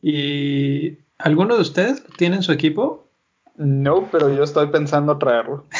¿Y 0.00 0.98
alguno 1.18 1.56
de 1.56 1.60
ustedes 1.60 2.02
lo 2.08 2.14
tiene 2.16 2.36
en 2.36 2.42
su 2.42 2.52
equipo? 2.52 3.06
No, 3.56 4.08
pero 4.10 4.34
yo 4.34 4.44
estoy 4.44 4.68
pensando 4.68 5.18
traerlo. 5.18 5.66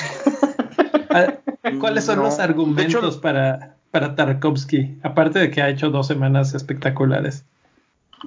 Ah, 1.08 1.32
¿Cuáles 1.80 2.04
son 2.04 2.16
No. 2.18 2.24
los 2.24 2.38
argumentos 2.40 2.92
hecho- 3.14 3.20
para, 3.22 3.76
para 3.90 4.14
Tarkovsky? 4.14 4.98
Aparte 5.02 5.38
de 5.38 5.50
que 5.50 5.62
ha 5.62 5.70
hecho 5.70 5.88
dos 5.88 6.06
semanas 6.06 6.52
espectaculares. 6.52 7.42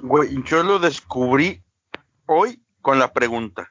Güey, 0.02 0.42
yo 0.44 0.64
lo 0.64 0.80
descubrí 0.80 1.62
hoy 2.26 2.60
con 2.82 2.98
la 2.98 3.12
pregunta. 3.12 3.70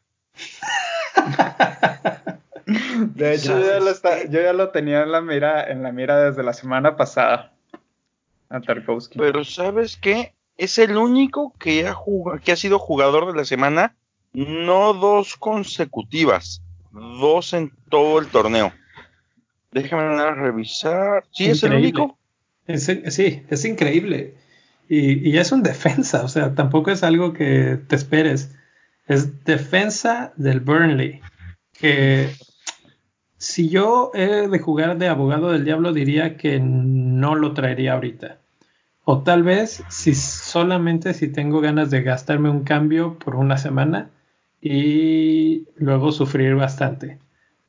De 3.15 3.33
hecho, 3.33 3.59
yo 3.59 3.65
ya, 3.65 3.79
lo 3.79 3.89
está- 3.89 4.25
yo 4.25 4.41
ya 4.41 4.53
lo 4.53 4.69
tenía 4.69 5.01
en 5.03 5.11
la 5.11 5.21
mira, 5.21 5.69
en 5.71 5.81
la 5.81 5.91
mira 5.91 6.19
desde 6.29 6.43
la 6.43 6.53
semana 6.53 6.95
pasada. 6.95 7.53
A 8.49 8.61
Tarkovsky. 8.61 9.17
Pero 9.17 9.43
¿sabes 9.43 9.97
qué? 9.97 10.33
Es 10.57 10.77
el 10.77 10.97
único 10.97 11.53
que 11.57 11.87
ha, 11.87 11.93
jug- 11.95 12.39
que 12.41 12.51
ha 12.51 12.55
sido 12.55 12.77
jugador 12.79 13.31
de 13.31 13.37
la 13.37 13.45
semana, 13.45 13.95
no 14.33 14.93
dos 14.93 15.35
consecutivas, 15.37 16.61
dos 16.91 17.53
en 17.53 17.71
todo 17.89 18.19
el 18.19 18.27
torneo. 18.27 18.71
Déjame 19.71 20.31
revisar. 20.31 21.23
Sí, 21.31 21.45
es 21.49 21.63
el 21.63 21.73
único. 21.73 22.17
Es- 22.67 22.85
sí, 23.09 23.43
es 23.49 23.65
increíble. 23.65 24.35
Y, 24.87 25.27
y 25.29 25.37
es 25.37 25.51
un 25.51 25.61
defensa, 25.63 26.23
o 26.23 26.27
sea, 26.27 26.53
tampoco 26.55 26.91
es 26.91 27.03
algo 27.03 27.33
que 27.33 27.79
te 27.87 27.95
esperes. 27.95 28.55
Es 29.09 29.43
defensa 29.43 30.33
del 30.37 30.59
Burnley. 30.59 31.19
Que 31.73 32.29
si 33.37 33.67
yo 33.67 34.11
he 34.13 34.47
de 34.47 34.59
jugar 34.59 34.99
de 34.99 35.07
abogado 35.07 35.51
del 35.51 35.65
diablo, 35.65 35.93
diría 35.93 36.37
que 36.37 36.59
no 36.59 37.33
lo 37.33 37.53
traería 37.53 37.93
ahorita. 37.93 38.37
O 39.03 39.23
tal 39.23 39.41
vez 39.41 39.83
si 39.89 40.13
solamente 40.13 41.15
si 41.15 41.27
tengo 41.27 41.59
ganas 41.59 41.89
de 41.89 42.03
gastarme 42.03 42.51
un 42.51 42.63
cambio 42.63 43.17
por 43.17 43.35
una 43.35 43.57
semana 43.57 44.11
y 44.61 45.65
luego 45.77 46.11
sufrir 46.11 46.53
bastante. 46.53 47.17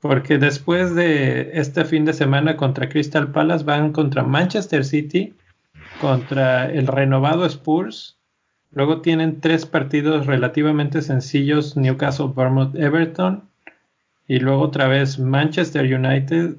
Porque 0.00 0.36
después 0.36 0.94
de 0.94 1.52
este 1.54 1.86
fin 1.86 2.04
de 2.04 2.12
semana 2.12 2.58
contra 2.58 2.90
Crystal 2.90 3.32
Palace 3.32 3.64
van 3.64 3.92
contra 3.92 4.24
Manchester 4.24 4.84
City, 4.84 5.34
contra 6.02 6.70
el 6.70 6.86
renovado 6.86 7.46
Spurs. 7.46 8.19
Luego 8.72 9.00
tienen 9.00 9.40
tres 9.40 9.66
partidos 9.66 10.26
relativamente 10.26 11.02
sencillos, 11.02 11.76
Newcastle, 11.76 12.32
Bournemouth, 12.34 12.74
Everton. 12.76 13.48
Y 14.28 14.38
luego 14.38 14.62
otra 14.62 14.86
vez 14.86 15.18
Manchester 15.18 15.92
United, 15.92 16.56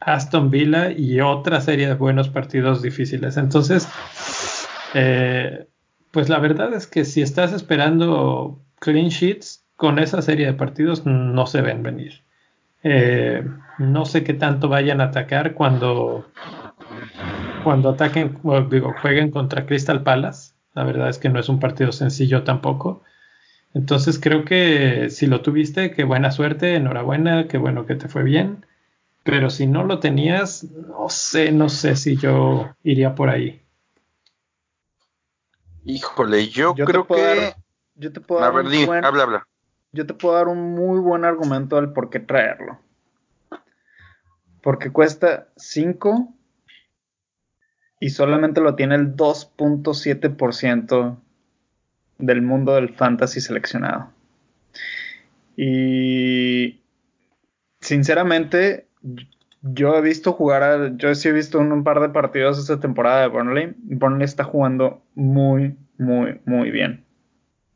Aston 0.00 0.50
Villa 0.50 0.90
y 0.90 1.20
otra 1.20 1.60
serie 1.60 1.88
de 1.88 1.94
buenos 1.94 2.28
partidos 2.30 2.80
difíciles. 2.80 3.36
Entonces, 3.36 3.86
eh, 4.94 5.66
pues 6.10 6.28
la 6.28 6.38
verdad 6.38 6.72
es 6.72 6.86
que 6.86 7.04
si 7.04 7.20
estás 7.20 7.52
esperando 7.52 8.60
clean 8.80 9.08
sheets, 9.08 9.62
con 9.76 9.98
esa 9.98 10.22
serie 10.22 10.46
de 10.46 10.52
partidos 10.52 11.06
no 11.06 11.46
se 11.46 11.60
ven 11.60 11.82
venir. 11.82 12.22
Eh, 12.84 13.44
no 13.78 14.04
sé 14.04 14.22
qué 14.22 14.32
tanto 14.32 14.68
vayan 14.68 15.00
a 15.00 15.06
atacar 15.06 15.54
cuando, 15.54 16.28
cuando 17.64 17.90
ataquen, 17.90 18.38
digo, 18.70 18.94
jueguen 19.02 19.30
contra 19.30 19.66
Crystal 19.66 20.02
Palace. 20.02 20.51
La 20.74 20.84
verdad 20.84 21.08
es 21.08 21.18
que 21.18 21.28
no 21.28 21.40
es 21.40 21.48
un 21.48 21.60
partido 21.60 21.92
sencillo 21.92 22.44
tampoco. 22.44 23.02
Entonces 23.74 24.20
creo 24.20 24.44
que 24.44 25.10
si 25.10 25.26
lo 25.26 25.42
tuviste, 25.42 25.92
qué 25.92 26.04
buena 26.04 26.32
suerte, 26.32 26.76
enhorabuena, 26.76 27.48
qué 27.48 27.58
bueno 27.58 27.86
que 27.86 27.96
te 27.96 28.08
fue 28.08 28.22
bien. 28.24 28.66
Pero 29.24 29.50
si 29.50 29.66
no 29.68 29.84
lo 29.84 30.00
tenías, 30.00 30.64
no 30.64 31.08
sé, 31.10 31.52
no 31.52 31.68
sé 31.70 31.96
si 31.96 32.16
yo 32.16 32.74
iría 32.84 33.14
por 33.14 33.30
ahí. 33.30 33.62
Híjole, 35.84 36.48
yo, 36.48 36.74
Yo 36.74 36.84
te 36.86 36.92
creo 36.92 37.06
puedo 37.06 37.22
que... 37.22 37.36
dar- 37.36 37.56
Yo 37.94 38.12
te 38.12 38.20
puedo 38.20 38.40
A 38.40 38.44
dar 38.44 38.54
ver, 38.56 38.64
un 38.66 38.70
di, 38.70 38.84
buen- 38.86 39.04
habla, 39.04 39.22
habla. 39.24 39.48
yo 39.92 40.06
te 40.06 40.14
puedo 40.14 40.34
dar 40.36 40.48
un 40.48 40.74
muy 40.74 41.00
buen 41.00 41.24
argumento 41.24 41.76
del 41.76 41.92
por 41.92 42.10
qué 42.10 42.20
traerlo. 42.20 42.78
Porque 44.62 44.90
cuesta 44.90 45.48
5 45.56 46.32
y 48.02 48.10
solamente 48.10 48.60
lo 48.60 48.74
tiene 48.74 48.96
el 48.96 49.14
2.7% 49.14 51.16
del 52.18 52.42
mundo 52.42 52.74
del 52.74 52.88
fantasy 52.94 53.40
seleccionado. 53.40 54.10
Y 55.56 56.80
sinceramente, 57.80 58.86
yo 59.62 59.96
he 59.96 60.00
visto 60.00 60.32
jugar, 60.32 60.62
a- 60.62 60.96
yo 60.96 61.14
sí 61.14 61.28
he 61.28 61.32
visto 61.32 61.58
un, 61.58 61.72
un 61.72 61.84
par 61.84 62.00
de 62.00 62.08
partidos 62.08 62.58
esta 62.58 62.80
temporada 62.80 63.22
de 63.22 63.28
Burnley. 63.28 63.74
Burnley 63.78 64.24
está 64.24 64.44
jugando 64.44 65.02
muy, 65.14 65.76
muy, 65.98 66.40
muy 66.44 66.70
bien. 66.70 67.04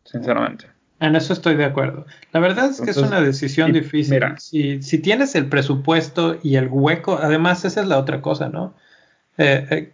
Sinceramente. 0.05 0.67
En 0.99 1.15
eso 1.15 1.35
estoy 1.35 1.57
de 1.57 1.67
acuerdo. 1.67 2.07
La 2.33 2.41
verdad 2.41 2.71
es 2.71 2.81
que 2.81 2.91
es 2.91 2.97
una 2.97 3.21
decisión 3.21 3.71
y 3.71 3.81
difícil. 3.81 4.15
mira. 4.15 4.39
Si, 4.39 4.81
si 4.83 4.99
tienes 4.99 5.35
el 5.35 5.49
presupuesto 5.49 6.39
y 6.43 6.57
el 6.57 6.69
hueco, 6.69 7.19
además 7.23 7.65
esa 7.65 7.83
es 7.83 7.87
la 7.87 7.99
otra 7.99 8.23
cosa, 8.23 8.49
¿no? 8.49 8.75
Eh, 9.37 9.67
eh, 9.71 9.93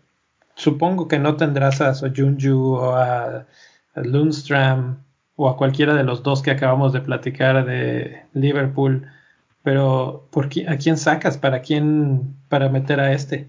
supongo 0.54 1.08
que 1.08 1.18
no 1.18 1.36
tendrás 1.36 1.80
a 1.80 1.94
Soyunju 1.94 2.74
o 2.74 2.94
a, 2.94 3.46
Lundstram 3.94 5.02
o 5.36 5.48
a 5.48 5.56
cualquiera 5.56 5.94
de 5.94 6.04
los 6.04 6.22
dos 6.22 6.42
que 6.42 6.50
acabamos 6.50 6.92
de 6.92 7.00
platicar 7.00 7.64
de 7.66 8.22
Liverpool, 8.32 9.06
pero 9.62 10.28
¿por 10.30 10.46
¿a 10.46 10.76
quién 10.76 10.96
sacas? 10.96 11.38
¿Para 11.38 11.60
quién? 11.60 12.34
Para 12.48 12.68
meter 12.68 13.00
a 13.00 13.12
este. 13.12 13.48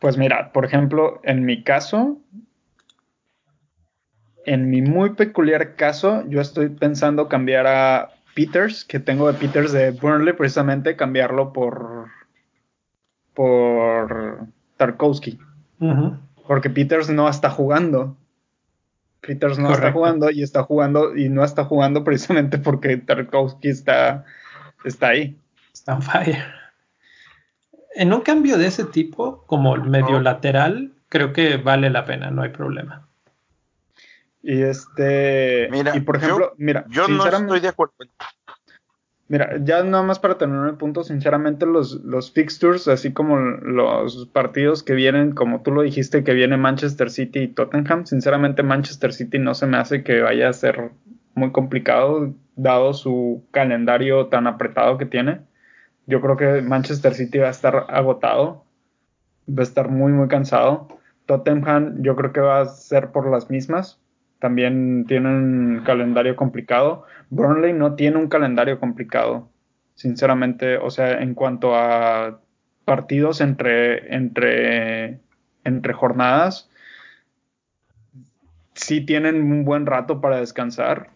Pues 0.00 0.16
mira, 0.16 0.52
por 0.52 0.64
ejemplo, 0.64 1.20
en 1.24 1.44
mi 1.44 1.64
caso, 1.64 2.18
en 4.44 4.70
mi 4.70 4.82
muy 4.82 5.14
peculiar 5.14 5.74
caso, 5.74 6.24
yo 6.28 6.40
estoy 6.40 6.68
pensando 6.68 7.28
cambiar 7.28 7.66
a 7.66 8.10
Peters, 8.34 8.84
que 8.84 9.00
tengo 9.00 9.30
de 9.30 9.38
Peters 9.38 9.72
de 9.72 9.90
Burnley, 9.90 10.34
precisamente 10.34 10.96
cambiarlo 10.96 11.52
por 11.52 12.06
por 13.34 14.46
Tarkovsky, 14.76 15.38
Porque 16.46 16.70
Peters 16.70 17.08
no 17.10 17.28
está 17.28 17.50
jugando. 17.50 18.16
Peters 19.20 19.58
no 19.58 19.72
está 19.72 19.92
jugando 19.92 20.30
y 20.30 20.42
está 20.42 20.62
jugando 20.62 21.16
y 21.16 21.28
no 21.28 21.44
está 21.44 21.64
jugando 21.64 22.04
precisamente 22.04 22.58
porque 22.58 22.96
Tarkovsky 22.96 23.68
está 23.68 24.24
está 24.84 25.08
ahí. 25.08 25.36
Está 25.72 25.94
on 25.94 26.02
fire. 26.02 26.44
En 27.94 28.12
un 28.12 28.20
cambio 28.20 28.58
de 28.58 28.66
ese 28.66 28.84
tipo, 28.84 29.44
como 29.46 29.76
medio 29.76 30.10
No. 30.12 30.20
lateral, 30.20 30.92
creo 31.08 31.32
que 31.32 31.56
vale 31.56 31.90
la 31.90 32.04
pena, 32.04 32.30
no 32.30 32.42
hay 32.42 32.50
problema. 32.50 33.08
Y 34.42 34.62
este 34.62 35.68
Mira, 35.70 35.96
y 35.96 36.00
por 36.00 36.16
ejemplo, 36.16 36.54
mira, 36.56 36.84
Yo 36.88 37.02
no 37.02 37.08
sinceramente- 37.08 37.54
estoy 37.54 37.60
de 37.60 37.68
acuerdo. 37.68 37.94
Mira, 39.28 39.58
ya 39.62 39.82
nada 39.84 40.02
más 40.02 40.18
para 40.18 40.38
terminar 40.38 40.70
el 40.70 40.76
punto, 40.76 41.04
sinceramente 41.04 41.66
los, 41.66 42.02
los 42.02 42.32
fixtures, 42.32 42.88
así 42.88 43.12
como 43.12 43.36
los 43.38 44.26
partidos 44.28 44.82
que 44.82 44.94
vienen, 44.94 45.32
como 45.32 45.60
tú 45.60 45.70
lo 45.70 45.82
dijiste, 45.82 46.24
que 46.24 46.32
viene 46.32 46.56
Manchester 46.56 47.10
City 47.10 47.40
y 47.40 47.48
Tottenham, 47.48 48.06
sinceramente 48.06 48.62
Manchester 48.62 49.12
City 49.12 49.38
no 49.38 49.52
se 49.54 49.66
me 49.66 49.76
hace 49.76 50.02
que 50.02 50.22
vaya 50.22 50.48
a 50.48 50.52
ser 50.54 50.92
muy 51.34 51.52
complicado, 51.52 52.32
dado 52.56 52.94
su 52.94 53.44
calendario 53.50 54.26
tan 54.28 54.46
apretado 54.46 54.96
que 54.96 55.06
tiene. 55.06 55.40
Yo 56.06 56.22
creo 56.22 56.38
que 56.38 56.62
Manchester 56.62 57.12
City 57.12 57.38
va 57.38 57.48
a 57.48 57.50
estar 57.50 57.84
agotado, 57.88 58.64
va 59.48 59.60
a 59.60 59.62
estar 59.62 59.90
muy, 59.90 60.12
muy 60.12 60.28
cansado. 60.28 60.88
Tottenham 61.26 62.02
yo 62.02 62.16
creo 62.16 62.32
que 62.32 62.40
va 62.40 62.60
a 62.62 62.66
ser 62.66 63.10
por 63.12 63.30
las 63.30 63.50
mismas. 63.50 64.00
También 64.40 65.04
tiene 65.06 65.28
un 65.28 65.82
calendario 65.84 66.34
complicado. 66.34 67.04
Burnley 67.30 67.72
no 67.72 67.94
tiene 67.94 68.16
un 68.16 68.28
calendario 68.28 68.80
complicado, 68.80 69.50
sinceramente. 69.94 70.78
O 70.78 70.90
sea, 70.90 71.20
en 71.20 71.34
cuanto 71.34 71.74
a 71.74 72.40
partidos 72.84 73.40
entre, 73.40 74.14
entre, 74.14 75.20
entre 75.64 75.92
jornadas, 75.92 76.70
sí 78.74 79.04
tienen 79.04 79.42
un 79.42 79.64
buen 79.64 79.86
rato 79.86 80.20
para 80.20 80.40
descansar. 80.40 81.10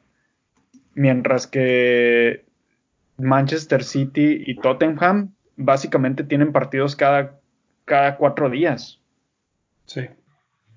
Mientras 0.94 1.46
que 1.46 2.44
Manchester 3.16 3.82
City 3.84 4.42
y 4.46 4.56
Tottenham 4.56 5.32
básicamente 5.56 6.24
tienen 6.24 6.52
partidos 6.52 6.96
cada, 6.96 7.40
cada 7.84 8.16
cuatro 8.16 8.50
días. 8.50 9.00
Sí. 9.86 10.08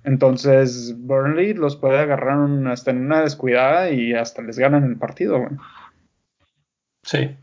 Entonces 0.05 0.93
Burnley 0.97 1.53
los 1.53 1.75
puede 1.75 1.99
agarrar 1.99 2.37
un- 2.37 2.67
hasta 2.67 2.91
en 2.91 3.05
una 3.05 3.21
descuidada 3.21 3.89
y 3.89 4.13
hasta 4.13 4.41
les 4.41 4.57
ganan 4.59 4.83
el 4.83 4.97
partido, 4.97 5.39
güey. 5.39 5.51
Sí. 7.03 7.35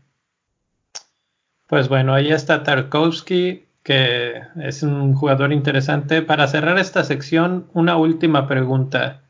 Pues 1.67 1.89
bueno, 1.89 2.13
ahí 2.13 2.31
está 2.31 2.63
Tarkovsky. 2.63 3.67
que 3.83 4.41
es 4.61 4.81
un 4.81 5.13
jugador 5.13 5.51
interesante. 5.51 6.21
Para 6.21 6.47
cerrar 6.47 6.79
esta 6.79 7.03
sección, 7.03 7.67
una 7.73 7.97
última 7.97 8.47
pregunta. 8.47 9.23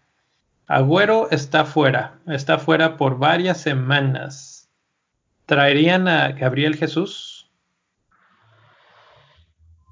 Agüero 0.67 1.27
está 1.31 1.65
fuera, 1.65 2.19
está 2.27 2.59
fuera 2.59 2.95
por 2.97 3.17
varias 3.17 3.59
semanas. 3.59 4.69
¿Traerían 5.47 6.07
a 6.07 6.34
Gabriel 6.34 6.75
Jesús? 6.75 7.49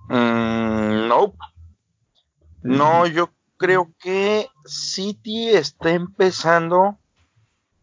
Mm, 0.10 1.08
no. 1.08 1.34
No, 2.64 3.06
yo 3.08 3.32
creo 3.58 3.92
que 4.00 4.50
City 4.66 5.50
está 5.50 5.92
empezando 5.92 6.98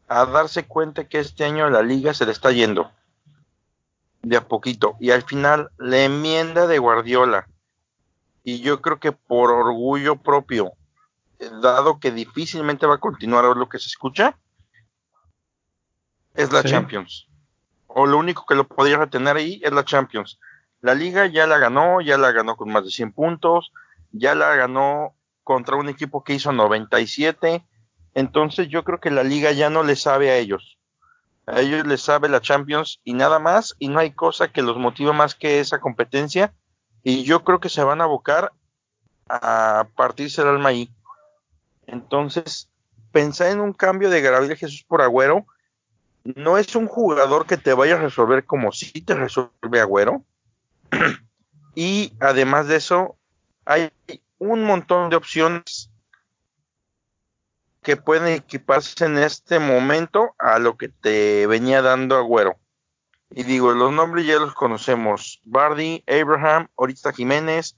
a 0.09 0.25
darse 0.27 0.67
cuenta 0.67 1.09
que 1.09 1.19
este 1.19 1.45
año 1.45 1.69
la 1.71 1.83
liga 1.83 2.15
se 2.15 2.27
le 2.27 2.33
está 2.33 2.51
yendo 2.51 2.91
de 4.23 4.37
a 4.37 4.49
poquito 4.49 4.97
y 4.99 5.11
al 5.11 5.23
final 5.23 5.71
la 5.79 6.03
enmienda 6.05 6.67
de 6.67 6.79
Guardiola 6.79 7.47
y 8.43 8.61
yo 8.61 8.81
creo 8.81 8.99
que 8.99 9.13
por 9.13 9.51
orgullo 9.51 10.17
propio 10.17 10.73
dado 11.63 12.01
que 12.01 12.11
difícilmente 12.11 12.87
va 12.87 12.95
a 12.95 13.01
continuar 13.01 13.45
a 13.45 13.55
lo 13.55 13.69
que 13.69 13.79
se 13.79 13.87
escucha 13.87 14.37
es 16.35 16.53
la 16.53 16.63
Champions. 16.63 17.29
O 17.87 18.07
lo 18.07 18.19
único 18.19 18.45
que 18.47 18.55
lo 18.55 18.67
podría 18.67 18.99
retener 18.99 19.37
ahí 19.37 19.61
es 19.65 19.73
la 19.73 19.85
Champions. 19.85 20.39
La 20.81 20.95
liga 20.95 21.27
ya 21.27 21.47
la 21.47 21.59
ganó 21.59 22.01
ya 22.01 22.17
la 22.17 22.33
ganó 22.33 22.57
con 22.57 22.71
más 22.71 22.85
de 22.85 22.91
100 22.91 23.13
puntos 23.13 23.73
ya 24.13 24.35
la 24.35 24.55
ganó 24.55 25.15
contra 25.45 25.77
un 25.77 25.89
equipo 25.89 26.25
que 26.25 26.35
hizo 26.35 26.53
97 26.53 27.65
entonces 28.19 28.69
yo 28.69 28.83
creo 28.83 28.99
que 28.99 29.13
la 29.13 29.23
liga 29.23 29.53
ya 29.53 29.71
no 29.71 29.85
le 29.85 29.95
sabe 29.95 30.31
a 30.31 30.37
ellos. 30.37 30.79
A 31.47 31.61
ellos 31.61 31.87
les 31.87 32.03
sabe 32.03 32.29
la 32.29 32.41
Champions 32.41 33.01
y 33.05 33.15
nada 33.15 33.39
más, 33.39 33.77
y 33.79 33.89
no 33.89 34.01
hay 34.01 34.11
cosa 34.11 34.49
que 34.49 34.61
los 34.61 34.77
motive 34.77 35.13
más 35.13 35.37
que 35.37 35.61
esa 35.61 35.81
competencia. 35.81 36.53
Y 37.05 37.23
yo 37.23 37.45
creo 37.45 37.61
que 37.61 37.69
se 37.69 37.85
van 37.85 38.01
a 38.01 38.05
abocar 38.05 38.53
a 39.29 39.87
partirse 39.95 40.43
el 40.43 40.49
alma 40.49 40.71
ahí. 40.71 40.91
Entonces, 41.87 42.71
pensar 43.13 43.53
en 43.53 43.61
un 43.61 43.73
cambio 43.73 44.11
de 44.11 44.21
Gabriel 44.21 44.57
Jesús 44.57 44.85
por 44.87 45.01
Agüero 45.01 45.47
no 46.25 46.59
es 46.59 46.75
un 46.75 46.89
jugador 46.89 47.47
que 47.47 47.57
te 47.57 47.73
vaya 47.73 47.95
a 47.95 48.01
resolver 48.01 48.45
como 48.45 48.73
si 48.73 48.91
te 49.01 49.15
resuelve 49.15 49.81
Agüero. 49.81 50.25
y 51.77 52.15
además 52.19 52.67
de 52.67 52.77
eso, 52.77 53.18
hay 53.69 53.93
un 54.39 54.65
montón 54.65 55.11
de 55.11 55.17
opciones 55.17 55.91
que 57.83 57.99
pueden 57.99 58.29
equiparse 58.29 59.05
en 59.05 59.19
este 59.19 59.59
momento 59.59 60.35
a 60.39 60.59
lo 60.59 60.79
que 60.79 60.89
te 60.89 61.47
venía 61.47 61.83
dando 61.83 62.17
Agüero. 62.17 62.57
Y 63.31 63.43
digo, 63.43 63.73
los 63.73 63.93
nombres 63.93 64.27
ya 64.27 64.39
los 64.39 64.55
conocemos. 64.55 65.43
Bardi, 65.45 66.03
Abraham, 66.07 66.69
ahorita 66.79 67.13
Jiménez, 67.13 67.77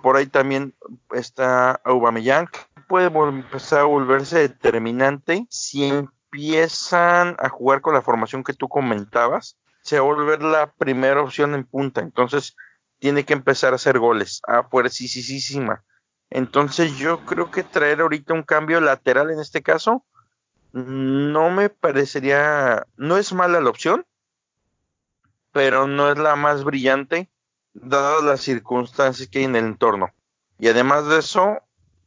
por 0.00 0.16
ahí 0.16 0.26
también 0.26 0.74
está 1.12 1.80
Aubameyang. 1.84 2.48
Puede 2.86 3.06
empezar 3.06 3.80
a 3.80 3.84
volverse 3.84 4.38
determinante 4.38 5.44
si 5.50 5.86
empiezan 5.86 7.34
a 7.40 7.48
jugar 7.48 7.80
con 7.80 7.94
la 7.94 8.02
formación 8.02 8.44
que 8.44 8.54
tú 8.54 8.68
comentabas. 8.68 9.56
Se 9.82 9.98
va 9.98 10.02
a 10.02 10.14
volver 10.14 10.40
la 10.42 10.70
primera 10.70 11.20
opción 11.20 11.54
en 11.56 11.64
punta. 11.64 12.00
Entonces 12.00 12.54
tiene 13.00 13.24
que 13.24 13.32
empezar 13.32 13.72
a 13.72 13.76
hacer 13.76 13.98
goles. 13.98 14.40
Ah, 14.46 14.68
sí, 14.88 15.08
sí, 15.08 15.22
sí, 15.22 15.60
entonces 16.30 16.96
yo 16.96 17.24
creo 17.26 17.50
que 17.50 17.64
traer 17.64 18.00
ahorita 18.00 18.34
un 18.34 18.44
cambio 18.44 18.80
lateral 18.80 19.30
en 19.30 19.40
este 19.40 19.62
caso 19.62 20.06
no 20.72 21.50
me 21.50 21.68
parecería, 21.68 22.86
no 22.96 23.16
es 23.16 23.32
mala 23.32 23.60
la 23.60 23.70
opción, 23.70 24.06
pero 25.52 25.88
no 25.88 26.12
es 26.12 26.18
la 26.18 26.36
más 26.36 26.62
brillante 26.62 27.28
dadas 27.72 28.22
las 28.22 28.40
circunstancias 28.40 29.28
que 29.28 29.40
hay 29.40 29.44
en 29.46 29.56
el 29.56 29.64
entorno. 29.64 30.10
Y 30.58 30.68
además 30.68 31.08
de 31.08 31.18
eso, 31.18 31.60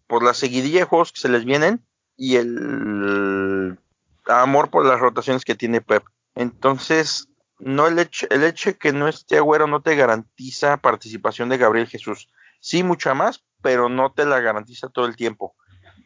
por 0.08 0.24
la 0.24 0.34
seguidilla 0.34 0.80
de 0.80 0.86
juegos 0.86 1.12
que 1.12 1.20
se 1.20 1.30
les 1.30 1.44
vienen 1.44 1.86
y 2.16 2.38
el 2.38 3.78
amor 4.26 4.70
por 4.70 4.86
las 4.86 5.00
rotaciones 5.00 5.44
que 5.44 5.56
tiene 5.56 5.82
Pep. 5.82 6.04
Entonces, 6.36 7.28
no 7.60 7.88
el 7.88 8.00
hecho, 8.00 8.28
el 8.30 8.44
hecho 8.44 8.72
de 8.72 8.78
que 8.78 8.94
no 8.94 9.08
esté 9.08 9.38
Agüero 9.38 9.68
no 9.68 9.82
te 9.82 9.96
garantiza 9.96 10.78
participación 10.78 11.50
de 11.50 11.58
Gabriel 11.58 11.88
Jesús. 11.88 12.30
Sí, 12.60 12.84
mucha 12.84 13.14
más, 13.14 13.44
pero 13.62 13.90
no 13.90 14.12
te 14.12 14.26
la 14.26 14.40
garantiza 14.40 14.90
todo 14.90 15.06
el 15.06 15.16
tiempo. 15.16 15.56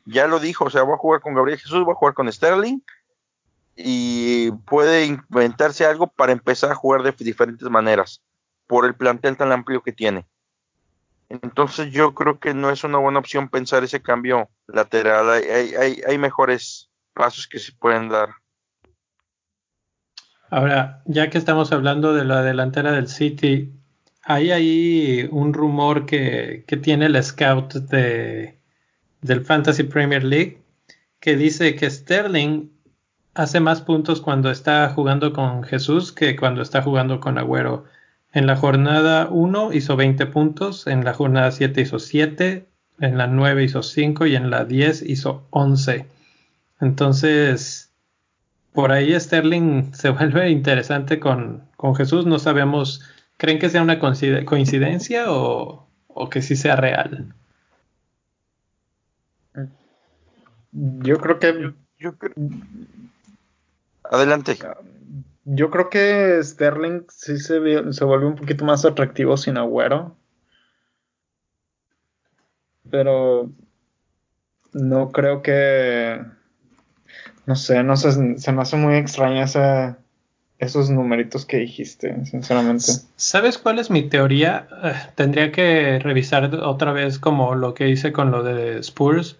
Ya 0.05 0.27
lo 0.27 0.39
dijo, 0.39 0.65
o 0.65 0.69
sea, 0.69 0.83
va 0.83 0.95
a 0.95 0.97
jugar 0.97 1.21
con 1.21 1.33
Gabriel 1.33 1.59
Jesús, 1.59 1.87
va 1.87 1.91
a 1.91 1.95
jugar 1.95 2.13
con 2.13 2.31
Sterling 2.31 2.79
y 3.75 4.51
puede 4.51 5.05
inventarse 5.05 5.85
algo 5.85 6.07
para 6.07 6.31
empezar 6.31 6.71
a 6.71 6.75
jugar 6.75 7.03
de 7.03 7.11
diferentes 7.11 7.69
maneras 7.69 8.23
por 8.65 8.85
el 8.85 8.95
plantel 8.95 9.37
tan 9.37 9.51
amplio 9.51 9.83
que 9.83 9.91
tiene. 9.91 10.27
Entonces 11.29 11.91
yo 11.91 12.13
creo 12.13 12.39
que 12.39 12.53
no 12.53 12.69
es 12.69 12.83
una 12.83 12.97
buena 12.97 13.19
opción 13.19 13.49
pensar 13.49 13.83
ese 13.83 14.01
cambio 14.01 14.49
lateral. 14.67 15.29
Hay, 15.29 15.75
hay, 15.75 16.01
hay 16.07 16.17
mejores 16.17 16.89
pasos 17.13 17.47
que 17.47 17.59
se 17.59 17.73
pueden 17.73 18.09
dar. 18.09 18.29
Ahora, 20.49 21.01
ya 21.05 21.29
que 21.29 21.37
estamos 21.37 21.71
hablando 21.71 22.13
de 22.13 22.25
la 22.25 22.41
delantera 22.41 22.91
del 22.91 23.07
City, 23.07 23.73
hay 24.23 24.51
ahí 24.51 25.27
un 25.31 25.53
rumor 25.53 26.05
que, 26.05 26.65
tiene 26.81 27.07
el 27.07 27.21
scout 27.23 27.73
de, 27.73 28.57
del 29.21 29.45
Fantasy 29.45 29.83
Premier 29.83 30.23
League 30.23 30.61
que 31.19 31.35
dice 31.35 31.75
que 31.75 31.89
Sterling 31.89 32.69
hace 33.33 33.59
más 33.59 33.81
puntos 33.81 34.21
cuando 34.21 34.49
está 34.49 34.89
jugando 34.89 35.33
con 35.33 35.63
Jesús 35.63 36.11
que 36.11 36.35
cuando 36.35 36.61
está 36.61 36.81
jugando 36.81 37.19
con 37.19 37.37
Agüero. 37.37 37.85
En 38.33 38.47
la 38.47 38.55
jornada 38.55 39.27
1 39.29 39.73
hizo 39.73 39.95
20 39.95 40.25
puntos, 40.27 40.87
en 40.87 41.05
la 41.05 41.13
jornada 41.13 41.51
7 41.51 41.81
hizo 41.81 41.99
7, 41.99 42.67
en 42.99 43.17
la 43.17 43.27
9 43.27 43.63
hizo 43.63 43.83
5 43.83 44.25
y 44.25 44.35
en 44.35 44.49
la 44.49 44.65
10 44.65 45.03
hizo 45.03 45.47
11. 45.51 46.05
Entonces, 46.81 47.86
por 48.77 48.91
ahí 48.91 49.19
Sterling 49.19 49.91
se 49.95 50.11
vuelve 50.11 50.51
interesante 50.51 51.19
con, 51.19 51.67
con 51.77 51.95
Jesús. 51.95 52.27
No 52.27 52.37
sabemos 52.37 53.01
¿Creen 53.37 53.57
que 53.57 53.71
sea 53.71 53.81
una 53.81 53.97
coincidencia 53.97 55.31
o, 55.31 55.89
que 56.29 56.43
sí 56.43 56.55
sea 56.55 56.75
real? 56.75 57.33
Yo 60.71 61.17
creo 61.17 61.39
que. 61.39 61.73
Adelante. 64.03 64.59
Yo 65.45 65.71
creo 65.71 65.89
que 65.89 66.39
Sterling 66.43 67.05
sí 67.09 67.39
se, 67.39 67.93
se 67.93 68.05
volvió 68.05 68.27
un 68.27 68.35
poquito 68.35 68.63
más 68.63 68.85
atractivo 68.85 69.37
sin 69.37 69.57
Agüero. 69.57 70.15
Pero 72.91 73.51
no 74.73 75.11
creo 75.11 75.41
que. 75.41 76.36
No 77.47 77.55
sé, 77.55 77.81
no 77.81 77.95
sé, 77.95 78.37
se 78.37 78.51
me 78.51 78.61
hace 78.61 78.75
muy 78.75 78.95
extraña 78.95 79.45
esa, 79.45 79.97
esos 80.59 80.89
numeritos 80.89 81.45
que 81.45 81.57
dijiste, 81.57 82.25
sinceramente. 82.25 82.91
¿Sabes 83.15 83.57
cuál 83.57 83.79
es 83.79 83.89
mi 83.89 84.03
teoría? 84.03 84.67
Eh, 84.83 84.93
tendría 85.15 85.51
que 85.53 85.97
revisar 85.99 86.53
otra 86.55 86.91
vez 86.91 87.19
como 87.19 87.55
lo 87.55 87.73
que 87.73 87.87
hice 87.87 88.11
con 88.11 88.31
lo 88.31 88.43
de 88.43 88.79
Spurs, 88.79 89.37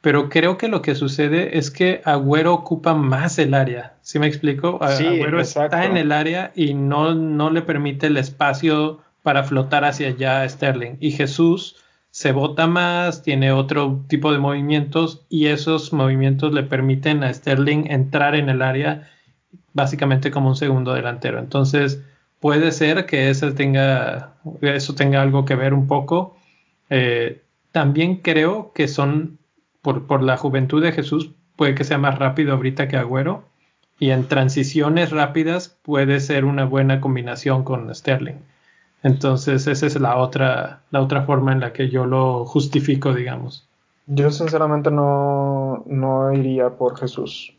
pero 0.00 0.28
creo 0.28 0.58
que 0.58 0.66
lo 0.66 0.82
que 0.82 0.96
sucede 0.96 1.56
es 1.56 1.70
que 1.70 2.02
Agüero 2.04 2.52
ocupa 2.52 2.92
más 2.92 3.38
el 3.38 3.54
área. 3.54 3.94
¿Sí 4.02 4.18
me 4.18 4.26
explico? 4.26 4.82
Agüero 4.82 5.40
está 5.40 5.84
en 5.84 5.96
el 5.96 6.10
área 6.10 6.50
y 6.56 6.74
no, 6.74 7.14
no 7.14 7.50
le 7.50 7.62
permite 7.62 8.08
el 8.08 8.16
espacio 8.16 9.00
para 9.22 9.44
flotar 9.44 9.84
hacia 9.84 10.08
allá 10.08 10.42
a 10.42 10.48
Sterling. 10.48 10.96
Y 10.98 11.12
Jesús 11.12 11.76
se 12.14 12.30
bota 12.30 12.68
más, 12.68 13.24
tiene 13.24 13.50
otro 13.50 14.04
tipo 14.06 14.30
de 14.30 14.38
movimientos 14.38 15.26
y 15.28 15.46
esos 15.46 15.92
movimientos 15.92 16.54
le 16.54 16.62
permiten 16.62 17.24
a 17.24 17.34
Sterling 17.34 17.90
entrar 17.90 18.36
en 18.36 18.48
el 18.48 18.62
área 18.62 19.10
básicamente 19.72 20.30
como 20.30 20.50
un 20.50 20.54
segundo 20.54 20.94
delantero. 20.94 21.40
Entonces, 21.40 22.04
puede 22.38 22.70
ser 22.70 23.06
que 23.06 23.30
eso 23.30 23.52
tenga, 23.54 24.34
eso 24.62 24.94
tenga 24.94 25.22
algo 25.22 25.44
que 25.44 25.56
ver 25.56 25.74
un 25.74 25.88
poco. 25.88 26.36
Eh, 26.88 27.42
también 27.72 28.18
creo 28.18 28.70
que 28.72 28.86
son, 28.86 29.40
por, 29.82 30.06
por, 30.06 30.22
la 30.22 30.36
juventud 30.36 30.80
de 30.80 30.92
Jesús, 30.92 31.32
puede 31.56 31.74
que 31.74 31.82
sea 31.82 31.98
más 31.98 32.16
rápido 32.20 32.52
ahorita 32.52 32.86
que 32.86 32.96
Agüero. 32.96 33.42
Y 33.98 34.10
en 34.10 34.28
transiciones 34.28 35.10
rápidas 35.10 35.76
puede 35.82 36.20
ser 36.20 36.44
una 36.44 36.64
buena 36.64 37.00
combinación 37.00 37.64
con 37.64 37.92
Sterling. 37.92 38.36
Entonces, 39.04 39.68
esa 39.68 39.86
es 39.86 40.00
la 40.00 40.16
otra, 40.16 40.80
la 40.90 41.00
otra 41.00 41.22
forma 41.22 41.52
en 41.52 41.60
la 41.60 41.72
que 41.72 41.88
yo 41.88 42.06
lo 42.06 42.44
justifico, 42.44 43.14
digamos. 43.14 43.68
Yo 44.06 44.30
sinceramente 44.32 44.90
no, 44.90 45.84
no 45.86 46.32
iría 46.32 46.70
por 46.70 46.98
Jesús 46.98 47.54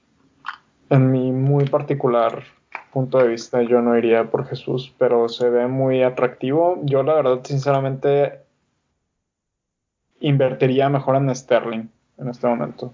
en 0.89 1.11
mi 1.11 1.31
muy 1.31 1.65
particular 1.65 2.43
punto 2.91 3.17
de 3.17 3.27
vista, 3.27 3.61
yo 3.61 3.81
no 3.81 3.97
iría 3.97 4.31
por 4.31 4.47
Jesús, 4.47 4.93
pero 4.97 5.27
se 5.27 5.49
ve 5.49 5.67
muy 5.67 6.01
atractivo. 6.01 6.79
Yo 6.83 7.03
la 7.03 7.15
verdad, 7.15 7.41
sinceramente, 7.43 8.39
invertiría 10.21 10.87
mejor 10.89 11.17
en 11.17 11.35
Sterling 11.35 11.89
en 12.17 12.29
este 12.29 12.47
momento. 12.47 12.93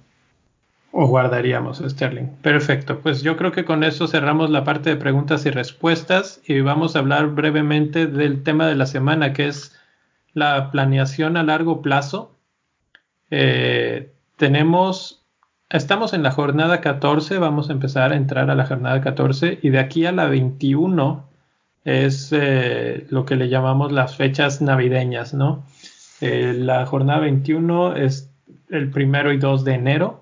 O 0.94 1.08
guardaríamos 1.08 1.82
Sterling. 1.86 2.28
Perfecto. 2.42 3.00
Pues 3.00 3.22
yo 3.22 3.38
creo 3.38 3.54
que 3.54 3.64
con 3.64 3.84
eso 3.84 4.08
cerramos 4.08 4.50
la 4.50 4.66
parte 4.66 4.89
de 4.89 4.98
preguntas 4.98 5.46
y 5.46 5.50
respuestas 5.50 6.42
y 6.46 6.60
vamos 6.60 6.96
a 6.96 7.00
hablar 7.00 7.28
brevemente 7.28 8.08
del 8.08 8.44
tema 8.44 8.68
de 8.68 8.76
la 8.76 8.86
semana, 8.86 9.32
que 9.32 9.48
es 9.48 9.74
la 10.34 10.70
planeación 10.70 11.38
a 11.38 11.44
largo 11.44 11.82
plazo. 11.82 12.36
Eh, 13.30 14.12
tenemos, 14.36 15.24
estamos 15.70 16.14
en 16.14 16.24
la 16.24 16.32
jornada 16.32 16.82
14, 16.82 17.38
vamos 17.38 17.70
a 17.70 17.74
empezar 17.74 18.12
a 18.12 18.18
entrar 18.18 18.50
a 18.50 18.56
la 18.56 18.66
jornada 18.66 19.00
14 19.00 19.60
y 19.62 19.70
de 19.70 19.80
aquí 19.80 20.06
a 20.06 20.12
la 20.12 20.26
21 20.26 21.26
es 21.86 22.30
eh, 22.34 23.08
lo 23.10 23.26
que 23.26 23.38
le 23.38 23.48
llamamos 23.48 23.94
las 23.94 24.18
fechas 24.18 24.62
navideñas, 24.62 25.34
¿no? 25.34 25.64
Eh, 26.20 26.54
la 26.56 26.86
jornada 26.86 27.20
21 27.20 27.96
es 27.96 28.30
el 28.70 28.92
primero 28.92 29.32
y 29.32 29.38
2 29.38 29.64
de 29.64 29.74
enero 29.74 30.22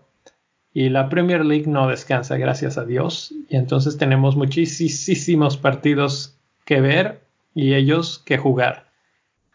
y 0.74 0.90
la 0.90 1.10
Premier 1.10 1.46
League 1.46 1.68
no 1.68 1.88
descansa, 1.88 2.38
gracias 2.38 2.78
a 2.78 2.86
Dios. 2.86 3.34
Y 3.50 3.56
entonces 3.56 3.98
tenemos 3.98 4.36
muchísimos 4.36 5.58
partidos 5.58 6.38
que 6.66 6.82
ver 6.82 7.22
y 7.56 7.74
ellos 7.74 8.20
que 8.20 8.38
jugar. 8.38 8.86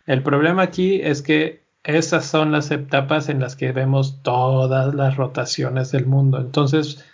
El 0.06 0.22
problema 0.22 0.62
aquí 0.62 1.00
es 1.00 1.22
que 1.22 1.62
esas 1.84 2.26
son 2.26 2.50
las 2.50 2.70
etapas 2.70 3.28
en 3.28 3.40
las 3.40 3.56
que 3.56 3.72
vemos 3.72 4.22
todas 4.22 4.94
las 4.94 5.16
rotaciones 5.16 5.92
del 5.92 6.06
mundo. 6.06 6.38
Entonces, 6.38 7.04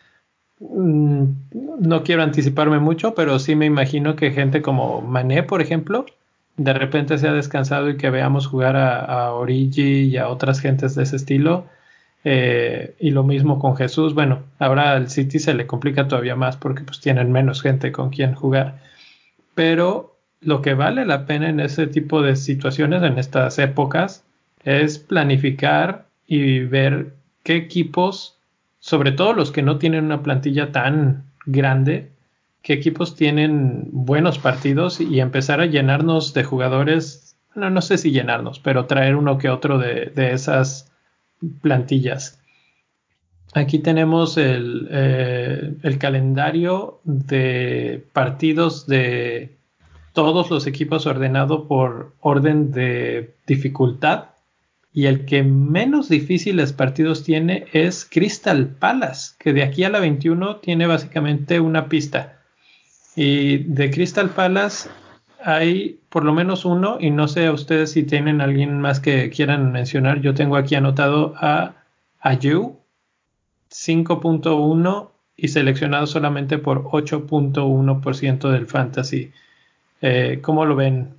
mm, 0.61 1.24
no 1.80 2.03
quiero 2.03 2.22
anticiparme 2.22 2.78
mucho, 2.78 3.14
pero 3.14 3.38
sí 3.38 3.55
me 3.55 3.66
imagino 3.66 4.16
que 4.16 4.30
gente 4.30 4.62
como 4.62 5.03
Mané, 5.03 5.42
por 5.42 5.61
ejemplo, 5.61 6.07
de 6.57 6.72
repente 6.72 7.18
se 7.18 7.28
ha 7.28 7.32
descansado 7.32 7.90
y 7.90 7.96
que 7.96 8.11
veamos 8.11 8.46
jugar 8.46 8.76
a, 8.76 9.01
a 9.05 9.32
Origi 9.34 10.05
y 10.05 10.16
a 10.16 10.28
otras 10.28 10.61
gentes 10.61 10.94
de 10.94 11.03
ese 11.03 11.16
estilo 11.16 11.66
eh, 12.24 12.94
y 12.98 13.10
lo 13.10 13.22
mismo 13.24 13.58
con 13.58 13.76
Jesús. 13.76 14.14
Bueno, 14.14 14.42
ahora 14.58 14.92
al 14.92 15.08
City 15.08 15.38
se 15.38 15.54
le 15.54 15.66
complica 15.66 16.08
todavía 16.08 16.36
más 16.36 16.56
porque 16.56 16.82
pues 16.82 17.00
tienen 17.00 17.32
menos 17.32 17.62
gente 17.62 17.92
con 17.92 18.10
quien 18.10 18.34
jugar. 18.34 18.78
Pero 19.54 20.16
lo 20.40 20.62
que 20.62 20.74
vale 20.74 21.06
la 21.06 21.26
pena 21.26 21.48
en 21.48 21.60
ese 21.60 21.86
tipo 21.86 22.22
de 22.22 22.36
situaciones, 22.36 23.02
en 23.02 23.18
estas 23.18 23.58
épocas, 23.58 24.24
es 24.64 24.98
planificar 24.98 26.06
y 26.26 26.60
ver 26.60 27.14
qué 27.42 27.56
equipos, 27.56 28.38
sobre 28.78 29.12
todo 29.12 29.32
los 29.32 29.50
que 29.50 29.62
no 29.62 29.78
tienen 29.78 30.04
una 30.04 30.22
plantilla 30.22 30.72
tan 30.72 31.24
grande, 31.46 32.10
qué 32.62 32.74
equipos 32.74 33.16
tienen 33.16 33.88
buenos 33.92 34.38
partidos 34.38 35.00
y 35.00 35.20
empezar 35.20 35.60
a 35.60 35.66
llenarnos 35.66 36.34
de 36.34 36.44
jugadores, 36.44 37.36
no, 37.54 37.70
no 37.70 37.80
sé 37.80 37.98
si 37.98 38.12
llenarnos, 38.12 38.60
pero 38.60 38.86
traer 38.86 39.16
uno 39.16 39.38
que 39.38 39.48
otro 39.48 39.78
de, 39.78 40.12
de 40.14 40.32
esas 40.32 40.89
plantillas. 41.61 42.41
Aquí 43.53 43.80
tenemos 43.80 44.36
el, 44.36 44.88
eh, 44.91 45.74
el, 45.82 45.99
calendario 45.99 47.01
de 47.05 48.05
partidos 48.12 48.86
de 48.86 49.57
todos 50.12 50.51
los 50.51 50.66
equipos 50.66 51.07
ordenado 51.07 51.66
por 51.66 52.14
orden 52.20 52.70
de 52.70 53.34
dificultad. 53.47 54.26
Y 54.93 55.07
el 55.07 55.24
que 55.24 55.43
menos 55.43 56.09
difíciles 56.09 56.72
partidos 56.72 57.22
tiene 57.22 57.66
es 57.72 58.05
Crystal 58.05 58.66
Palace, 58.66 59.34
que 59.38 59.53
de 59.53 59.62
aquí 59.62 59.84
a 59.84 59.91
la 59.91 60.01
21 60.01 60.57
tiene 60.57 60.86
básicamente 60.86 61.61
una 61.61 61.88
pista. 61.88 62.41
Y 63.16 63.59
de 63.59 63.91
Crystal 63.91 64.30
Palace 64.30 64.88
hay 65.45 66.01
por 66.09 66.24
lo 66.24 66.32
menos 66.32 66.64
uno, 66.64 66.99
y 67.01 67.11
no 67.11 67.28
sé 67.28 67.47
a 67.47 67.53
ustedes 67.53 67.93
si 67.93 68.03
tienen 68.03 68.41
alguien 68.41 68.80
más 68.80 69.01
que 69.01 69.30
quieran 69.30 69.72
mencionar. 69.72 70.20
Yo 70.20 70.34
tengo 70.34 70.57
aquí 70.57 70.74
anotado 70.74 71.34
a 71.36 71.74
Ayu 72.20 72.76
5.1 73.70 75.11
y 75.36 75.49
seleccionado 75.49 76.07
solamente 76.07 76.59
por 76.59 76.84
8.1% 76.84 78.51
del 78.51 78.66
fantasy. 78.66 79.32
Eh, 80.03 80.41
¿Cómo 80.43 80.64
lo 80.64 80.76
ven? 80.76 81.14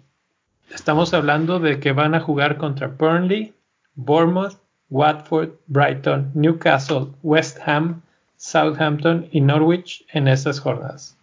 Estamos 0.74 1.14
hablando 1.14 1.60
de 1.60 1.80
que 1.80 1.92
van 1.92 2.16
a 2.16 2.20
jugar 2.20 2.58
contra 2.58 2.88
Burnley, 2.88 3.54
Bournemouth, 3.96 4.58
Watford, 4.90 5.52
Brighton, 5.68 6.32
Newcastle, 6.34 7.08
West 7.24 7.60
Ham, 7.66 8.02
Southampton 8.38 9.28
y 9.32 9.42
Norwich 9.42 10.06
en 10.12 10.28
estas 10.28 10.60
jornadas. 10.60 11.18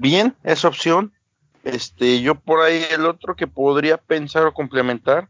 Bien, 0.00 0.36
esa 0.44 0.68
opción. 0.68 1.12
Este, 1.64 2.22
yo 2.22 2.34
por 2.34 2.60
ahí 2.60 2.82
el 2.90 3.04
otro 3.04 3.36
que 3.36 3.46
podría 3.46 3.96
pensar 3.96 4.46
o 4.46 4.54
complementar 4.54 5.28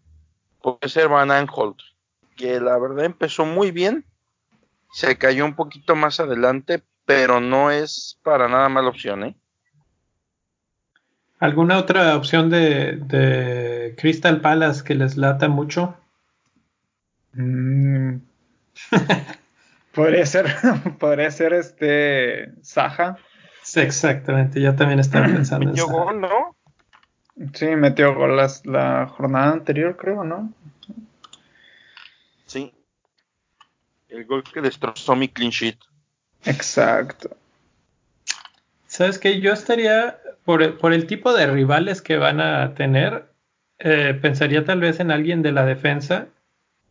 puede 0.63 0.89
ser 0.89 1.09
Van 1.09 1.31
Aanholt, 1.31 1.79
que 2.37 2.61
la 2.61 2.79
verdad 2.79 3.05
empezó 3.05 3.45
muy 3.45 3.71
bien, 3.71 4.05
se 4.93 5.17
cayó 5.17 5.45
un 5.45 5.55
poquito 5.55 5.97
más 5.97 6.21
adelante, 6.21 6.83
pero 7.05 7.41
no 7.41 7.71
es 7.71 8.19
para 8.23 8.49
nada 8.49 8.69
mala 8.69 8.89
opción, 8.89 9.25
¿eh? 9.25 9.37
¿Alguna 11.41 11.79
otra 11.79 12.17
opción 12.17 12.51
de, 12.51 12.97
de 12.97 13.95
Crystal 13.97 14.41
Palace 14.41 14.83
que 14.83 14.95
les 14.95 15.17
lata 15.17 15.49
mucho? 15.49 15.97
Mm. 17.33 18.17
podría 19.95 20.27
ser, 20.27 20.47
podría 20.99 21.31
ser 21.31 21.53
este 21.53 22.53
Saja. 22.63 23.19
Sí, 23.69 23.81
exactamente, 23.81 24.63
yo 24.63 24.75
también 24.75 24.99
estaba 24.99 25.27
pensando 25.27 25.67
metió 25.67 25.85
en 25.85 25.93
gol, 25.93 26.21
¿no? 26.23 26.57
Sí, 27.53 27.67
metió 27.77 28.15
gol 28.15 28.39
la 28.65 29.07
jornada 29.09 29.53
anterior, 29.53 29.95
creo, 29.95 30.25
¿no? 30.25 30.51
Sí. 32.47 32.73
El 34.09 34.25
gol 34.25 34.43
que 34.43 34.63
destrozó 34.63 35.15
mi 35.15 35.29
clean 35.29 35.51
sheet. 35.51 35.77
Exacto. 36.47 37.37
¿Sabes 38.87 39.19
qué? 39.19 39.39
Yo 39.39 39.53
estaría, 39.53 40.19
por 40.47 40.63
el, 40.63 40.73
por 40.73 40.95
el 40.95 41.07
tipo 41.07 41.35
de 41.35 41.47
rivales 41.47 42.01
que 42.01 42.17
van 42.17 42.41
a 42.41 42.75
tener, 42.75 43.31
eh, 43.79 44.19
pensaría 44.21 44.65
tal 44.65 44.81
vez 44.81 44.99
en 44.99 45.11
alguien 45.11 45.43
de 45.43 45.53
la 45.53 45.67
defensa. 45.67 46.29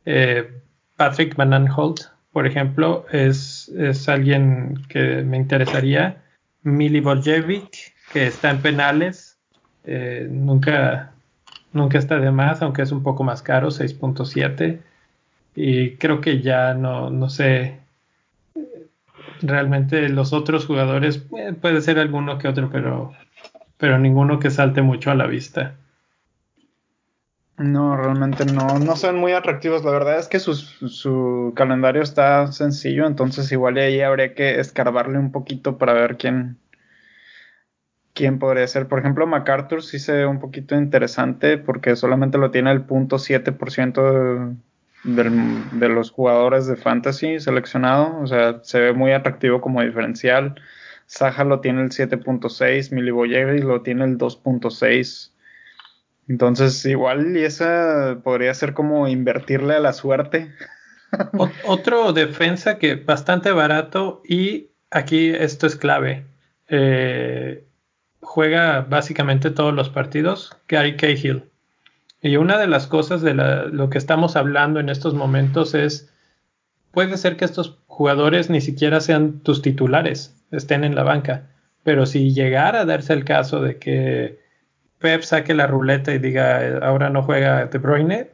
Eh, 0.05 0.61
Patrick 0.95 1.36
Van 1.36 1.53
Aanholt, 1.53 2.01
por 2.32 2.45
ejemplo, 2.45 3.07
es, 3.11 3.67
es 3.69 4.07
alguien 4.07 4.86
que 4.89 5.23
me 5.23 5.38
interesaría. 5.38 6.23
Milivojevic, 6.68 7.95
que 8.11 8.28
está 8.28 8.49
en 8.49 8.61
penales, 8.61 9.38
eh, 9.86 10.28
nunca, 10.30 11.13
nunca 11.72 11.97
está 11.97 12.20
de 12.20 12.32
más, 12.32 12.61
aunque 12.61 12.82
es 12.82 12.91
un 12.91 13.03
poco 13.03 13.24
más 13.24 13.41
caro, 13.41 13.70
6.7. 13.70 14.80
Y 15.55 15.95
creo 15.95 16.22
que 16.22 16.41
ya 16.41 16.74
no, 16.74 17.09
no 17.09 17.30
sé, 17.30 17.80
realmente 19.41 20.09
los 20.09 20.34
otros 20.34 20.65
jugadores, 20.65 21.26
eh, 21.38 21.53
puede 21.53 21.82
ser 21.82 21.99
alguno 21.99 22.38
que 22.38 22.47
otro, 22.47 22.70
pero, 22.70 23.13
pero 23.78 23.97
ninguno 23.97 24.39
que 24.39 24.49
salte 24.49 24.82
mucho 24.82 25.09
a 25.09 25.15
la 25.15 25.26
vista. 25.26 25.76
No, 27.58 27.97
realmente 27.97 28.45
no, 28.45 28.78
no 28.78 28.95
son 28.95 29.18
muy 29.18 29.32
atractivos. 29.32 29.84
La 29.84 29.89
verdad 29.91 30.20
es 30.20 30.28
que 30.28 30.39
su, 30.39 30.53
su 30.53 31.53
calendario 31.55 32.03
está 32.03 32.51
sencillo, 32.51 33.08
entonces 33.08 33.51
igual 33.51 33.78
ahí 33.78 33.99
habría 34.01 34.36
que 34.36 34.60
escarbarle 34.60 35.18
un 35.18 35.32
poquito 35.32 35.80
para 35.80 35.93
ver 35.93 36.18
quién, 36.18 36.60
quién 38.14 38.38
podría 38.38 38.68
ser. 38.68 38.88
Por 38.88 38.99
ejemplo, 38.99 39.26
MacArthur 39.26 39.82
sí 39.82 39.97
se 39.97 40.14
ve 40.14 40.26
un 40.28 40.39
poquito 40.39 40.76
interesante 40.76 41.58
porque 41.58 41.95
solamente 41.95 42.38
lo 42.38 42.51
tiene 42.51 42.72
el 42.72 42.84
punto 42.84 43.18
7% 43.18 44.55
de, 45.03 45.30
de 45.72 45.89
los 45.89 46.12
jugadores 46.12 46.68
de 46.68 46.76
fantasy 46.76 47.39
seleccionado. 47.39 48.20
O 48.22 48.28
sea, 48.28 48.60
se 48.64 48.80
ve 48.80 48.93
muy 48.93 49.14
atractivo 49.14 49.62
como 49.62 49.82
diferencial. 49.82 50.62
Saja 51.08 51.43
lo 51.43 51.60
tiene 51.62 51.82
el 51.82 51.89
7.6, 51.89 52.93
Milivojevic 52.93 53.64
lo 53.64 53.82
tiene 53.82 54.05
el 54.05 54.20
2.6. 54.20 55.32
Entonces, 56.28 56.86
igual 56.86 57.38
y 57.38 57.43
esa 57.43 58.19
podría 58.23 58.53
ser 58.53 58.73
como 58.73 59.07
invertirle 59.07 59.75
a 59.75 59.80
la 59.80 59.93
suerte. 59.93 60.51
otro 61.65 62.11
defensa 62.13 62.78
que 62.78 62.95
bastante 62.95 63.51
barato 63.51 64.21
y 64.28 64.71
aquí 64.91 65.30
esto 65.30 65.67
es 65.67 65.75
clave. 65.75 66.25
Eh, 66.69 67.63
juega 68.21 68.82
básicamente 68.82 69.51
todos 69.51 69.73
los 69.73 69.89
partidos, 69.89 70.55
Gary 70.67 70.97
Cahill. 70.97 71.43
Y 72.21 72.36
una 72.36 72.57
de 72.57 72.67
las 72.67 72.88
cosas 72.88 73.21
de 73.21 73.34
lo 73.34 73.89
que 73.89 73.97
estamos 73.97 74.36
hablando 74.36 74.80
en 74.80 74.89
estos 74.89 75.13
momentos 75.13 75.73
es, 75.75 76.11
puede 76.91 77.15
ser 77.17 77.38
que 77.38 77.45
estos 77.45 77.78
jugadores 77.86 78.49
ni 78.49 78.59
siquiera 78.59 78.99
sean 79.01 79.39
tus 79.39 79.61
titulares, 79.61 80.36
estén 80.51 80.84
en 80.84 80.95
la 80.95 81.03
banca, 81.03 81.49
pero 81.84 82.05
si 82.05 82.34
llegara 82.34 82.82
a 82.82 82.86
darse 82.86 83.13
el 83.13 83.23
caso 83.23 83.61
de 83.61 83.78
que 83.78 84.39
Pep 85.00 85.22
saque 85.22 85.54
la 85.54 85.68
ruleta 85.68 86.14
y 86.14 86.20
diga 86.20 86.80
ahora 86.80 87.10
no 87.10 87.24
juega 87.24 87.66
De 87.66 87.78
Bruyne, 87.78 88.32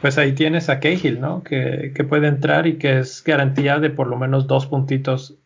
pues 0.00 0.18
ahí 0.18 0.32
tienes 0.32 0.68
a 0.68 0.80
Cahill, 0.80 1.20
¿no? 1.20 1.42
Que, 1.42 1.92
que, 1.94 2.04
puede 2.04 2.28
entrar 2.28 2.66
y 2.66 2.78
que 2.78 2.98
es 3.00 3.22
garantía 3.24 3.78
de 3.78 3.90
por 3.90 4.06
lo 4.06 4.16
menos 4.16 4.46
dos 4.46 4.66
puntitos 4.66 5.38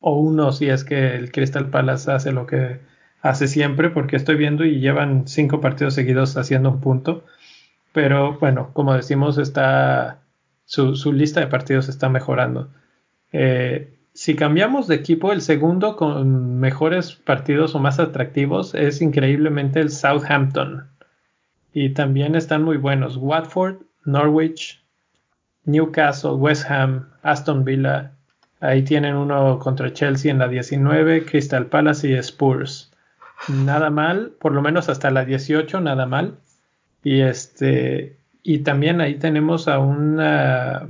o 0.00 0.14
uno 0.20 0.52
si 0.52 0.68
es 0.68 0.84
que 0.84 1.16
el 1.16 1.32
Crystal 1.32 1.70
Palace 1.70 2.10
hace 2.12 2.32
lo 2.32 2.46
que 2.46 2.80
hace 3.22 3.48
siempre, 3.48 3.90
porque 3.90 4.16
estoy 4.16 4.36
viendo 4.36 4.64
y 4.64 4.80
llevan 4.80 5.26
cinco 5.26 5.60
partidos 5.60 5.94
seguidos 5.94 6.36
haciendo 6.36 6.70
un 6.70 6.80
punto. 6.80 7.24
pero 7.92 8.38
bueno, 8.38 8.70
como 8.74 8.94
decimos, 8.94 9.38
está 9.38 10.20
su, 10.64 10.96
su 10.96 11.12
lista 11.12 11.40
de 11.40 11.48
partidos 11.48 11.88
está 11.88 12.08
mejorando. 12.08 12.70
Eh, 13.32 13.97
si 14.18 14.34
cambiamos 14.34 14.88
de 14.88 14.96
equipo, 14.96 15.30
el 15.30 15.40
segundo 15.40 15.94
con 15.94 16.58
mejores 16.58 17.12
partidos 17.12 17.76
o 17.76 17.78
más 17.78 18.00
atractivos 18.00 18.74
es 18.74 19.00
increíblemente 19.00 19.78
el 19.78 19.92
Southampton. 19.92 20.88
Y 21.72 21.90
también 21.90 22.34
están 22.34 22.64
muy 22.64 22.78
buenos. 22.78 23.16
Watford, 23.16 23.76
Norwich, 24.04 24.82
Newcastle, 25.66 26.32
West 26.32 26.68
Ham, 26.68 27.08
Aston 27.22 27.64
Villa. 27.64 28.10
Ahí 28.58 28.82
tienen 28.82 29.14
uno 29.14 29.60
contra 29.60 29.92
Chelsea 29.92 30.32
en 30.32 30.40
la 30.40 30.48
19, 30.48 31.24
Crystal 31.24 31.66
Palace 31.66 32.08
y 32.08 32.14
Spurs. 32.14 32.90
Nada 33.46 33.88
mal, 33.88 34.32
por 34.40 34.50
lo 34.50 34.62
menos 34.62 34.88
hasta 34.88 35.12
la 35.12 35.24
18, 35.24 35.80
nada 35.80 36.06
mal. 36.06 36.34
Y 37.04 37.20
este 37.20 38.16
y 38.42 38.58
también 38.64 39.00
ahí 39.00 39.14
tenemos 39.14 39.68
a 39.68 39.78
una 39.78 40.88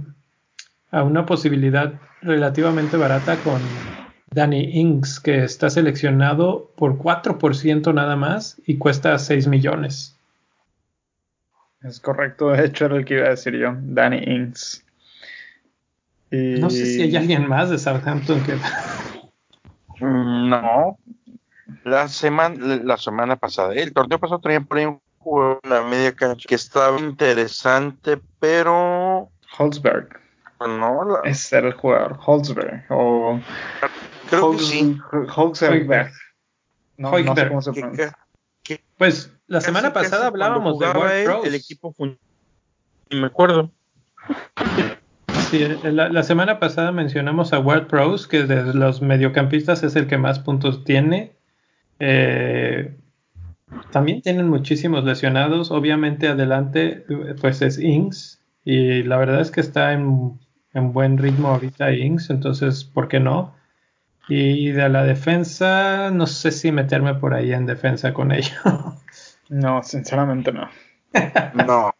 a 0.90 1.02
una 1.02 1.26
posibilidad 1.26 2.00
relativamente 2.22 2.96
barata 2.96 3.36
con 3.36 3.60
Danny 4.30 4.78
Ings, 4.80 5.20
que 5.20 5.44
está 5.44 5.70
seleccionado 5.70 6.70
por 6.76 6.98
4% 6.98 7.94
nada 7.94 8.16
más 8.16 8.60
y 8.66 8.78
cuesta 8.78 9.18
6 9.18 9.48
millones. 9.48 10.18
Es 11.82 12.00
correcto, 12.00 12.50
de 12.50 12.66
hecho 12.66 12.86
era 12.86 12.96
el 12.96 13.04
que 13.04 13.14
iba 13.14 13.26
a 13.26 13.30
decir 13.30 13.56
yo, 13.56 13.74
Danny 13.80 14.18
Ings. 14.18 14.84
Y... 16.30 16.60
No 16.60 16.68
sé 16.70 16.86
si 16.86 17.02
hay 17.02 17.16
alguien 17.16 17.48
más 17.48 17.70
de 17.70 17.78
Southampton 17.78 18.42
que... 18.42 18.54
Mm, 20.00 20.50
no. 20.50 20.98
La 21.84 22.08
semana, 22.08 22.80
la 22.84 22.96
semana 22.96 23.36
pasada, 23.36 23.74
el 23.74 23.92
torneo 23.92 24.18
pasado 24.18 24.40
traían 24.40 24.66
por 24.66 24.78
ahí 24.78 24.86
un 24.86 25.00
juego 25.18 25.60
en 25.62 25.70
la 25.70 25.82
media 25.82 26.12
cancha 26.14 26.46
que 26.46 26.54
estaba 26.54 26.98
interesante, 26.98 28.20
pero... 28.38 29.30
Holzberg. 29.56 30.27
No, 30.60 31.04
la... 31.04 31.20
Es 31.24 31.52
el 31.52 31.72
jugador, 31.72 32.18
Holzberg. 32.24 32.84
O 32.90 33.40
Creo 34.28 34.46
Holz, 34.46 34.58
que 34.58 34.64
sí. 34.64 34.98
Holzberg. 35.34 36.10
No, 36.96 37.18
no 37.18 37.34
sé 37.34 37.48
cómo 37.48 37.62
se 37.62 37.72
pronuncia. 37.72 38.18
Pues 38.96 39.32
la 39.46 39.60
semana 39.60 39.92
pasada 39.92 40.26
hablábamos 40.26 40.78
de 40.78 40.86
World 40.86 41.24
Pros. 41.24 41.46
El 41.46 41.54
equipo 41.54 41.94
me 43.10 43.26
acuerdo. 43.26 43.70
Sí, 45.50 45.66
la, 45.84 46.10
la, 46.10 46.22
semana 46.22 46.58
pasada 46.58 46.92
mencionamos 46.92 47.52
a 47.52 47.60
World 47.60 47.86
Pros, 47.86 48.26
que 48.26 48.42
de 48.42 48.74
los 48.74 49.00
mediocampistas 49.00 49.82
es 49.82 49.96
el 49.96 50.06
que 50.06 50.18
más 50.18 50.40
puntos 50.40 50.84
tiene. 50.84 51.32
Eh, 52.00 52.94
también 53.90 54.20
tienen 54.20 54.48
muchísimos 54.48 55.04
lesionados. 55.04 55.70
Obviamente 55.70 56.28
adelante 56.28 57.04
pues 57.40 57.62
es 57.62 57.78
Ings. 57.78 58.40
Y 58.64 59.02
la 59.04 59.16
verdad 59.16 59.40
es 59.40 59.50
que 59.50 59.60
está 59.60 59.92
en, 59.92 60.38
en 60.74 60.92
buen 60.92 61.18
ritmo 61.18 61.48
ahorita 61.48 61.92
Ings. 61.92 62.30
Entonces, 62.30 62.84
¿por 62.84 63.08
qué 63.08 63.20
no? 63.20 63.54
Y 64.28 64.70
de 64.72 64.88
la 64.88 65.04
defensa, 65.04 66.10
no 66.10 66.26
sé 66.26 66.50
si 66.52 66.72
meterme 66.72 67.14
por 67.14 67.34
ahí 67.34 67.52
en 67.52 67.66
defensa 67.66 68.12
con 68.12 68.32
ello. 68.32 68.54
No, 69.50 69.82
sinceramente 69.82 70.52
no. 70.52 70.68
no. 71.54 71.90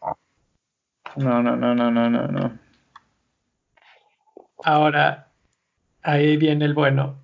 No, 1.15 1.41
no, 1.41 1.55
no, 1.55 1.73
no, 1.73 1.91
no, 1.91 2.27
no. 2.27 2.59
Ahora, 4.63 5.29
ahí 6.03 6.37
viene 6.37 6.65
el 6.65 6.73
bueno. 6.73 7.17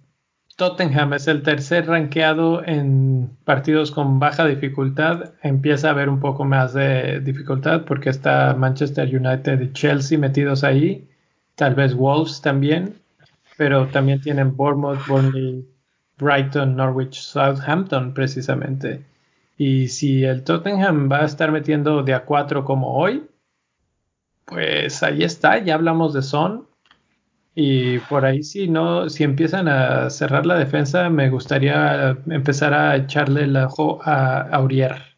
Tottenham 0.55 1.13
es 1.13 1.27
el 1.27 1.43
tercer 1.43 1.85
rankeado 1.85 2.65
en 2.65 3.37
partidos 3.43 3.91
con 3.91 4.19
baja 4.19 4.45
dificultad. 4.45 5.33
Empieza 5.43 5.89
a 5.89 5.91
haber 5.91 6.07
un 6.09 6.21
poco 6.21 6.45
más 6.45 6.73
de 6.73 7.19
dificultad 7.19 7.83
porque 7.85 8.09
está 8.09 8.53
Manchester 8.53 9.07
United 9.07 9.59
y 9.61 9.73
Chelsea 9.73 10.17
metidos 10.17 10.63
ahí. 10.63 11.09
Tal 11.55 11.75
vez 11.75 11.95
Wolves 11.95 12.41
también 12.41 12.99
pero 13.57 13.87
también 13.87 14.21
tienen 14.21 14.55
Bournemouth, 14.55 15.05
Burnley, 15.07 15.65
Brighton, 16.17 16.75
Norwich, 16.75 17.19
Southampton 17.19 18.13
precisamente. 18.13 19.05
Y 19.57 19.87
si 19.87 20.23
el 20.25 20.43
Tottenham 20.43 21.09
va 21.11 21.21
a 21.21 21.25
estar 21.25 21.51
metiendo 21.51 22.03
de 22.03 22.13
a 22.13 22.25
4 22.25 22.65
como 22.65 22.95
hoy, 22.97 23.25
pues 24.45 25.01
ahí 25.03 25.23
está, 25.23 25.57
ya 25.59 25.75
hablamos 25.75 26.13
de 26.13 26.21
Son. 26.21 26.67
Y 27.57 27.99
por 27.99 28.25
ahí 28.25 28.43
si 28.43 28.67
no, 28.67 29.09
si 29.09 29.23
empiezan 29.23 29.69
a 29.69 30.09
cerrar 30.09 30.45
la 30.45 30.57
defensa, 30.57 31.09
me 31.09 31.29
gustaría 31.29 32.17
empezar 32.27 32.73
a 32.73 32.97
echarle 32.97 33.45
el 33.45 33.55
ojo 33.55 34.01
a 34.03 34.41
Aurier. 34.41 35.14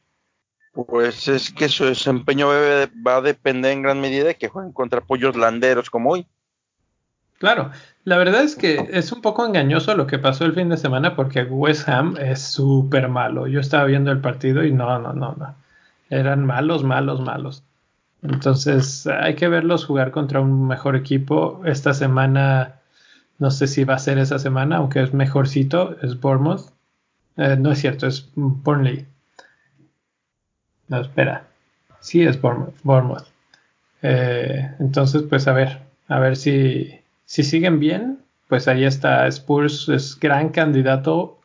Pues 0.85 1.27
es 1.27 1.51
que 1.51 1.69
su 1.69 1.85
desempeño 1.85 2.49
va 2.49 3.15
a 3.15 3.21
depender 3.21 3.71
en 3.71 3.81
gran 3.81 3.99
medida 3.99 4.25
de 4.25 4.35
que 4.35 4.47
jueguen 4.47 4.73
contra 4.73 5.01
pollos 5.01 5.35
landeros 5.35 5.89
como 5.89 6.11
hoy. 6.11 6.27
Claro, 7.39 7.71
la 8.03 8.17
verdad 8.17 8.43
es 8.43 8.55
que 8.55 8.87
es 8.91 9.11
un 9.11 9.21
poco 9.21 9.43
engañoso 9.43 9.95
lo 9.95 10.05
que 10.05 10.19
pasó 10.19 10.45
el 10.45 10.53
fin 10.53 10.69
de 10.69 10.77
semana 10.77 11.15
porque 11.15 11.43
West 11.43 11.89
Ham 11.89 12.15
es 12.19 12.41
súper 12.43 13.09
malo. 13.09 13.47
Yo 13.47 13.59
estaba 13.59 13.85
viendo 13.85 14.11
el 14.11 14.21
partido 14.21 14.63
y 14.63 14.71
no, 14.71 14.99
no, 14.99 15.13
no, 15.13 15.35
no. 15.37 15.55
Eran 16.11 16.45
malos, 16.45 16.83
malos, 16.83 17.21
malos. 17.21 17.63
Entonces 18.21 19.07
hay 19.07 19.33
que 19.33 19.47
verlos 19.47 19.85
jugar 19.85 20.11
contra 20.11 20.41
un 20.41 20.67
mejor 20.67 20.95
equipo. 20.95 21.61
Esta 21.65 21.95
semana, 21.95 22.81
no 23.39 23.49
sé 23.49 23.65
si 23.67 23.83
va 23.83 23.95
a 23.95 23.99
ser 23.99 24.19
esa 24.19 24.37
semana, 24.37 24.77
aunque 24.77 25.01
es 25.01 25.11
mejorcito, 25.11 25.95
es 26.03 26.19
Bournemouth. 26.19 26.71
Eh, 27.35 27.55
no 27.59 27.71
es 27.71 27.79
cierto, 27.79 28.05
es 28.05 28.29
Burnley. 28.35 29.07
No, 30.87 31.01
espera. 31.01 31.47
Sí, 31.99 32.23
es 32.23 32.39
Bournemouth. 32.41 33.25
Eh, 34.01 34.73
entonces, 34.79 35.23
pues 35.23 35.47
a 35.47 35.53
ver, 35.53 35.81
a 36.07 36.19
ver 36.19 36.35
si, 36.37 37.01
si 37.25 37.43
siguen 37.43 37.79
bien, 37.79 38.19
pues 38.47 38.67
ahí 38.67 38.85
está. 38.85 39.27
Spurs 39.27 39.89
es 39.89 40.19
gran 40.19 40.49
candidato, 40.49 41.39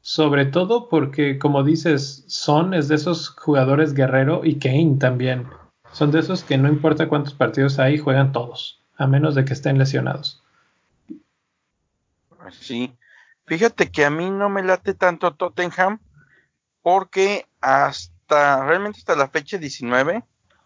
sobre 0.00 0.46
todo 0.46 0.88
porque, 0.88 1.38
como 1.38 1.62
dices, 1.64 2.24
Son 2.28 2.72
es 2.74 2.88
de 2.88 2.94
esos 2.94 3.28
jugadores 3.30 3.94
guerrero 3.94 4.42
y 4.44 4.58
Kane 4.58 4.96
también. 4.98 5.46
Son 5.92 6.10
de 6.10 6.20
esos 6.20 6.44
que 6.44 6.58
no 6.58 6.68
importa 6.68 7.08
cuántos 7.08 7.34
partidos 7.34 7.78
hay, 7.78 7.98
juegan 7.98 8.32
todos, 8.32 8.80
a 8.96 9.06
menos 9.06 9.34
de 9.34 9.44
que 9.44 9.52
estén 9.52 9.78
lesionados. 9.78 10.42
Sí, 12.52 12.94
fíjate 13.46 13.90
que 13.90 14.04
a 14.04 14.10
mí 14.10 14.30
no 14.30 14.48
me 14.48 14.62
late 14.62 14.94
tanto 14.94 15.34
Tottenham 15.34 16.00
porque 16.82 17.46
hasta 17.60 18.17
realmente 18.28 18.98
hasta 18.98 19.16
la 19.16 19.28
fecha 19.28 19.58
19 19.58 20.22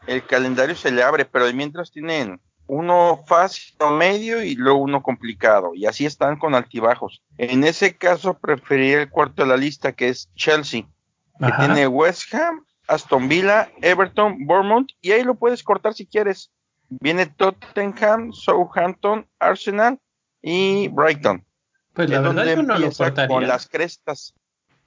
el 0.07 0.27
calendario 0.27 0.75
se 0.75 0.91
le 0.91 1.03
abre, 1.03 1.25
pero 1.25 1.53
mientras 1.53 1.91
tienen 1.91 2.41
uno 2.67 3.23
fácil, 3.27 3.75
uno 3.81 3.91
medio 3.93 4.43
y 4.43 4.55
luego 4.55 4.79
uno 4.79 5.03
complicado. 5.03 5.73
Y 5.75 5.87
así 5.87 6.07
están 6.07 6.39
con 6.39 6.55
altibajos. 6.55 7.23
En 7.39 7.65
ese 7.65 7.97
caso 7.97 8.35
preferiría 8.35 9.03
el 9.03 9.11
cuarto 9.11 9.43
de 9.43 9.49
la 9.49 9.57
lista, 9.57 9.93
que 9.93 10.09
es 10.09 10.29
Chelsea, 10.35 10.87
que 11.39 11.53
tiene 11.59 11.87
West 11.87 12.33
Ham, 12.35 12.65
Aston 12.89 13.29
Villa, 13.29 13.71
Everton, 13.81 14.47
Bournemouth, 14.47 14.89
y 15.01 15.13
ahí 15.13 15.23
lo 15.23 15.35
puedes 15.35 15.63
cortar 15.63 15.95
si 15.95 16.07
quieres. 16.07 16.51
Viene 16.89 17.27
Tottenham, 17.27 18.33
Southampton, 18.33 19.27
Arsenal 19.39 19.99
y 20.43 20.89
Brighton. 20.89 21.45
Pues 21.95 22.11
la 22.11 22.21
verdad 22.21 22.45
yo 22.45 22.63
no 22.63 22.79
lo 22.79 22.91
cortaría. 22.91 23.29
Con 23.29 23.47
las 23.47 23.67
crestas. 23.67 24.35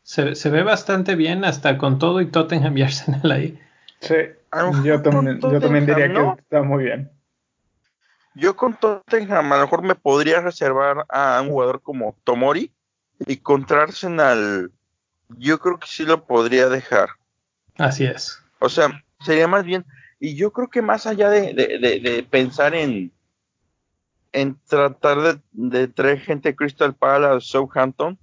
Se, 0.05 0.35
se, 0.35 0.51
ve 0.51 0.61
bastante 0.61 1.15
bien 1.15 1.43
hasta 1.45 1.79
con 1.79 1.97
todo 1.97 2.21
y 2.21 2.27
Tottenham 2.27 2.77
y 2.77 2.83
Arsenal 2.83 3.31
ahí. 3.31 3.59
Sí, 4.01 4.13
yo 4.83 5.01
también, 5.01 5.39
yo 5.41 5.59
también 5.59 5.87
diría 5.87 6.13
que 6.13 6.41
está 6.41 6.61
muy 6.61 6.83
bien. 6.83 7.11
Yo 8.35 8.55
con 8.55 8.75
Tottenham 8.75 9.51
a 9.51 9.57
lo 9.57 9.63
mejor 9.63 9.81
me 9.81 9.95
podría 9.95 10.41
reservar 10.41 11.07
a 11.09 11.41
un 11.41 11.49
jugador 11.49 11.81
como 11.81 12.15
Tomori 12.23 12.71
y 13.25 13.37
contra 13.37 13.81
Arsenal 13.81 14.71
yo 15.39 15.57
creo 15.57 15.79
que 15.79 15.87
sí 15.87 16.05
lo 16.05 16.23
podría 16.25 16.69
dejar. 16.69 17.09
Así 17.79 18.05
es. 18.05 18.39
O 18.59 18.69
sea, 18.69 19.03
sería 19.21 19.47
más 19.47 19.65
bien, 19.65 19.85
y 20.19 20.35
yo 20.35 20.53
creo 20.53 20.69
que 20.69 20.83
más 20.83 21.07
allá 21.07 21.31
de, 21.31 21.55
de, 21.55 22.27
pensar 22.29 22.75
en, 22.75 23.11
en 24.33 24.55
tratar 24.67 25.19
de, 25.21 25.41
de, 25.51 25.87
traer 25.87 26.19
gente 26.19 26.49
de 26.49 26.55
Crystal 26.55 26.93
Palace, 26.93 27.47
Southampton, 27.47 28.19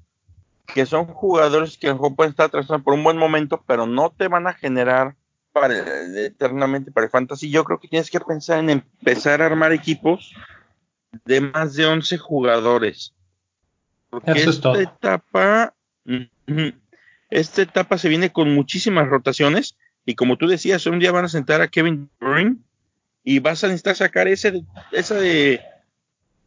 que 0.66 0.86
son 0.86 1.06
jugadores 1.06 1.76
que 1.76 1.94
pueden 1.94 2.30
estar 2.30 2.46
atravesando 2.46 2.84
por 2.84 2.94
un 2.94 3.04
buen 3.04 3.16
momento, 3.16 3.62
pero 3.66 3.86
no 3.86 4.10
te 4.10 4.28
van 4.28 4.46
a 4.46 4.54
generar 4.54 5.16
para 5.52 5.74
eternamente 6.18 6.90
para 6.90 7.04
el 7.04 7.10
fantasy, 7.10 7.50
yo 7.50 7.64
creo 7.64 7.78
que 7.78 7.88
tienes 7.88 8.10
que 8.10 8.20
pensar 8.20 8.58
en 8.58 8.70
empezar 8.70 9.42
a 9.42 9.46
armar 9.46 9.72
equipos 9.72 10.34
de 11.24 11.42
más 11.42 11.74
de 11.74 11.86
11 11.86 12.18
jugadores. 12.18 13.14
Porque 14.08 14.32
esta 14.32 14.80
etapa 14.80 15.74
esta 17.30 17.62
etapa 17.62 17.98
se 17.98 18.08
viene 18.08 18.32
con 18.32 18.54
muchísimas 18.54 19.08
rotaciones 19.08 19.76
y 20.04 20.14
como 20.14 20.36
tú 20.36 20.46
decías, 20.48 20.86
un 20.86 20.98
día 20.98 21.12
van 21.12 21.24
a 21.24 21.28
sentar 21.28 21.60
a 21.60 21.68
Kevin 21.68 22.10
Durant 22.20 22.60
y 23.22 23.38
vas 23.38 23.62
a 23.62 23.68
necesitar 23.68 23.96
sacar 23.96 24.28
ese 24.28 24.62
ese 24.90 25.14
de 25.14 25.60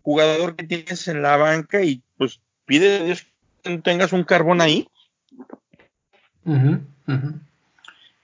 jugador 0.01 0.55
que 0.55 0.66
tienes 0.66 1.07
en 1.07 1.22
la 1.22 1.38
banca 1.38 1.82
y 1.84 2.03
pues 2.18 2.41
pide 2.66 2.99
a 2.99 3.03
Dios 3.03 3.26
tengas 3.84 4.13
un 4.13 4.24
carbón 4.24 4.61
ahí. 4.61 4.88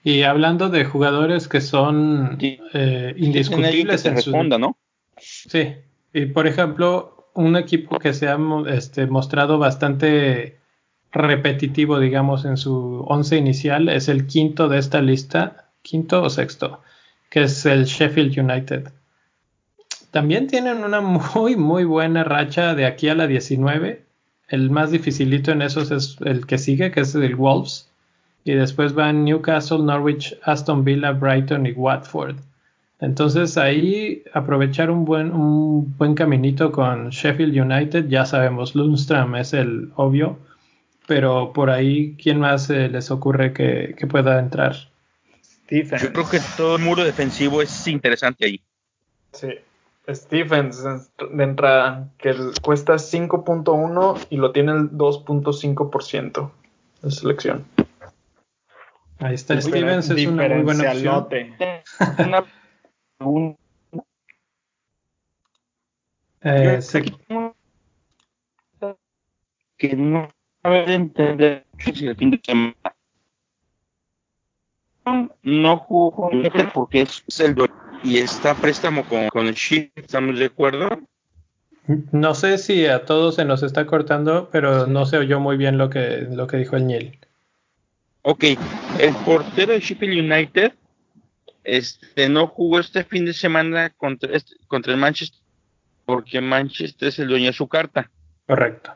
Y 0.04 0.22
hablando 0.22 0.68
de 0.68 0.84
jugadores 0.84 1.48
que 1.48 1.60
son 1.60 2.36
Sí. 2.40 2.58
eh, 2.74 3.14
que 3.16 3.24
indiscutibles 3.24 4.04
en 4.04 4.18
su 4.20 4.30
responda, 4.30 4.58
¿no? 4.58 4.76
Sí, 5.18 5.74
y 6.12 6.26
por 6.26 6.46
ejemplo, 6.46 7.28
un 7.34 7.56
equipo 7.56 7.98
que 7.98 8.12
se 8.12 8.28
ha 8.28 8.38
este, 8.68 9.06
mostrado 9.06 9.58
bastante 9.58 10.58
repetitivo, 11.12 12.00
digamos, 12.00 12.44
en 12.44 12.56
su 12.56 13.04
once 13.06 13.36
inicial 13.36 13.88
es 13.88 14.08
el 14.08 14.26
quinto 14.26 14.68
de 14.68 14.78
esta 14.78 15.00
lista, 15.02 15.70
quinto 15.82 16.22
o 16.22 16.30
sexto, 16.30 16.80
que 17.30 17.42
es 17.42 17.64
el 17.66 17.84
Sheffield 17.84 18.38
United. 18.38 18.92
También 20.10 20.46
tienen 20.46 20.84
una 20.84 21.00
muy, 21.34 21.56
muy 21.56 21.84
buena 21.84 22.24
racha 22.24 22.74
de 22.74 22.86
aquí 22.86 23.08
a 23.08 23.14
la 23.14 23.26
19. 23.26 24.04
El 24.52 24.68
más 24.68 24.90
dificilito 24.90 25.50
en 25.50 25.62
esos 25.62 25.90
es 25.90 26.18
el 26.26 26.46
que 26.46 26.58
sigue, 26.58 26.90
que 26.90 27.00
es 27.00 27.14
el 27.14 27.36
Wolves. 27.36 27.90
Y 28.44 28.52
después 28.52 28.92
van 28.92 29.24
Newcastle, 29.24 29.78
Norwich, 29.78 30.36
Aston 30.42 30.84
Villa, 30.84 31.12
Brighton 31.12 31.64
y 31.66 31.72
Watford. 31.72 32.36
Entonces 33.00 33.56
ahí 33.56 34.22
aprovechar 34.34 34.90
un 34.90 35.06
buen, 35.06 35.32
un 35.32 35.96
buen 35.96 36.14
caminito 36.14 36.70
con 36.70 37.08
Sheffield 37.08 37.58
United, 37.58 38.08
ya 38.08 38.26
sabemos, 38.26 38.74
Lundstrom 38.74 39.36
es 39.36 39.54
el 39.54 39.90
obvio, 39.96 40.38
pero 41.06 41.54
por 41.54 41.70
ahí, 41.70 42.14
¿quién 42.22 42.38
más 42.38 42.68
eh, 42.68 42.90
les 42.90 43.10
ocurre 43.10 43.54
que, 43.54 43.94
que 43.98 44.06
pueda 44.06 44.38
entrar? 44.38 44.76
Yo 45.70 46.12
creo 46.12 46.28
que 46.28 46.40
todo 46.58 46.76
el 46.76 46.82
muro 46.82 47.02
defensivo 47.02 47.62
es 47.62 47.88
interesante 47.88 48.44
ahí. 48.44 48.60
Sí. 49.32 49.48
Stephens 50.08 50.82
de 50.82 51.44
entrada, 51.44 52.08
que 52.18 52.34
cuesta 52.62 52.94
5.1 52.94 54.26
y 54.30 54.36
lo 54.36 54.50
tiene 54.52 54.72
el 54.72 54.90
2.5% 54.90 56.50
de 57.02 57.10
selección. 57.10 57.64
Ahí 59.20 59.34
está, 59.34 59.54
Stevens 59.60 60.10
es 60.10 60.26
una 60.26 60.42
muy 60.48 60.64
buena 60.64 60.82
opción. 60.90 61.14
Una 62.18 62.44
pregunta 63.18 63.58
Eh, 66.44 66.82
se- 66.82 67.04
que 69.78 69.94
no 69.96 70.28
entender 70.64 71.64
si 71.78 72.06
el 72.08 72.16
fin 72.16 72.30
de 72.32 72.40
semana 72.44 72.74
no 75.44 75.76
jugó 75.78 76.30
porque 76.74 77.02
es 77.02 77.40
el 77.40 77.54
dueño 77.54 77.72
y 78.02 78.18
está 78.18 78.52
a 78.52 78.54
préstamo 78.54 79.04
con, 79.04 79.28
con 79.28 79.46
el 79.46 79.54
Chip, 79.54 79.96
¿estamos 79.96 80.38
de 80.38 80.46
acuerdo? 80.46 80.88
no 82.12 82.34
sé 82.36 82.58
si 82.58 82.86
a 82.86 83.04
todos 83.04 83.34
se 83.34 83.44
nos 83.44 83.62
está 83.64 83.86
cortando, 83.86 84.48
pero 84.52 84.86
no 84.86 85.04
se 85.04 85.18
oyó 85.18 85.40
muy 85.40 85.56
bien 85.56 85.78
lo 85.78 85.90
que, 85.90 86.28
lo 86.30 86.46
que 86.46 86.56
dijo 86.56 86.76
el 86.76 86.86
Niel. 86.86 87.18
Ok, 88.22 88.44
el 89.00 89.14
portero 89.24 89.72
de 89.72 89.80
Sheffield 89.80 90.32
United 90.32 90.72
este, 91.64 92.28
no 92.28 92.46
jugó 92.46 92.78
este 92.78 93.02
fin 93.04 93.24
de 93.24 93.32
semana 93.32 93.90
contra, 93.90 94.32
este- 94.34 94.54
contra 94.68 94.92
el 94.92 94.98
Manchester 94.98 95.40
porque 96.04 96.40
Manchester 96.40 97.08
es 97.08 97.18
el 97.18 97.28
dueño 97.28 97.46
de 97.46 97.52
su 97.52 97.66
carta. 97.68 98.10
Correcto. 98.46 98.92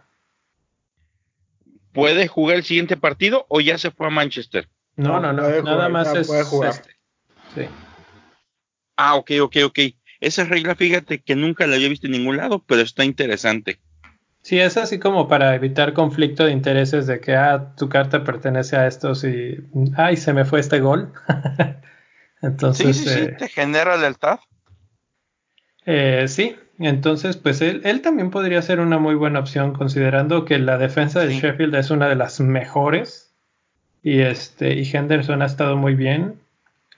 ¿Puede 1.93 2.29
jugar 2.29 2.57
el 2.57 2.65
siguiente 2.65 2.97
partido 2.97 3.47
o 3.49 3.61
ya 3.61 3.79
se 3.79 3.91
fue 3.91 4.07
a 4.07 4.11
Manchester? 4.11 4.69
No, 4.97 5.19
no, 5.21 5.33
No, 5.33 5.43
nada 5.43 5.61
jugar, 5.63 5.91
más 5.91 6.15
es 6.15 6.27
puede 6.27 6.45
jugar. 6.45 6.71
este. 6.71 6.91
Sí. 7.55 7.63
Ah, 8.97 9.17
ok, 9.17 9.31
ok, 9.43 9.57
ok. 9.67 9.79
Esa 10.21 10.45
regla, 10.45 10.75
fíjate 10.75 11.21
que 11.21 11.37
nunca 11.37 11.67
la 11.67 11.77
había 11.77 11.89
visto 11.89 12.07
en 12.07 12.13
ningún 12.13 12.37
lado, 12.39 12.65
pero 12.67 12.81
está 12.81 13.05
interesante. 13.05 13.79
Sí, 14.43 14.59
es 14.61 14.77
así 14.77 14.99
como 14.99 15.29
para 15.29 15.55
evitar 15.55 15.93
conflicto 15.93 16.45
de 16.45 16.53
intereses 16.53 17.07
de 17.07 17.21
que, 17.21 17.35
ah, 17.35 17.75
tu 17.77 17.89
carta 17.89 18.25
pertenece 18.25 18.77
a 18.77 18.87
estos 18.87 19.25
y, 19.25 19.59
ay, 19.97 20.17
se 20.17 20.33
me 20.33 20.45
fue 20.45 20.61
este 20.61 20.81
gol. 20.81 21.13
Entonces, 22.43 22.97
sí, 22.97 23.05
sí, 23.05 23.11
sí, 23.13 23.21
eh, 23.21 23.35
te 23.39 23.49
genera 23.49 23.97
lealtad. 23.97 24.39
eh, 25.85 26.27
sí, 26.29 26.57
entonces, 26.79 27.37
pues 27.37 27.61
él, 27.63 27.81
él 27.85 28.03
también 28.03 28.31
podría 28.31 28.61
ser 28.63 28.81
una 28.81 28.99
muy 28.99 29.15
buena 29.15 29.41
opción 29.41 29.73
considerando 29.73 30.45
que 30.45 30.59
la 30.59 30.79
defensa 30.79 31.27
Sí. 31.27 31.41
Sheffield 31.41 31.75
es 31.75 31.91
una 31.91 32.09
de 32.09 32.17
las 32.17 32.39
mejores 32.41 33.35
y 34.03 34.21
este 34.21 34.75
y 34.75 34.89
Henderson 34.91 35.43
ha 35.43 35.47
estado 35.47 35.77
muy 35.77 35.95
bien. 35.95 36.41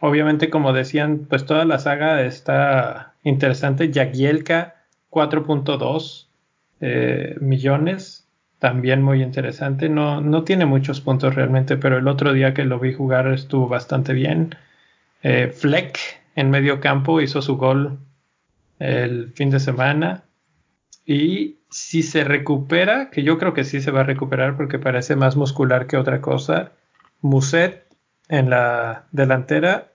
Obviamente, 0.01 0.51
como 0.51 0.73
decían, 0.73 1.27
pues 1.29 1.45
toda 1.45 1.65
la 1.65 1.79
saga 1.79 2.23
está 2.23 3.15
interesante. 3.25 3.91
Jagielka 3.93 4.77
4.2 5.11 6.27
eh, 6.81 7.37
millones, 7.41 8.29
también 8.59 9.03
muy 9.03 9.23
interesante. 9.23 9.89
No, 9.89 10.21
no 10.21 10.45
tiene 10.45 10.67
muchos 10.67 11.01
puntos 11.01 11.35
realmente, 11.35 11.77
pero 11.77 11.99
el 11.99 12.09
otro 12.09 12.33
día 12.33 12.55
que 12.55 12.65
lo 12.65 12.79
vi 12.79 12.93
jugar 12.93 13.29
estuvo 13.29 13.69
bastante 13.69 14.13
bien. 14.13 14.55
Eh, 15.23 15.53
Fleck 15.55 15.99
en 16.37 16.51
medio 16.51 16.81
campo 16.81 17.21
hizo 17.21 17.43
su 17.43 17.57
gol 17.57 17.99
el 18.79 19.33
fin 19.33 19.51
de 19.51 19.61
semana. 19.61 20.25
Y 21.05 21.59
si 21.71 22.03
se 22.03 22.25
recupera, 22.25 23.11
que 23.11 23.23
yo 23.23 23.39
creo 23.39 23.55
que 23.55 23.65
sí 23.65 23.81
se 23.81 23.91
va 23.91 24.01
a 24.01 24.05
recuperar 24.05 24.57
porque 24.57 24.79
parece 24.79 25.17
más 25.17 25.37
muscular 25.37 25.87
que 25.87 25.97
otra 25.97 26.21
cosa, 26.21 26.73
Muset 27.21 27.87
en 28.29 28.51
la 28.51 29.07
delantera, 29.11 29.88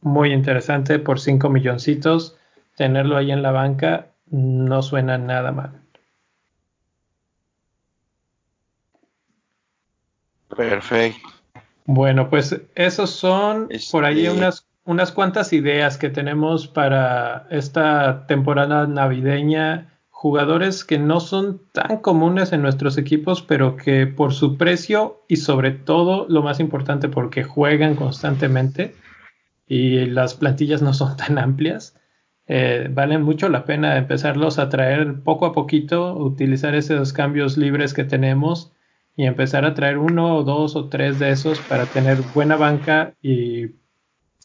muy 0.00 0.32
interesante 0.32 0.98
por 0.98 1.20
5 1.20 1.48
milloncitos. 1.48 2.36
Tenerlo 2.76 3.16
ahí 3.16 3.30
en 3.32 3.42
la 3.42 3.50
banca 3.50 4.06
no 4.30 4.82
suena 4.82 5.18
nada 5.18 5.52
mal. 5.52 5.72
Perfecto. 10.56 11.28
Bueno, 11.84 12.28
pues 12.30 12.60
esos 12.74 13.10
son 13.10 13.68
Este- 13.70 13.90
por 13.92 14.04
ahí 14.04 14.28
unas, 14.28 14.66
unas 14.84 15.12
cuantas 15.12 15.52
ideas 15.52 15.96
que 15.96 16.10
tenemos 16.10 16.66
para 16.66 17.46
esta 17.50 18.26
temporada 18.26 18.86
navideña. 18.86 19.94
Jugadores 20.10 20.84
que 20.84 20.98
no 20.98 21.20
son 21.20 21.60
tan 21.72 21.98
comunes 21.98 22.52
en 22.52 22.60
nuestros 22.62 22.98
equipos, 22.98 23.40
pero 23.42 23.76
que 23.76 24.06
por 24.06 24.34
su 24.34 24.56
precio 24.56 25.22
y 25.28 25.36
sobre 25.36 25.70
todo, 25.70 26.26
lo 26.28 26.42
más 26.42 26.58
importante, 26.60 27.08
porque 27.08 27.44
juegan 27.44 27.94
constantemente 27.94 28.94
y 29.68 30.06
las 30.06 30.34
plantillas 30.34 30.82
no 30.82 30.92
son 30.94 31.16
tan 31.18 31.38
amplias, 31.38 31.96
eh, 32.46 32.88
valen 32.90 33.22
mucho 33.22 33.48
la 33.48 33.64
pena 33.64 33.98
empezarlos 33.98 34.58
a 34.58 34.68
traer 34.70 35.22
poco 35.22 35.46
a 35.46 35.52
poquito, 35.52 36.16
utilizar 36.16 36.74
esos 36.74 37.12
cambios 37.12 37.58
libres 37.58 37.92
que 37.94 38.04
tenemos 38.04 38.72
y 39.16 39.26
empezar 39.26 39.64
a 39.66 39.74
traer 39.74 39.98
uno 39.98 40.36
o 40.36 40.44
dos 40.44 40.76
o 40.76 40.88
tres 40.88 41.18
de 41.18 41.30
esos 41.30 41.60
para 41.60 41.90
tener 41.90 42.22
buena 42.22 42.56
banca 42.56 43.14
y, 43.22 43.72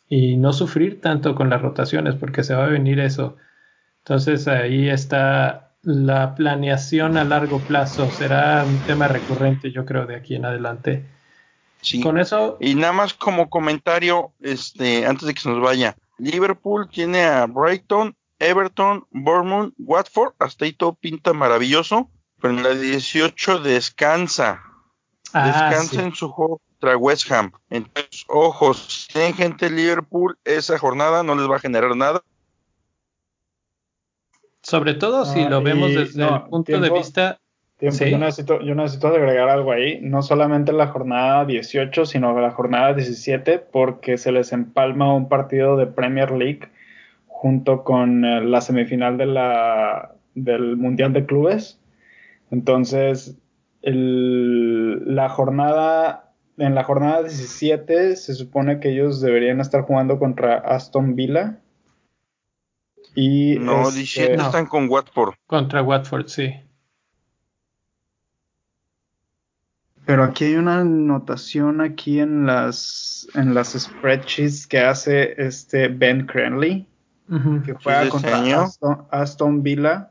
y 0.10 0.38
no 0.38 0.54
sufrir 0.54 1.02
tanto 1.02 1.36
con 1.36 1.50
las 1.50 1.62
rotaciones 1.62 2.16
porque 2.16 2.44
se 2.44 2.56
va 2.56 2.66
a 2.66 2.70
venir 2.70 3.00
eso. 3.00 3.38
Entonces 4.00 4.48
ahí 4.48 4.90
está 4.90 5.76
la 5.84 6.36
planeación 6.36 7.18
a 7.18 7.26
largo 7.26 7.66
plazo. 7.66 8.12
Será 8.12 8.66
un 8.66 8.84
tema 8.86 9.08
recurrente 9.08 9.72
yo 9.72 9.86
creo 9.86 10.06
de 10.08 10.16
aquí 10.16 10.36
en 10.36 10.46
adelante. 10.46 11.06
Sí. 11.84 12.02
Con 12.02 12.18
eso, 12.18 12.58
Y 12.62 12.76
nada 12.76 12.94
más 12.94 13.14
como 13.14 13.50
comentario, 13.50 14.32
este, 14.40 15.06
antes 15.06 15.28
de 15.28 15.34
que 15.34 15.42
se 15.42 15.50
nos 15.50 15.62
vaya, 15.62 15.96
Liverpool 16.18 16.90
tiene 16.90 17.24
a 17.26 17.46
Brighton, 17.46 18.16
Everton, 18.40 19.06
Bournemouth, 19.12 19.74
Watford, 19.78 20.34
hasta 20.40 20.66
ahí 20.66 20.72
todo 20.74 20.94
pinta 20.96 21.34
maravilloso, 21.34 22.10
pero 22.42 22.54
en 22.54 22.64
la 22.64 22.70
18 22.70 23.60
descansa, 23.60 24.64
ah, 25.34 25.46
descansa 25.46 25.96
sí. 25.96 26.08
en 26.08 26.16
su 26.16 26.30
juego 26.30 26.62
contra 26.70 26.98
West 26.98 27.30
Ham. 27.32 27.52
Entonces, 27.70 28.24
ojos, 28.30 29.06
si 29.08 29.14
tienen 29.14 29.34
gente 29.34 29.70
de 29.70 29.76
Liverpool, 29.76 30.38
esa 30.46 30.80
jornada 30.80 31.22
no 31.24 31.36
les 31.36 31.50
va 31.50 31.58
a 31.58 31.60
generar 31.60 31.96
nada. 31.98 32.24
sobre 34.62 34.94
todo 34.94 35.26
si 35.26 35.42
Ah, 35.42 35.50
lo 35.50 35.62
vemos 35.62 35.90
y 35.92 35.96
desde 35.96 36.22
no, 36.22 36.36
el 36.38 36.42
punto 36.44 36.80
de 36.80 36.90
vista 36.90 37.40
Tiempo, 37.84 37.98
Sí. 37.98 38.10
yo, 38.12 38.18
necesito, 38.18 38.62
yo 38.62 38.76
necesito 38.76 39.08
agregar 39.10 39.50
algo 39.50 39.74
ahí, 39.74 40.00
no 40.02 40.22
solamente 40.22 40.72
la 40.72 40.88
jornada 40.88 41.44
18, 41.44 42.06
sino 42.06 42.40
la 42.40 42.52
jornada 42.52 42.94
17, 42.94 43.60
porque 43.60 44.18
se 44.18 44.32
les 44.32 44.54
empalma 44.54 45.14
un 45.14 45.28
partido 45.28 45.76
de 45.76 45.88
Premier 45.88 46.32
League 46.32 46.70
junto 47.28 47.84
con 47.84 48.24
eh, 48.24 48.42
la 48.46 48.62
semifinal 48.62 49.18
de 49.18 49.26
la, 49.26 50.16
del 50.34 50.78
Mundial 50.78 51.12
de 51.12 51.26
Clubes. 51.26 51.78
Entonces, 52.52 53.38
el- 53.82 55.14
la 55.16 55.28
jornada, 55.28 56.32
en 56.58 56.76
la 56.76 56.86
jornada 56.86 57.24
17 57.24 58.16
se 58.16 58.34
supone 58.34 58.80
que 58.80 58.92
ellos 58.92 59.20
deberían 59.20 59.60
estar 59.60 59.82
jugando 59.82 60.20
contra 60.20 60.56
Aston 60.56 61.16
Villa. 61.16 61.60
Y 63.16 63.58
No, 63.60 63.82
este, 63.90 63.96
17 64.00 64.38
no. 64.38 64.44
están 64.44 64.66
con 64.68 64.90
Watford. 64.90 65.34
contra 65.48 65.82
Watford, 65.84 66.28
sí. 66.28 66.54
Pero 70.06 70.24
aquí 70.24 70.46
hay 70.46 70.56
una 70.56 70.80
anotación 70.80 71.80
aquí 71.82 72.20
en 72.20 72.46
las 72.46 73.28
en 73.36 73.54
las 73.54 73.70
spreadsheets 73.74 74.68
que 74.68 74.80
hace 74.80 75.42
este 75.42 75.88
Ben 75.88 76.26
Cranley, 76.26 76.88
que 77.66 77.74
juega 77.74 78.06
¿Su 78.06 78.10
contra? 78.12 78.64
Aston, 78.64 79.08
Aston 79.12 79.64
Villa. 79.64 80.10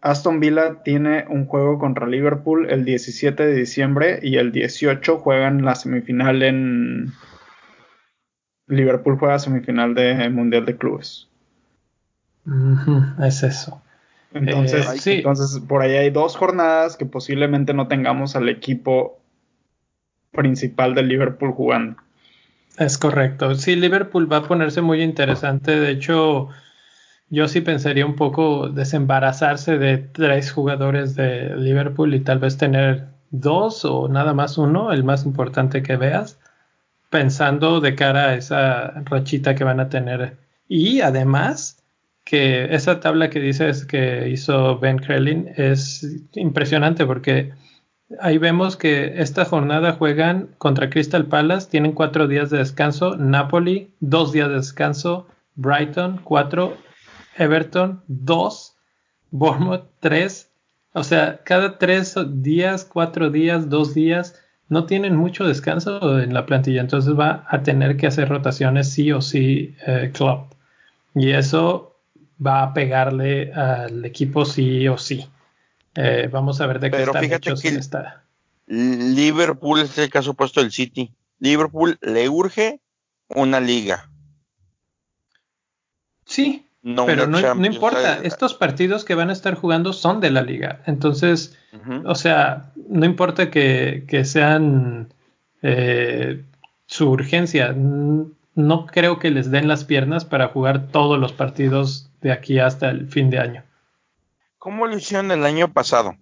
Aston 0.00 0.40
Villa 0.40 0.82
tiene 0.82 1.26
un 1.28 1.46
juego 1.46 1.78
contra 1.78 2.06
Liverpool 2.06 2.68
el 2.70 2.84
17 2.84 3.44
de 3.44 3.54
diciembre 3.54 4.20
y 4.22 4.36
el 4.36 4.52
18 4.52 5.18
juegan 5.18 5.64
la 5.64 5.74
semifinal 5.74 6.42
en... 6.42 7.12
Liverpool 8.68 9.18
juega 9.18 9.38
semifinal 9.38 9.94
de 9.94 10.28
Mundial 10.28 10.66
de 10.66 10.76
Clubes. 10.76 11.28
es 13.24 13.42
eso. 13.42 13.82
Entonces, 14.34 15.06
eh, 15.06 15.16
entonces, 15.16 15.60
por 15.66 15.82
ahí 15.82 15.92
hay 15.92 16.10
dos 16.10 16.36
jornadas 16.36 16.96
que 16.96 17.06
posiblemente 17.06 17.72
no 17.74 17.88
tengamos 17.88 18.36
al 18.36 18.48
equipo 18.48 19.18
principal 20.32 20.94
del 20.94 21.08
Liverpool 21.08 21.52
jugando. 21.52 21.96
Es 22.76 22.98
correcto. 22.98 23.54
Sí, 23.54 23.74
Liverpool 23.74 24.30
va 24.30 24.38
a 24.38 24.42
ponerse 24.42 24.82
muy 24.82 25.02
interesante. 25.02 25.80
De 25.80 25.90
hecho, 25.90 26.48
yo 27.28 27.48
sí 27.48 27.60
pensaría 27.60 28.06
un 28.06 28.14
poco 28.14 28.68
desembarazarse 28.68 29.78
de 29.78 29.98
tres 29.98 30.52
jugadores 30.52 31.16
de 31.16 31.56
Liverpool 31.56 32.14
y 32.14 32.20
tal 32.20 32.38
vez 32.38 32.56
tener 32.56 33.08
dos 33.30 33.84
o 33.84 34.08
nada 34.08 34.32
más 34.32 34.58
uno, 34.58 34.92
el 34.92 35.04
más 35.04 35.24
importante 35.24 35.82
que 35.82 35.96
veas, 35.96 36.38
pensando 37.10 37.80
de 37.80 37.94
cara 37.94 38.28
a 38.28 38.34
esa 38.34 38.90
rachita 39.04 39.54
que 39.54 39.64
van 39.64 39.80
a 39.80 39.88
tener. 39.88 40.38
Y 40.68 41.00
además, 41.00 41.77
que 42.28 42.74
esa 42.74 43.00
tabla 43.00 43.30
que 43.30 43.40
dices 43.40 43.86
que 43.86 44.28
hizo 44.28 44.78
Ben 44.78 44.98
Krellin 44.98 45.48
es 45.56 46.06
impresionante 46.34 47.06
porque 47.06 47.54
ahí 48.20 48.36
vemos 48.36 48.76
que 48.76 49.14
esta 49.16 49.46
jornada 49.46 49.94
juegan 49.94 50.50
contra 50.58 50.90
Crystal 50.90 51.24
Palace, 51.24 51.70
tienen 51.70 51.92
cuatro 51.92 52.28
días 52.28 52.50
de 52.50 52.58
descanso, 52.58 53.16
Napoli, 53.16 53.94
dos 54.00 54.32
días 54.32 54.50
de 54.50 54.56
descanso, 54.56 55.26
Brighton, 55.54 56.20
cuatro, 56.22 56.76
Everton, 57.38 58.02
dos, 58.08 58.76
Bournemouth, 59.30 59.86
tres. 60.00 60.50
O 60.92 61.04
sea, 61.04 61.40
cada 61.44 61.78
tres 61.78 62.14
días, 62.42 62.84
cuatro 62.84 63.30
días, 63.30 63.70
dos 63.70 63.94
días, 63.94 64.38
no 64.68 64.84
tienen 64.84 65.16
mucho 65.16 65.46
descanso 65.46 66.20
en 66.20 66.34
la 66.34 66.44
plantilla, 66.44 66.82
entonces 66.82 67.18
va 67.18 67.46
a 67.48 67.62
tener 67.62 67.96
que 67.96 68.06
hacer 68.06 68.28
rotaciones 68.28 68.92
sí 68.92 69.12
o 69.12 69.22
sí 69.22 69.74
eh, 69.86 70.10
club. 70.12 70.40
Y 71.14 71.30
eso 71.30 71.87
va 72.44 72.62
a 72.62 72.74
pegarle 72.74 73.52
al 73.52 74.04
equipo 74.04 74.44
sí 74.44 74.86
o 74.88 74.96
sí. 74.98 75.28
Eh, 75.94 76.28
vamos 76.30 76.60
a 76.60 76.66
ver 76.66 76.78
de 76.80 76.90
qué 76.90 76.98
Pero 76.98 77.14
fíjate 77.14 77.54
que 77.54 77.78
Liverpool 78.66 79.80
es 79.80 79.96
el 79.98 80.10
caso 80.10 80.32
opuesto 80.32 80.60
del 80.60 80.70
City. 80.70 81.12
Liverpool 81.40 81.98
le 82.02 82.28
urge 82.28 82.80
una 83.28 83.60
liga. 83.60 84.10
Sí, 86.24 86.66
pero 86.82 87.26
no, 87.26 87.66
importa. 87.66 88.20
Estos 88.22 88.54
partidos 88.54 89.04
que 89.04 89.14
van 89.14 89.30
a 89.30 89.32
estar 89.32 89.54
jugando 89.54 89.92
son 89.92 90.20
de 90.20 90.30
la 90.30 90.42
liga. 90.42 90.82
Entonces, 90.86 91.56
o 92.04 92.14
sea, 92.14 92.70
no 92.88 93.06
importa 93.06 93.50
que, 93.50 94.22
sean 94.24 95.12
eh, 95.62 96.44
su 96.86 97.10
urgencia. 97.10 97.74
No 97.74 98.86
creo 98.86 99.18
que 99.18 99.30
les 99.30 99.50
den 99.50 99.68
las 99.68 99.84
piernas 99.84 100.24
para 100.24 100.48
jugar 100.48 100.88
todos 100.88 101.18
los 101.18 101.32
partidos 101.32 102.07
de 102.20 102.32
aquí 102.32 102.58
hasta 102.58 102.90
el 102.90 103.08
fin 103.08 103.30
de 103.30 103.38
año. 103.38 103.64
¿Cómo 104.58 104.86
lo 104.86 104.96
hicieron 104.96 105.30
el 105.30 105.44
año 105.44 105.72
pasado? 105.72 106.16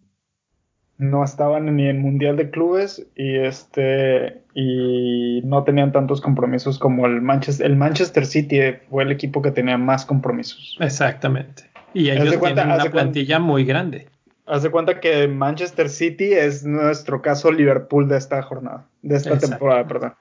No 0.98 1.24
estaban 1.24 1.76
ni 1.76 1.88
en 1.88 2.00
Mundial 2.00 2.36
de 2.36 2.50
Clubes 2.50 3.06
y 3.14 3.36
este 3.38 4.42
y 4.54 5.42
no 5.44 5.62
tenían 5.64 5.92
tantos 5.92 6.22
compromisos 6.22 6.78
como 6.78 7.06
el 7.06 7.20
Manchester. 7.20 7.66
El 7.66 7.76
Manchester 7.76 8.24
City 8.24 8.60
fue 8.88 9.04
el 9.04 9.12
equipo 9.12 9.42
que 9.42 9.50
tenía 9.50 9.76
más 9.76 10.06
compromisos. 10.06 10.76
Exactamente. 10.80 11.70
Y 11.92 12.10
ellos 12.10 12.40
tienen 12.40 12.70
una 12.70 12.84
plantilla 12.90 13.38
muy 13.38 13.64
grande. 13.64 14.08
Haz 14.46 14.62
de 14.62 14.70
cuenta 14.70 15.00
que 15.00 15.26
Manchester 15.28 15.90
City 15.90 16.32
es 16.32 16.64
nuestro 16.64 17.20
caso 17.20 17.50
Liverpool 17.50 18.08
de 18.08 18.16
esta 18.16 18.42
jornada, 18.42 18.86
de 19.02 19.16
esta 19.16 19.38
temporada, 19.38 19.86
perdón. 19.86 20.14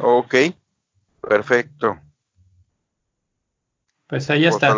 Ok, 0.00 0.34
perfecto. 1.20 1.98
Pues 4.14 4.30
ahí 4.30 4.44
está. 4.44 4.72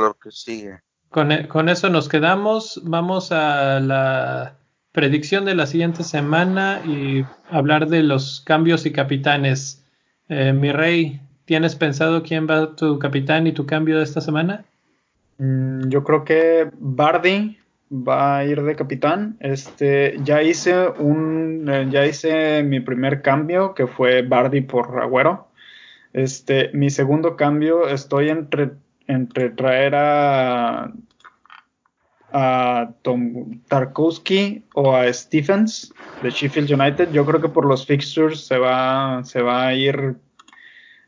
E, 1.14 1.48
con, 1.48 1.68
eso 1.68 1.90
nos 1.90 2.08
quedamos. 2.08 2.80
Vamos 2.84 3.32
a 3.32 3.80
la 3.80 4.56
predicción 4.92 5.44
de 5.44 5.54
la 5.54 5.66
siguiente 5.66 6.04
semana 6.04 6.80
y 6.86 7.22
hablar 7.50 7.88
de 7.88 8.02
los 8.02 8.40
cambios 8.46 8.86
y 8.86 8.92
capitanes. 8.92 9.84
Eh, 10.30 10.54
mi 10.54 10.72
rey, 10.72 11.20
¿tienes 11.44 11.76
pensado 11.76 12.22
quién 12.22 12.46
va 12.48 12.74
tu 12.76 12.98
capitán 12.98 13.46
y 13.46 13.52
tu 13.52 13.66
cambio 13.66 13.98
de 13.98 14.04
esta 14.04 14.22
semana? 14.22 14.64
Mm, 15.36 15.90
yo 15.90 16.02
creo 16.02 16.24
que 16.24 16.70
Bardi 16.78 17.58
va 17.92 18.38
a 18.38 18.44
ir 18.46 18.62
de 18.62 18.74
capitán. 18.74 19.36
Este, 19.40 20.16
ya 20.24 20.42
hice 20.42 20.88
un, 20.98 21.68
eh, 21.70 21.88
ya 21.90 22.06
hice 22.06 22.62
mi 22.62 22.80
primer 22.80 23.20
cambio 23.20 23.74
que 23.74 23.86
fue 23.86 24.22
Bardi 24.22 24.62
por 24.62 24.98
Agüero. 24.98 25.48
Este, 26.14 26.70
mi 26.72 26.88
segundo 26.88 27.36
cambio 27.36 27.86
estoy 27.86 28.30
entre 28.30 28.70
entre 29.08 29.50
traer 29.50 29.94
a, 29.94 30.92
a 32.32 32.90
Tom 33.02 33.60
Tarkowski 33.68 34.64
o 34.74 34.94
a 34.94 35.12
Stephens 35.12 35.92
de 36.22 36.30
Sheffield 36.30 36.72
United. 36.72 37.10
Yo 37.12 37.24
creo 37.24 37.40
que 37.40 37.48
por 37.48 37.66
los 37.66 37.86
fixtures 37.86 38.46
se 38.46 38.58
va, 38.58 39.22
se 39.24 39.42
va 39.42 39.68
a 39.68 39.74
ir 39.74 40.16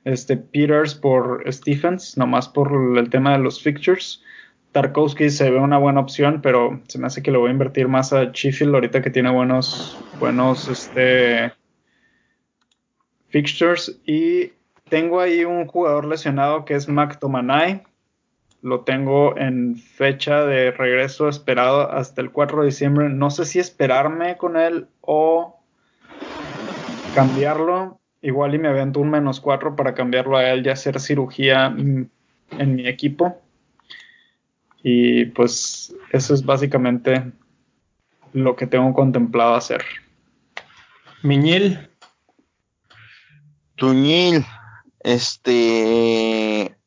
este 0.04 0.36
Peters 0.36 0.94
por 0.94 1.44
Stephens, 1.52 2.16
nomás 2.16 2.48
por 2.48 2.96
el 2.96 3.10
tema 3.10 3.32
de 3.32 3.38
los 3.38 3.62
fixtures. 3.62 4.22
Tarkowski 4.72 5.30
se 5.30 5.50
ve 5.50 5.58
una 5.58 5.78
buena 5.78 6.00
opción, 6.00 6.40
pero 6.42 6.80
se 6.88 6.98
me 6.98 7.06
hace 7.06 7.22
que 7.22 7.30
le 7.30 7.38
voy 7.38 7.48
a 7.48 7.52
invertir 7.52 7.88
más 7.88 8.12
a 8.12 8.24
Sheffield 8.32 8.74
ahorita 8.74 9.02
que 9.02 9.10
tiene 9.10 9.30
buenos, 9.30 9.98
buenos 10.20 10.68
este, 10.68 11.52
fixtures. 13.28 14.00
Y 14.06 14.52
tengo 14.88 15.20
ahí 15.20 15.44
un 15.44 15.66
jugador 15.66 16.04
lesionado 16.04 16.64
que 16.64 16.74
es 16.74 16.88
McTominay. 16.88 17.82
Lo 18.60 18.80
tengo 18.80 19.36
en 19.36 19.76
fecha 19.76 20.44
de 20.44 20.72
regreso 20.72 21.28
esperado 21.28 21.90
hasta 21.92 22.20
el 22.20 22.32
4 22.32 22.60
de 22.60 22.66
diciembre. 22.66 23.08
No 23.08 23.30
sé 23.30 23.44
si 23.44 23.58
esperarme 23.58 24.36
con 24.36 24.56
él 24.56 24.88
o 25.00 25.60
cambiarlo. 27.14 28.00
Igual 28.20 28.54
y 28.56 28.58
me 28.58 28.68
avento 28.68 29.00
un 29.00 29.10
menos 29.10 29.40
4 29.40 29.76
para 29.76 29.94
cambiarlo 29.94 30.36
a 30.36 30.50
él 30.50 30.66
y 30.66 30.70
hacer 30.70 30.98
cirugía 30.98 31.66
en 31.66 32.74
mi 32.74 32.88
equipo. 32.88 33.40
Y 34.82 35.26
pues 35.26 35.94
eso 36.12 36.34
es 36.34 36.44
básicamente 36.44 37.32
lo 38.32 38.56
que 38.56 38.66
tengo 38.66 38.92
contemplado 38.94 39.54
hacer. 39.54 39.84
Miñil. 41.22 41.78
Tuñil. 43.76 44.44
Este. 45.00 46.77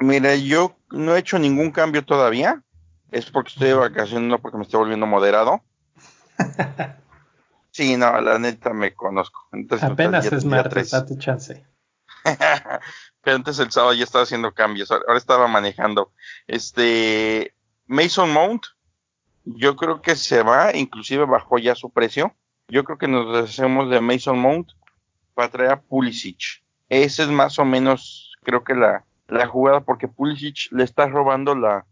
Mira, 0.00 0.34
yo 0.36 0.76
no 0.90 1.14
he 1.14 1.20
hecho 1.20 1.38
ningún 1.38 1.70
cambio 1.70 2.04
todavía. 2.04 2.62
Es 3.10 3.30
porque 3.30 3.50
estoy 3.50 3.68
de 3.68 3.74
vacaciones, 3.74 4.28
no 4.28 4.38
porque 4.40 4.58
me 4.58 4.64
estoy 4.64 4.80
volviendo 4.80 5.06
moderado. 5.06 5.62
sí, 7.70 7.96
no, 7.96 8.20
la 8.20 8.38
neta 8.38 8.72
me 8.72 8.94
conozco. 8.94 9.48
Apenas 9.80 10.26
es 10.26 10.44
martes, 10.44 10.90
date 10.90 11.16
chance. 11.18 11.66
Pero 13.22 13.36
antes 13.36 13.58
el 13.58 13.70
sábado 13.70 13.94
ya 13.94 14.04
estaba 14.04 14.24
haciendo 14.24 14.52
cambios, 14.52 14.90
ahora 14.90 15.16
estaba 15.16 15.48
manejando. 15.48 16.12
Este 16.46 17.54
Mason 17.86 18.32
Mount, 18.32 18.64
yo 19.44 19.76
creo 19.76 20.02
que 20.02 20.16
se 20.16 20.42
va, 20.42 20.74
inclusive 20.74 21.24
bajó 21.24 21.58
ya 21.58 21.74
su 21.74 21.90
precio. 21.90 22.34
Yo 22.68 22.84
creo 22.84 22.98
que 22.98 23.08
nos 23.08 23.32
deshacemos 23.32 23.90
de 23.90 24.00
Mason 24.00 24.38
Mount 24.38 24.70
para 25.34 25.50
traer 25.50 25.70
a 25.70 25.80
Pulisic. 25.80 26.64
Ese 26.88 27.22
es 27.22 27.28
más 27.28 27.58
o 27.58 27.64
menos, 27.64 28.32
creo 28.42 28.64
que 28.64 28.74
la, 28.74 29.04
la 29.28 29.46
jugada, 29.46 29.80
porque 29.80 30.08
Pulisic 30.08 30.70
le 30.70 30.84
está 30.84 31.06
robando 31.06 31.54
la, 31.54 31.86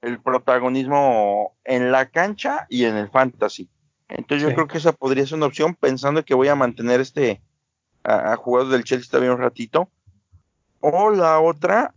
el 0.00 0.20
protagonismo 0.20 1.56
en 1.64 1.90
la 1.90 2.08
cancha 2.10 2.66
y 2.68 2.84
en 2.84 2.96
el 2.96 3.10
fantasy. 3.10 3.68
Entonces 4.08 4.48
yo 4.48 4.54
creo 4.54 4.68
que 4.68 4.78
esa 4.78 4.92
podría 4.92 5.26
ser 5.26 5.36
una 5.36 5.46
opción, 5.46 5.74
pensando 5.74 6.24
que 6.24 6.34
voy 6.34 6.48
a 6.48 6.54
mantener 6.54 7.00
este 7.00 7.42
a, 8.04 8.36
jugadores 8.36 8.72
del 8.72 8.84
Chelsea 8.84 9.10
todavía 9.10 9.34
un 9.34 9.40
ratito. 9.40 9.90
O 10.80 11.10
la 11.10 11.40
otra, 11.40 11.94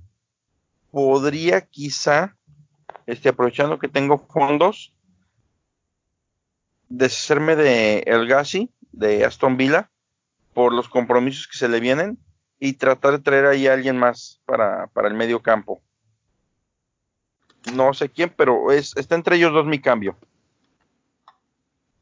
podría 0.89 1.61
quizá, 1.61 2.35
este, 3.05 3.29
aprovechando 3.29 3.79
que 3.79 3.87
tengo 3.87 4.17
fondos, 4.17 4.93
deshacerme 6.89 7.55
de 7.55 7.99
El 7.99 8.27
Gassi, 8.27 8.71
de 8.91 9.23
Aston 9.23 9.55
Villa, 9.55 9.89
por 10.53 10.73
los 10.73 10.89
compromisos 10.89 11.47
que 11.47 11.57
se 11.57 11.69
le 11.69 11.79
vienen 11.79 12.17
y 12.61 12.73
tratar 12.73 13.13
de 13.13 13.19
traer 13.19 13.47
ahí 13.47 13.67
a 13.67 13.73
alguien 13.73 13.97
más 13.97 14.39
para, 14.45 14.85
para 14.93 15.07
el 15.07 15.15
medio 15.15 15.41
campo. 15.41 15.81
No 17.73 17.91
sé 17.95 18.09
quién, 18.09 18.31
pero 18.37 18.71
es, 18.71 18.95
está 18.95 19.15
entre 19.15 19.37
ellos 19.37 19.51
dos 19.51 19.65
mi 19.65 19.79
cambio. 19.79 20.15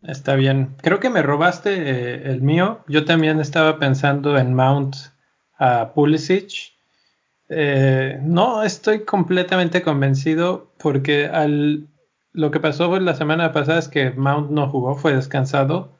Está 0.03 0.35
bien. 0.35 0.75
Creo 0.81 0.99
que 0.99 1.09
me 1.09 1.21
robaste 1.21 1.71
eh, 1.73 2.31
el 2.31 2.41
mío. 2.41 2.83
Yo 2.89 3.05
también 3.05 3.39
estaba 3.39 3.79
pensando 3.79 4.37
en 4.37 4.53
Mount 4.53 4.97
a 5.57 5.93
Pulisic. 5.93 6.73
Eh, 7.47 8.19
no, 8.21 8.63
estoy 8.63 9.05
completamente 9.05 9.81
convencido 9.81 10.73
porque 10.77 11.27
al, 11.27 11.87
lo 12.33 12.51
que 12.51 12.59
pasó 12.59 12.99
la 12.99 13.15
semana 13.15 13.53
pasada 13.53 13.79
es 13.79 13.87
que 13.87 14.11
Mount 14.11 14.51
no 14.51 14.69
jugó, 14.69 14.95
fue 14.95 15.15
descansado. 15.15 15.97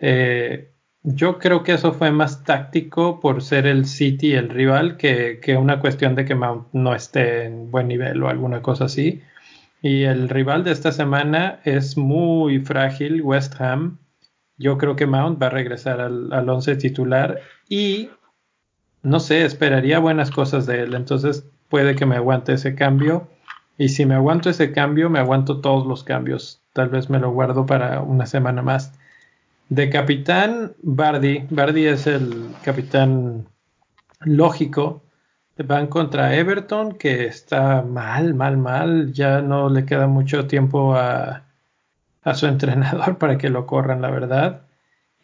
Eh, 0.00 0.70
yo 1.06 1.38
creo 1.38 1.62
que 1.62 1.72
eso 1.72 1.92
fue 1.92 2.10
más 2.10 2.42
táctico 2.42 3.20
por 3.20 3.40
ser 3.40 3.66
el 3.66 3.86
City 3.86 4.34
el 4.34 4.48
rival 4.48 4.96
que, 4.96 5.38
que, 5.40 5.56
una 5.56 5.78
cuestión 5.78 6.16
de 6.16 6.24
que 6.24 6.34
Mount 6.34 6.66
no 6.72 6.96
esté 6.96 7.44
en 7.44 7.70
buen 7.70 7.86
nivel 7.86 8.20
o 8.24 8.28
alguna 8.28 8.60
cosa 8.60 8.86
así. 8.86 9.22
Y 9.82 10.02
el 10.02 10.28
rival 10.28 10.64
de 10.64 10.72
esta 10.72 10.90
semana 10.90 11.60
es 11.62 11.96
muy 11.96 12.58
frágil, 12.58 13.22
West 13.22 13.60
Ham. 13.60 13.98
Yo 14.58 14.78
creo 14.78 14.96
que 14.96 15.06
Mount 15.06 15.40
va 15.40 15.46
a 15.46 15.50
regresar 15.50 16.00
al, 16.00 16.32
al 16.32 16.48
once 16.48 16.74
titular 16.74 17.40
y 17.68 18.10
no 19.04 19.20
sé, 19.20 19.44
esperaría 19.44 20.00
buenas 20.00 20.32
cosas 20.32 20.66
de 20.66 20.80
él. 20.80 20.94
Entonces 20.94 21.48
puede 21.68 21.94
que 21.94 22.06
me 22.06 22.16
aguante 22.16 22.54
ese 22.54 22.74
cambio. 22.74 23.28
Y 23.78 23.90
si 23.90 24.06
me 24.06 24.16
aguanto 24.16 24.50
ese 24.50 24.72
cambio, 24.72 25.08
me 25.08 25.20
aguanto 25.20 25.60
todos 25.60 25.86
los 25.86 26.02
cambios. 26.02 26.62
Tal 26.72 26.88
vez 26.88 27.08
me 27.10 27.20
lo 27.20 27.30
guardo 27.30 27.64
para 27.64 28.00
una 28.00 28.26
semana 28.26 28.62
más. 28.62 28.92
De 29.68 29.90
capitán, 29.90 30.74
Bardi. 30.82 31.44
Bardi 31.50 31.86
es 31.86 32.06
el 32.06 32.54
capitán 32.62 33.48
lógico. 34.20 35.02
Van 35.58 35.86
contra 35.86 36.34
Everton, 36.36 36.98
que 36.98 37.24
está 37.24 37.82
mal, 37.82 38.34
mal, 38.34 38.58
mal. 38.58 39.12
Ya 39.12 39.40
no 39.40 39.70
le 39.70 39.86
queda 39.86 40.06
mucho 40.06 40.46
tiempo 40.46 40.94
a, 40.94 41.46
a 42.22 42.34
su 42.34 42.46
entrenador 42.46 43.18
para 43.18 43.38
que 43.38 43.48
lo 43.48 43.66
corran, 43.66 44.02
la 44.02 44.10
verdad. 44.10 44.62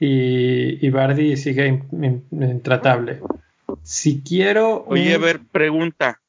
Y, 0.01 0.85
y 0.85 0.90
Bardi 0.90 1.36
sigue 1.36 1.85
intratable. 2.32 3.20
Si 3.82 4.23
quiero. 4.23 4.85
Oye, 4.86 5.14
a 5.14 5.19
ver, 5.19 5.40
pregunta. 5.40 6.20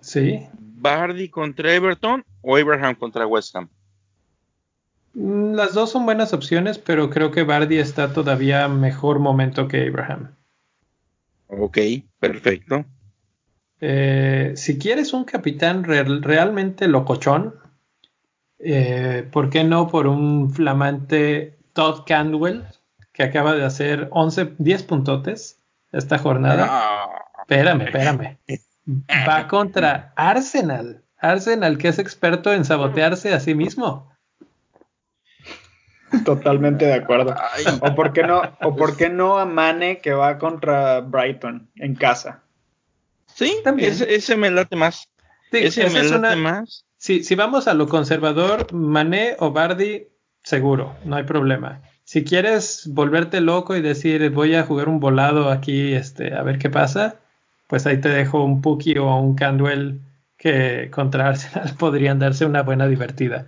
Sí. 0.00 0.46
¿Bardi 0.58 1.28
contra 1.28 1.74
Everton 1.74 2.24
o 2.40 2.56
Abraham 2.56 2.94
contra 2.94 3.26
West 3.26 3.54
Ham? 3.54 3.68
Mm, 5.14 5.54
las 5.54 5.74
dos 5.74 5.90
son 5.90 6.04
buenas 6.04 6.32
opciones, 6.32 6.78
pero 6.78 7.10
creo 7.10 7.30
que 7.30 7.42
Bardi 7.42 7.78
está 7.78 8.12
todavía 8.12 8.68
mejor 8.68 9.18
momento 9.18 9.68
que 9.68 9.86
Abraham. 9.86 10.34
Ok, 11.48 11.78
perfecto. 12.18 12.84
Eh, 13.80 14.52
si 14.56 14.78
quieres 14.78 15.12
un 15.12 15.24
capitán 15.24 15.84
real, 15.84 16.22
realmente 16.22 16.88
locochón, 16.88 17.56
eh, 18.58 19.28
¿por 19.30 19.50
qué 19.50 19.64
no 19.64 19.88
por 19.88 20.06
un 20.06 20.50
flamante 20.50 21.58
Todd 21.72 22.04
Candwell 22.06 22.64
que 23.12 23.24
acaba 23.24 23.54
de 23.54 23.64
hacer 23.64 24.08
11, 24.12 24.54
10 24.58 24.82
puntotes 24.84 25.58
esta 25.90 26.18
jornada? 26.18 26.66
No. 26.66 27.42
Espérame, 27.42 27.82
espérame. 27.82 28.38
Va 29.28 29.48
contra 29.48 30.12
Arsenal. 30.16 31.02
Arsenal 31.18 31.76
que 31.76 31.88
es 31.88 31.98
experto 31.98 32.52
en 32.52 32.64
sabotearse 32.64 33.34
a 33.34 33.40
sí 33.40 33.54
mismo. 33.54 34.11
Totalmente 36.24 36.84
de 36.84 36.94
acuerdo. 36.94 37.34
O 37.80 37.94
por 37.94 38.12
qué 38.12 38.22
no, 38.22 38.42
o 38.62 38.76
por 38.76 38.96
qué 38.96 39.08
no 39.08 39.38
a 39.38 39.44
Mane 39.46 39.98
que 40.00 40.12
va 40.12 40.38
contra 40.38 41.00
Brighton 41.00 41.68
en 41.76 41.94
casa. 41.94 42.42
Sí, 43.26 43.56
También. 43.64 43.90
Ese, 43.92 44.14
ese 44.14 44.36
me 44.36 44.50
late 44.50 44.76
más. 44.76 45.08
Sí, 45.50 45.58
ese 45.58 45.88
me 45.90 46.00
es 46.00 46.10
late 46.10 46.16
una- 46.18 46.36
más. 46.36 46.84
Si, 46.98 47.24
si 47.24 47.34
vamos 47.34 47.66
a 47.66 47.74
lo 47.74 47.88
conservador, 47.88 48.72
Mané 48.72 49.34
o 49.40 49.50
Bardi, 49.52 50.06
seguro, 50.44 50.94
no 51.04 51.16
hay 51.16 51.24
problema. 51.24 51.82
Si 52.04 52.22
quieres 52.24 52.88
volverte 52.92 53.40
loco 53.40 53.74
y 53.74 53.80
decir 53.82 54.30
voy 54.30 54.54
a 54.54 54.62
jugar 54.64 54.88
un 54.88 55.00
volado 55.00 55.50
aquí, 55.50 55.94
este, 55.94 56.34
a 56.34 56.42
ver 56.42 56.58
qué 56.58 56.70
pasa, 56.70 57.16
pues 57.66 57.86
ahí 57.86 58.00
te 58.00 58.08
dejo 58.08 58.44
un 58.44 58.60
Puki 58.62 58.98
o 58.98 59.16
un 59.16 59.34
Candwell 59.34 60.00
que 60.36 60.90
contra 60.92 61.28
Arsenal 61.28 61.74
podrían 61.78 62.18
darse 62.20 62.44
una 62.44 62.62
buena 62.62 62.86
divertida. 62.86 63.46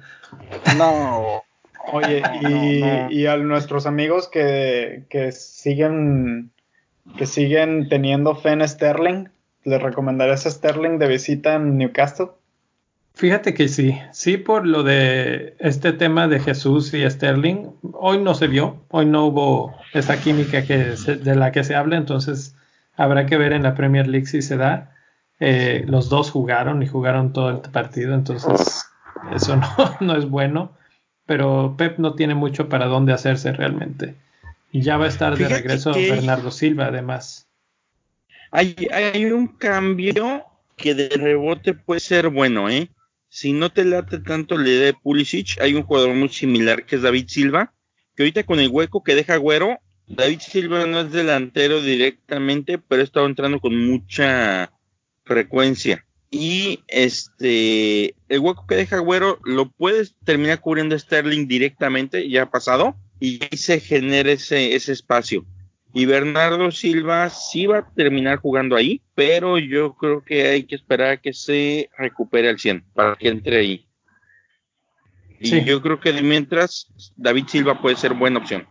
No. 0.77 1.44
Oye, 1.93 2.23
No, 2.43 2.49
y, 2.49 2.81
no. 2.81 3.11
y 3.11 3.27
a 3.27 3.37
nuestros 3.37 3.87
amigos 3.87 4.29
que, 4.29 5.05
que 5.11 5.33
siguen 5.33 6.51
que 7.19 7.27
siguen 7.27 7.89
teniendo 7.91 8.35
fe 8.35 8.51
en 8.51 8.67
Sterling, 8.67 9.29
¿les 9.65 9.81
recomendarías 9.83 10.47
a 10.47 10.51
Sterling 10.51 10.99
de 10.99 11.07
visita 11.09 11.55
en 11.55 11.77
Newcastle? 11.77 12.29
Fíjate 13.15 13.55
que 13.55 13.69
sí, 13.69 13.97
sí 14.13 14.39
por 14.39 14.67
lo 14.67 14.83
de 14.83 15.55
este 15.61 15.93
tema 15.93 16.27
de 16.27 16.41
Jesús 16.41 16.93
y 16.95 17.09
Sterling, 17.09 17.69
hoy 17.93 18.19
no 18.19 18.35
se 18.35 18.49
vio, 18.49 18.83
hoy 18.89 19.07
no 19.07 19.27
hubo 19.27 19.77
esa 19.93 20.21
química 20.21 20.65
que 20.65 20.97
se- 20.97 21.17
de 21.17 21.37
la 21.37 21.53
que 21.53 21.63
se 21.63 21.77
habla, 21.77 21.97
entonces 21.97 22.57
habrá 22.97 23.27
que 23.27 23.37
ver 23.37 23.53
en 23.53 23.63
la 23.63 23.75
Premier 23.75 24.09
League 24.09 24.27
si 24.27 24.43
se 24.43 24.57
da. 24.57 24.91
Eh, 25.39 25.85
los 25.87 26.09
dos 26.09 26.31
jugaron 26.31 26.83
y 26.83 26.87
jugaron 26.89 27.33
todo 27.33 27.51
el 27.51 27.59
partido, 27.71 28.15
entonces 28.15 28.87
eso 29.33 29.57
no, 29.57 29.67
no 30.01 30.17
es 30.17 30.29
bueno, 30.29 30.73
pero 31.27 31.75
Pep 31.77 31.99
no 31.99 32.15
tiene 32.15 32.35
mucho 32.35 32.69
para 32.69 32.87
dónde 32.87 33.13
hacerse 33.13 33.53
realmente. 33.53 34.15
Y 34.73 34.83
ya 34.83 34.97
va 34.97 35.07
a 35.07 35.09
estar 35.09 35.37
de 35.37 35.49
regreso 35.49 35.93
Bernardo 35.93 36.51
Silva 36.51 36.87
además. 36.87 37.47
Hay, 38.51 38.75
hay 38.93 39.25
un 39.27 39.49
cambio 39.49 40.45
que 40.77 40.95
de 40.95 41.09
rebote 41.09 41.75
puede 41.75 42.01
ser 42.01 42.29
bueno, 42.29 42.69
¿eh? 42.69 42.89
Si 43.29 43.53
no 43.53 43.71
te 43.71 43.85
late 43.85 44.19
tanto 44.21 44.57
la 44.57 44.69
idea 44.69 44.87
de 44.87 44.95
Pulisic, 44.95 45.61
hay 45.61 45.75
un 45.75 45.83
jugador 45.83 46.15
muy 46.15 46.29
similar 46.29 46.87
que 46.87 46.97
es 46.97 47.03
David 47.03 47.27
Silva, 47.29 47.73
que 48.15 48.23
ahorita 48.23 48.45
con 48.45 48.61
el 48.61 48.69
hueco 48.69 49.03
que 49.03 49.17
deja 49.17 49.37
Güero, 49.37 49.81
David 50.07 50.41
Silva 50.41 50.87
no 50.87 51.01
es 51.01 51.13
delantero 51.13 51.81
directamente, 51.81 52.79
pero 52.79 53.01
ha 53.01 53.05
estado 53.05 53.27
entrando 53.27 53.59
con 53.59 53.77
mucha 53.77 54.71
frecuencia. 55.25 56.05
Y 56.37 56.83
este, 56.89 58.17
el 58.29 58.41
hueco 58.41 58.67
que 58.67 58.75
deja 58.75 58.99
Güero 58.99 59.39
lo 59.45 59.71
puedes 59.71 60.17
terminar 60.25 60.61
cubriendo 60.61 60.99
Sterling 60.99 61.47
directamente, 61.47 62.29
ya 62.29 62.43
ha 62.43 62.51
pasado, 62.51 62.97
y 63.21 63.39
ahí 63.45 63.57
se 63.57 63.79
genera 63.79 64.33
ese, 64.33 64.75
ese 64.75 64.91
espacio. 64.91 65.47
Y 65.93 66.07
Bernardo 66.07 66.73
Silva 66.73 67.31
sí 67.31 67.67
va 67.67 67.79
a 67.79 67.89
terminar 67.95 68.39
jugando 68.39 68.75
ahí, 68.75 69.01
pero 69.15 69.59
yo 69.61 69.95
creo 69.95 70.25
que 70.25 70.49
hay 70.49 70.65
que 70.65 70.75
esperar 70.75 71.11
a 71.13 71.17
que 71.19 71.33
se 71.33 71.89
recupere 71.97 72.49
al 72.49 72.59
100 72.59 72.85
para 72.95 73.15
que 73.15 73.29
entre 73.29 73.59
ahí. 73.59 73.87
Y 75.39 75.47
Sí. 75.47 75.65
yo 75.65 75.81
creo 75.83 76.01
que 76.01 76.13
de 76.13 76.23
mientras 76.23 76.89
David 77.15 77.45
Silva 77.47 77.81
puede 77.81 77.95
ser 77.95 78.15
buena 78.15 78.41
opción. 78.41 78.67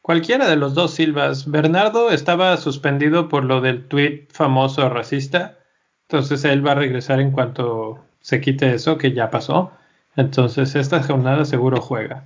Cualquiera 0.00 0.48
de 0.48 0.56
los 0.56 0.74
dos 0.74 0.94
Silvas. 0.94 1.48
Bernardo 1.48 2.10
estaba 2.10 2.56
suspendido 2.56 3.28
por 3.28 3.44
lo 3.44 3.60
del 3.60 3.86
tweet 3.86 4.26
famoso 4.32 4.88
racista. 4.88 5.58
Entonces 6.08 6.44
él 6.46 6.66
va 6.66 6.72
a 6.72 6.76
regresar 6.76 7.20
en 7.20 7.32
cuanto 7.32 8.02
se 8.20 8.40
quite 8.40 8.74
eso, 8.74 8.96
que 8.96 9.12
ya 9.12 9.30
pasó. 9.30 9.72
Entonces 10.16 10.74
esta 10.74 11.02
jornada 11.02 11.44
seguro 11.44 11.82
juega. 11.82 12.24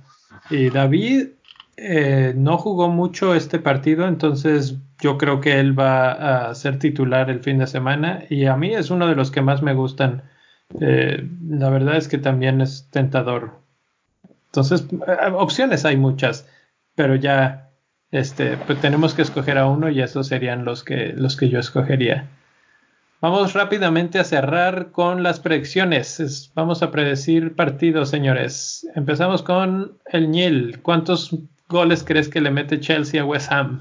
Y 0.49 0.69
David 0.69 1.27
eh, 1.75 2.33
no 2.35 2.57
jugó 2.57 2.87
mucho 2.87 3.35
este 3.35 3.59
partido, 3.59 4.07
entonces 4.07 4.77
yo 4.99 5.17
creo 5.17 5.41
que 5.41 5.59
él 5.59 5.77
va 5.77 6.49
a 6.49 6.55
ser 6.55 6.79
titular 6.79 7.29
el 7.29 7.41
fin 7.41 7.57
de 7.57 7.67
semana. 7.67 8.23
Y 8.29 8.45
a 8.45 8.55
mí 8.55 8.73
es 8.73 8.89
uno 8.89 9.07
de 9.07 9.15
los 9.15 9.31
que 9.31 9.41
más 9.41 9.61
me 9.61 9.73
gustan. 9.73 10.23
Eh, 10.79 11.27
la 11.49 11.69
verdad 11.69 11.97
es 11.97 12.07
que 12.07 12.17
también 12.17 12.61
es 12.61 12.87
tentador. 12.89 13.59
Entonces, 14.45 14.85
eh, 14.91 15.31
opciones 15.33 15.83
hay 15.83 15.97
muchas, 15.97 16.47
pero 16.95 17.15
ya 17.15 17.69
este, 18.11 18.55
pues 18.57 18.79
tenemos 18.79 19.13
que 19.13 19.23
escoger 19.23 19.57
a 19.57 19.67
uno 19.67 19.89
y 19.89 20.01
esos 20.01 20.27
serían 20.27 20.63
los 20.63 20.83
que, 20.83 21.13
los 21.17 21.35
que 21.35 21.49
yo 21.49 21.59
escogería. 21.59 22.29
Vamos 23.23 23.53
rápidamente 23.53 24.19
a 24.19 24.25
cerrar 24.25 24.91
con 24.91 25.23
las 25.23 25.39
predicciones. 25.39 26.19
Es- 26.19 26.51
vamos 26.55 26.83
a 26.83 26.91
predecir 26.91 27.55
partidos, 27.55 28.09
señores. 28.09 28.85
Empezamos 28.95 29.41
con 29.43 29.97
el 30.07 30.29
Nil. 30.29 30.81
¿Cuántos 30.81 31.33
goles 31.69 32.03
crees 32.03 32.27
que 32.27 32.41
le 32.41 32.51
mete 32.51 32.81
Chelsea 32.81 33.21
a 33.21 33.25
West 33.25 33.49
Ham? 33.49 33.79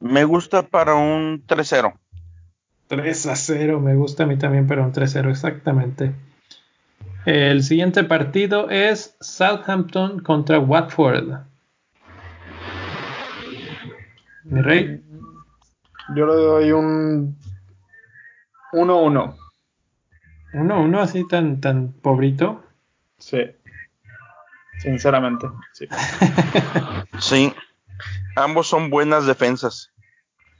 Me 0.00 0.24
gusta 0.24 0.62
para 0.62 0.94
un 0.94 1.42
3-0. 1.46 1.92
3 2.86 3.26
a 3.26 3.36
0, 3.36 3.78
me 3.78 3.94
gusta 3.94 4.22
a 4.22 4.26
mí 4.26 4.38
también, 4.38 4.66
pero 4.66 4.82
un 4.82 4.92
3-0 4.92 5.28
exactamente. 5.28 6.14
El 7.26 7.62
siguiente 7.62 8.04
partido 8.04 8.70
es 8.70 9.18
Southampton 9.20 10.20
contra 10.20 10.58
Watford. 10.58 11.40
Mi 14.44 14.62
rey, 14.62 15.02
Yo 16.16 16.26
le 16.26 16.32
doy 16.34 16.72
un 16.72 17.36
1-1. 18.72 19.36
1-1 20.54 20.98
así 21.00 21.26
tan, 21.28 21.60
tan 21.60 21.92
pobrito. 21.92 22.62
Sí. 23.18 23.38
Sinceramente, 24.78 25.46
sí. 25.72 25.86
Sí. 27.20 27.52
Ambos 28.36 28.66
son 28.66 28.90
buenas 28.90 29.26
defensas. 29.26 29.90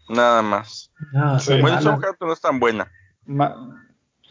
Nada 0.08 0.42
más. 0.42 0.92
No, 1.12 1.38
Sí. 1.40 1.54
no 1.60 2.32
es 2.32 2.40
tan 2.40 2.60
buena. 2.60 2.90
Ma- 3.26 3.56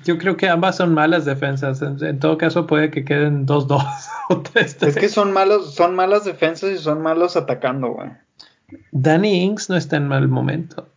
Yo 0.04 0.18
creo 0.18 0.38
que 0.38 0.48
ambas 0.50 0.78
son 0.78 0.94
malas 0.94 1.26
defensas. 1.26 1.82
En, 1.82 2.04
en 2.04 2.20
todo 2.20 2.38
caso, 2.38 2.66
puede 2.68 2.90
que 2.92 3.04
queden 3.04 3.46
2-2 3.46 3.86
o 4.30 4.42
3 4.42 4.78
es 4.84 4.96
que 4.96 5.10
son 5.10 5.32
malos, 5.34 5.76
son 5.76 5.96
malas 5.96 6.26
defensas 6.26 6.72
y 6.72 6.78
son 6.78 7.02
malos 7.02 7.36
atacando, 7.36 7.90
güey. 7.90 8.10
Danny 8.92 9.44
Ings 9.44 9.70
no 9.70 9.76
está 9.76 9.98
en 9.98 10.08
mal 10.08 10.28
momento. 10.28 10.88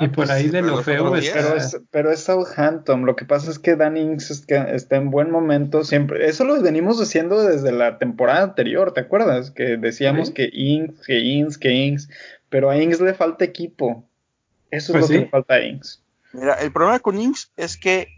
Y 0.00 0.08
por 0.08 0.30
ahí 0.30 0.48
de 0.48 0.62
lo 0.62 0.82
feo 0.82 1.14
días- 1.14 1.32
Pero 1.34 1.54
es, 1.56 1.80
pero 1.90 2.10
es 2.12 2.20
Southampton. 2.20 3.04
Lo 3.06 3.16
que 3.16 3.24
pasa 3.24 3.50
es 3.50 3.58
que 3.58 3.72
es 3.72 4.44
que 4.46 4.64
está 4.74 4.96
en 4.96 5.10
buen 5.10 5.30
momento. 5.30 5.84
Siempre, 5.84 6.26
eso 6.28 6.44
lo 6.44 6.60
venimos 6.62 7.00
haciendo 7.00 7.42
desde 7.42 7.72
la 7.72 7.98
temporada 7.98 8.42
anterior, 8.42 8.92
¿te 8.92 9.00
acuerdas? 9.00 9.50
Que 9.50 9.76
decíamos 9.76 10.28
Sí. 10.28 10.34
que 10.34 10.50
Ings, 10.52 11.00
que 11.06 11.18
Ings, 11.20 11.58
que 11.58 11.72
Ings. 11.72 12.08
Pero 12.48 12.70
a 12.70 12.76
Ings 12.76 13.00
le 13.00 13.14
falta 13.14 13.44
equipo. 13.44 14.08
Eso 14.70 14.92
es 14.92 14.98
Pues 14.98 15.00
lo 15.02 15.06
sí. 15.08 15.12
que 15.14 15.20
le 15.20 15.30
falta 15.30 15.54
a 15.54 15.60
Ings. 15.60 16.02
Mira, 16.32 16.54
el 16.54 16.72
problema 16.72 16.98
con 17.00 17.18
Inks 17.18 17.50
es 17.56 17.76
que 17.76 18.08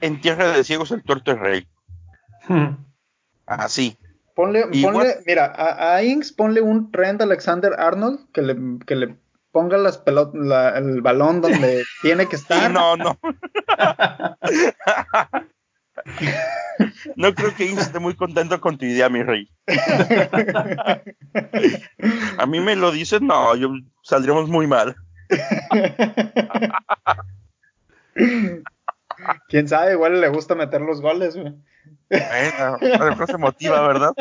en 0.00 0.20
tierra 0.20 0.52
de 0.52 0.64
ciegos 0.64 0.90
el 0.90 1.02
tuerto 1.02 1.32
es 1.32 1.38
rey. 1.38 1.66
Hmm. 2.48 2.76
Así. 3.46 3.96
Ponle, 4.34 4.64
mira, 5.26 5.44
a, 5.44 5.94
a 5.96 6.02
Ings 6.02 6.32
ponle 6.32 6.62
un 6.62 6.90
Trent 6.90 7.20
Alexander 7.20 7.72
Arnold 7.78 8.20
que 8.32 8.40
le, 8.40 8.56
que 8.86 8.96
le 8.96 9.16
ponga 9.52 9.76
las 9.78 9.98
pelot 9.98 10.34
la- 10.34 10.76
el 10.78 11.00
balón 11.02 11.40
donde 11.40 11.84
tiene 12.02 12.28
que 12.28 12.36
estar. 12.36 12.70
no, 12.70 12.96
no. 12.96 13.18
no 17.16 17.34
creo 17.34 17.54
que 17.54 17.66
Inks 17.66 17.82
esté 17.82 17.98
muy 18.00 18.14
contento 18.14 18.60
con 18.60 18.78
tu 18.78 18.84
idea, 18.86 19.08
mi 19.08 19.22
rey. 19.22 19.48
A 22.38 22.46
mí 22.46 22.60
me 22.60 22.76
lo 22.76 22.90
dicen, 22.90 23.26
no, 23.26 23.54
yo 23.56 23.70
saldríamos 24.02 24.48
muy 24.48 24.66
mal. 24.66 24.96
Quién 29.48 29.68
sabe, 29.68 29.92
igual 29.92 30.20
le 30.20 30.28
gusta 30.28 30.54
meter 30.54 30.80
los 30.80 31.00
goles, 31.00 31.36
güey. 31.36 31.54
Bueno, 32.10 32.78
a 32.80 32.98
lo 32.98 33.06
mejor 33.10 33.26
se 33.26 33.38
motiva, 33.38 33.86
¿verdad? 33.86 34.12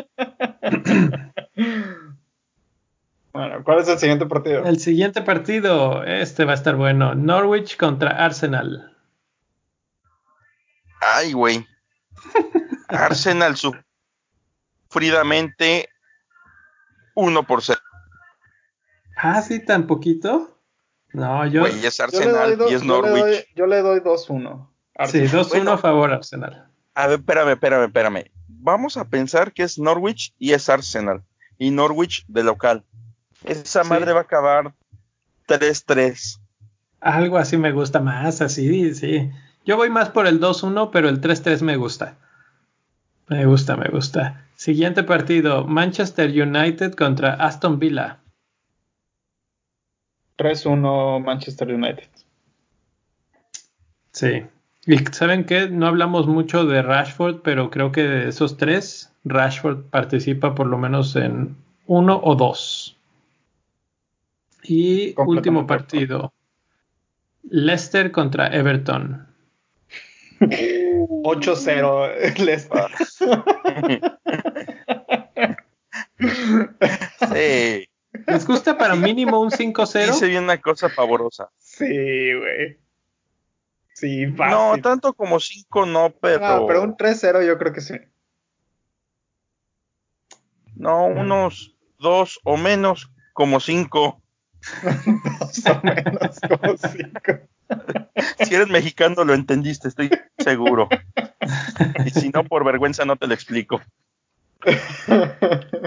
Bueno, 3.33 3.63
¿cuál 3.63 3.79
es 3.79 3.87
el 3.87 3.97
siguiente 3.97 4.25
partido? 4.25 4.65
El 4.65 4.79
siguiente 4.79 5.21
partido, 5.21 6.03
este 6.03 6.43
va 6.45 6.51
a 6.51 6.55
estar 6.55 6.75
bueno. 6.75 7.15
Norwich 7.15 7.77
contra 7.77 8.09
Arsenal. 8.25 8.97
Ay, 11.01 11.31
güey. 11.33 11.65
Arsenal 12.89 13.55
sufridamente 14.89 15.87
1 17.15 17.43
por 17.47 17.61
0. 17.63 17.79
Ah, 19.17 19.41
sí, 19.41 19.63
tan 19.65 19.87
poquito. 19.87 20.57
No, 21.13 21.45
yo. 21.45 21.61
Güey, 21.61 21.85
es 21.85 21.97
Yo 21.97 22.05
le 22.07 22.11
doy 22.11 22.21
Arsenal 22.27 22.57
do- 22.57 22.69
y 22.69 22.73
es 22.73 22.81
yo 22.81 23.01
le 23.01 23.09
doy- 23.09 23.19
Norwich. 23.21 23.47
Yo 23.55 23.65
le 23.67 23.81
doy 23.81 23.99
2-1. 24.01 24.69
Sí, 25.07 25.19
2-1 25.27 25.49
Bueno. 25.49 25.71
a 25.71 25.77
favor 25.77 26.11
Arsenal. 26.11 26.67
A 26.95 27.07
ver, 27.07 27.19
espérame, 27.19 27.51
espérame, 27.51 27.85
espérame. 27.85 28.31
Vamos 28.47 28.97
a 28.97 29.07
pensar 29.09 29.53
que 29.53 29.63
es 29.63 29.79
Norwich 29.79 30.33
y 30.37 30.51
es 30.53 30.69
Arsenal. 30.69 31.23
Y 31.57 31.71
Norwich 31.71 32.25
de 32.27 32.43
local. 32.43 32.83
Esa 33.45 33.84
Sí. 33.84 33.89
madre 33.89 34.13
va 34.13 34.19
a 34.19 34.23
acabar 34.23 34.73
3-3. 35.47 36.39
Algo 36.99 37.38
así 37.38 37.57
me 37.57 37.72
gusta 37.72 37.99
más, 37.99 38.41
así, 38.41 38.93
sí. 38.93 39.31
Yo 39.65 39.77
voy 39.77 39.89
más 39.89 40.09
por 40.09 40.27
el 40.27 40.39
2-1, 40.39 40.91
pero 40.91 41.09
el 41.09 41.22
3-3 41.22 41.61
me 41.61 41.76
gusta. 41.76 42.18
Me 43.27 43.45
gusta, 43.45 43.76
me 43.76 43.89
gusta. 43.89 44.45
Siguiente 44.55 45.03
partido, 45.03 45.65
Manchester 45.65 46.30
United 46.30 46.93
contra 46.93 47.34
Aston 47.34 47.80
Villa. 47.80 48.19
3-1 50.38 51.19
Manchester 51.19 51.72
United. 51.73 52.09
Sí. 54.11 54.45
Y 54.85 54.97
saben 55.11 55.45
qué, 55.45 55.69
no 55.69 55.88
hablamos 55.88 56.27
mucho 56.27 56.65
de 56.65 56.81
Rashford, 56.81 57.41
pero 57.41 57.69
creo 57.69 57.91
que 57.91 58.03
de 58.03 58.30
esos 58.30 58.57
tres, 58.57 59.13
Rashford 59.23 59.84
participa 59.89 60.55
por 60.55 60.68
lo 60.68 60.77
menos 60.77 61.15
en 61.15 61.55
uno 61.85 62.19
o 62.23 62.35
dos. 62.35 62.97
Y 64.63 65.15
último 65.17 65.65
partido, 65.65 66.33
Leicester 67.43 68.11
contra 68.11 68.47
Everton. 68.47 69.27
8-0 70.39 72.38
Leicester. 72.39 72.91
Sí. 77.33 77.88
¿Les 78.27 78.45
gusta 78.45 78.77
para 78.77 78.95
mínimo 78.95 79.39
un 79.39 79.51
5-0? 79.51 80.09
Hice 80.09 80.27
bien 80.27 80.43
una 80.43 80.59
cosa 80.59 80.89
pavorosa. 80.89 81.49
Sí, 81.57 81.85
güey. 81.85 82.77
Sí, 83.93 84.27
fácil. 84.27 84.57
No, 84.57 84.77
tanto 84.81 85.13
como 85.13 85.39
5 85.39 85.85
no, 85.85 86.13
pero. 86.19 86.45
Ah, 86.45 86.65
pero 86.67 86.83
un 86.83 86.95
3-0 86.97 87.45
yo 87.45 87.57
creo 87.57 87.73
que 87.73 87.81
sí. 87.81 87.95
No, 90.75 91.05
unos 91.05 91.75
2 91.99 92.39
o 92.43 92.57
menos 92.57 93.11
como 93.33 93.59
5. 93.59 94.20
Más 94.83 95.65
o 95.67 95.81
menos 95.83 96.39
como 96.47 96.77
5. 96.77 97.21
Si 98.45 98.55
eres 98.55 98.67
mexicano 98.67 99.23
lo 99.23 99.33
entendiste, 99.33 99.88
estoy 99.88 100.09
seguro. 100.38 100.89
Y 102.05 102.09
si 102.11 102.29
no, 102.29 102.43
por 102.43 102.63
vergüenza 102.63 103.05
no 103.05 103.15
te 103.15 103.27
lo 103.27 103.33
explico. 103.33 103.81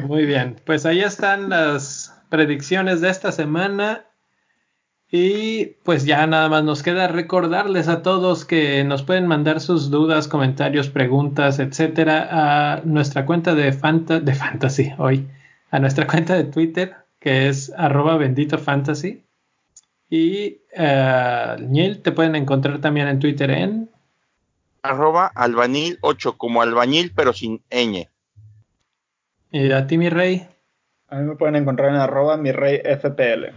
Muy 0.02 0.26
bien, 0.26 0.56
pues 0.64 0.86
ahí 0.86 1.00
están 1.00 1.48
las 1.48 2.14
predicciones 2.28 3.00
de 3.00 3.10
esta 3.10 3.32
semana. 3.32 4.04
Y 5.10 5.76
pues 5.84 6.04
ya 6.06 6.26
nada 6.26 6.48
más 6.48 6.64
nos 6.64 6.82
queda 6.82 7.06
recordarles 7.06 7.86
a 7.86 8.02
todos 8.02 8.44
que 8.44 8.82
nos 8.82 9.04
pueden 9.04 9.28
mandar 9.28 9.60
sus 9.60 9.88
dudas, 9.90 10.26
comentarios, 10.26 10.88
preguntas, 10.88 11.60
etcétera, 11.60 12.28
a 12.32 12.80
nuestra 12.80 13.24
cuenta 13.24 13.54
de, 13.54 13.72
Fanta 13.72 14.18
de 14.18 14.34
Fantasy 14.34 14.92
hoy, 14.98 15.28
a 15.70 15.78
nuestra 15.78 16.08
cuenta 16.08 16.34
de 16.34 16.44
Twitter, 16.44 16.96
que 17.24 17.48
es 17.48 17.72
arroba 17.76 18.16
bendito 18.18 18.58
fantasy. 18.58 19.24
Y 20.10 20.58
eh, 20.76 21.56
Niel, 21.60 22.02
te 22.02 22.12
pueden 22.12 22.36
encontrar 22.36 22.78
también 22.82 23.08
en 23.08 23.18
Twitter 23.18 23.50
en 23.50 23.90
Arroba 24.82 25.32
albañil 25.34 25.96
8, 26.02 26.36
como 26.36 26.60
albañil, 26.60 27.12
pero 27.16 27.32
sin 27.32 27.62
ñ. 27.70 28.06
y 29.50 29.72
a 29.72 29.86
ti, 29.86 29.96
mi 29.96 30.10
rey. 30.10 30.46
A 31.08 31.16
mí 31.16 31.24
me 31.24 31.36
pueden 31.36 31.56
encontrar 31.56 31.88
en 31.88 31.96
arroba 31.96 32.36
mi 32.36 32.52
rey 32.52 32.82
FPL. 32.84 33.54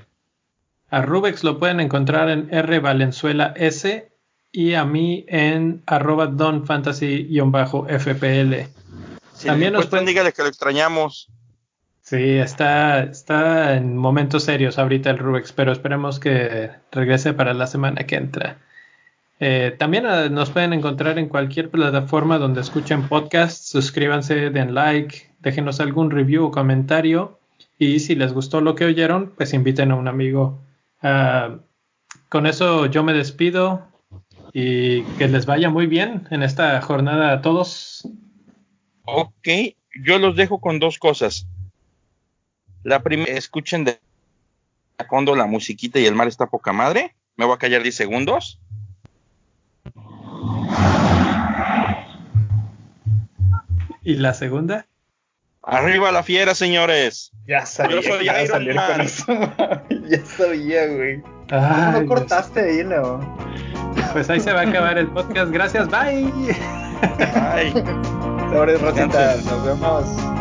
A 0.89 1.01
Rubex 1.01 1.43
lo 1.43 1.59
pueden 1.59 1.81
encontrar 1.81 2.29
en 2.29 2.47
R 2.53 2.79
Valenzuela 2.79 3.51
S 3.57 4.09
y 4.53 4.73
a 4.75 4.85
mí 4.85 5.25
en 5.27 5.83
arroba 5.85 6.27
donfantasy-fpl. 6.27 8.67
Si 9.33 9.47
También 9.47 9.73
nos 9.73 9.81
nos 9.81 9.89
pueden- 9.89 10.05
dígale 10.05 10.31
que 10.31 10.43
lo 10.43 10.47
extrañamos. 10.47 11.27
Sí, 12.09 12.37
está, 12.37 13.03
está 13.03 13.75
en 13.75 13.97
momentos 13.97 14.45
serios 14.45 14.79
ahorita 14.79 15.09
el 15.09 15.17
Rubex, 15.17 15.51
pero 15.51 15.73
esperemos 15.73 16.21
que 16.21 16.69
regrese 16.89 17.33
para 17.33 17.53
la 17.53 17.67
semana 17.67 18.05
que 18.05 18.15
entra. 18.15 18.59
Eh, 19.41 19.75
también 19.77 20.05
eh, 20.05 20.29
nos 20.29 20.49
pueden 20.49 20.71
encontrar 20.71 21.19
en 21.19 21.27
cualquier 21.27 21.69
plataforma 21.69 22.37
donde 22.37 22.61
escuchen 22.61 23.09
podcasts. 23.09 23.67
Suscríbanse, 23.67 24.51
den 24.51 24.73
like, 24.73 25.33
déjenos 25.41 25.81
algún 25.81 26.09
review 26.09 26.45
o 26.45 26.51
comentario. 26.51 27.39
Y 27.77 27.99
si 27.99 28.15
les 28.15 28.31
gustó 28.31 28.61
lo 28.61 28.73
que 28.73 28.85
oyeron, 28.85 29.33
pues 29.35 29.53
inviten 29.53 29.91
a 29.91 29.95
un 29.95 30.07
amigo. 30.07 30.61
Ah, 31.01 31.57
con 32.29 32.47
eso 32.47 32.85
yo 32.85 33.03
me 33.03 33.11
despido 33.11 33.85
y 34.53 35.01
que 35.17 35.27
les 35.27 35.45
vaya 35.45 35.69
muy 35.69 35.87
bien 35.87 36.25
en 36.31 36.41
esta 36.41 36.81
jornada 36.81 37.33
a 37.33 37.41
todos. 37.41 38.07
Ok, 39.03 39.49
yo 40.05 40.19
los 40.19 40.37
dejo 40.37 40.61
con 40.61 40.79
dos 40.79 40.99
cosas. 40.99 41.45
La 42.83 43.03
primera, 43.03 43.33
escuchen 43.33 43.83
de 43.83 43.99
fondo 45.09 45.35
la 45.35 45.45
musiquita 45.45 45.99
y 45.99 46.05
el 46.05 46.15
mar 46.15 46.27
está 46.27 46.47
poca 46.47 46.73
madre. 46.73 47.15
Me 47.35 47.45
voy 47.45 47.55
a 47.55 47.59
callar 47.59 47.83
10 47.83 47.95
segundos. 47.95 48.59
Y 54.03 54.15
la 54.15 54.33
segunda. 54.33 54.87
Arriba 55.61 56.13
la 56.13 56.23
fiera, 56.23 56.55
señores. 56.55 57.31
Ya 57.45 57.65
sabía 57.65 57.97
Yo 57.97 58.03
soy 58.03 58.19
que 58.19 58.23
iba 58.23 58.33
a 58.33 58.43
Iron 58.43 58.75
Man. 58.75 58.91
con 58.91 59.01
eso. 59.01 59.25
ya 60.07 60.25
sabía, 60.25 60.87
güey. 60.87 61.21
¿Cómo 61.21 61.45
Ay, 61.51 62.01
no 62.01 62.05
cortaste 62.05 62.61
ahí, 62.61 62.83
Leo? 62.83 63.19
Pues 64.13 64.29
ahí 64.29 64.39
se 64.39 64.53
va 64.53 64.61
a 64.61 64.69
acabar 64.69 64.97
el 64.97 65.07
podcast. 65.07 65.51
Gracias, 65.51 65.87
bye. 65.89 66.31
Ay. 67.35 67.73
Sobres, 68.53 68.81
Rosita. 68.81 69.35
Nos 69.43 69.65
vemos. 69.65 70.36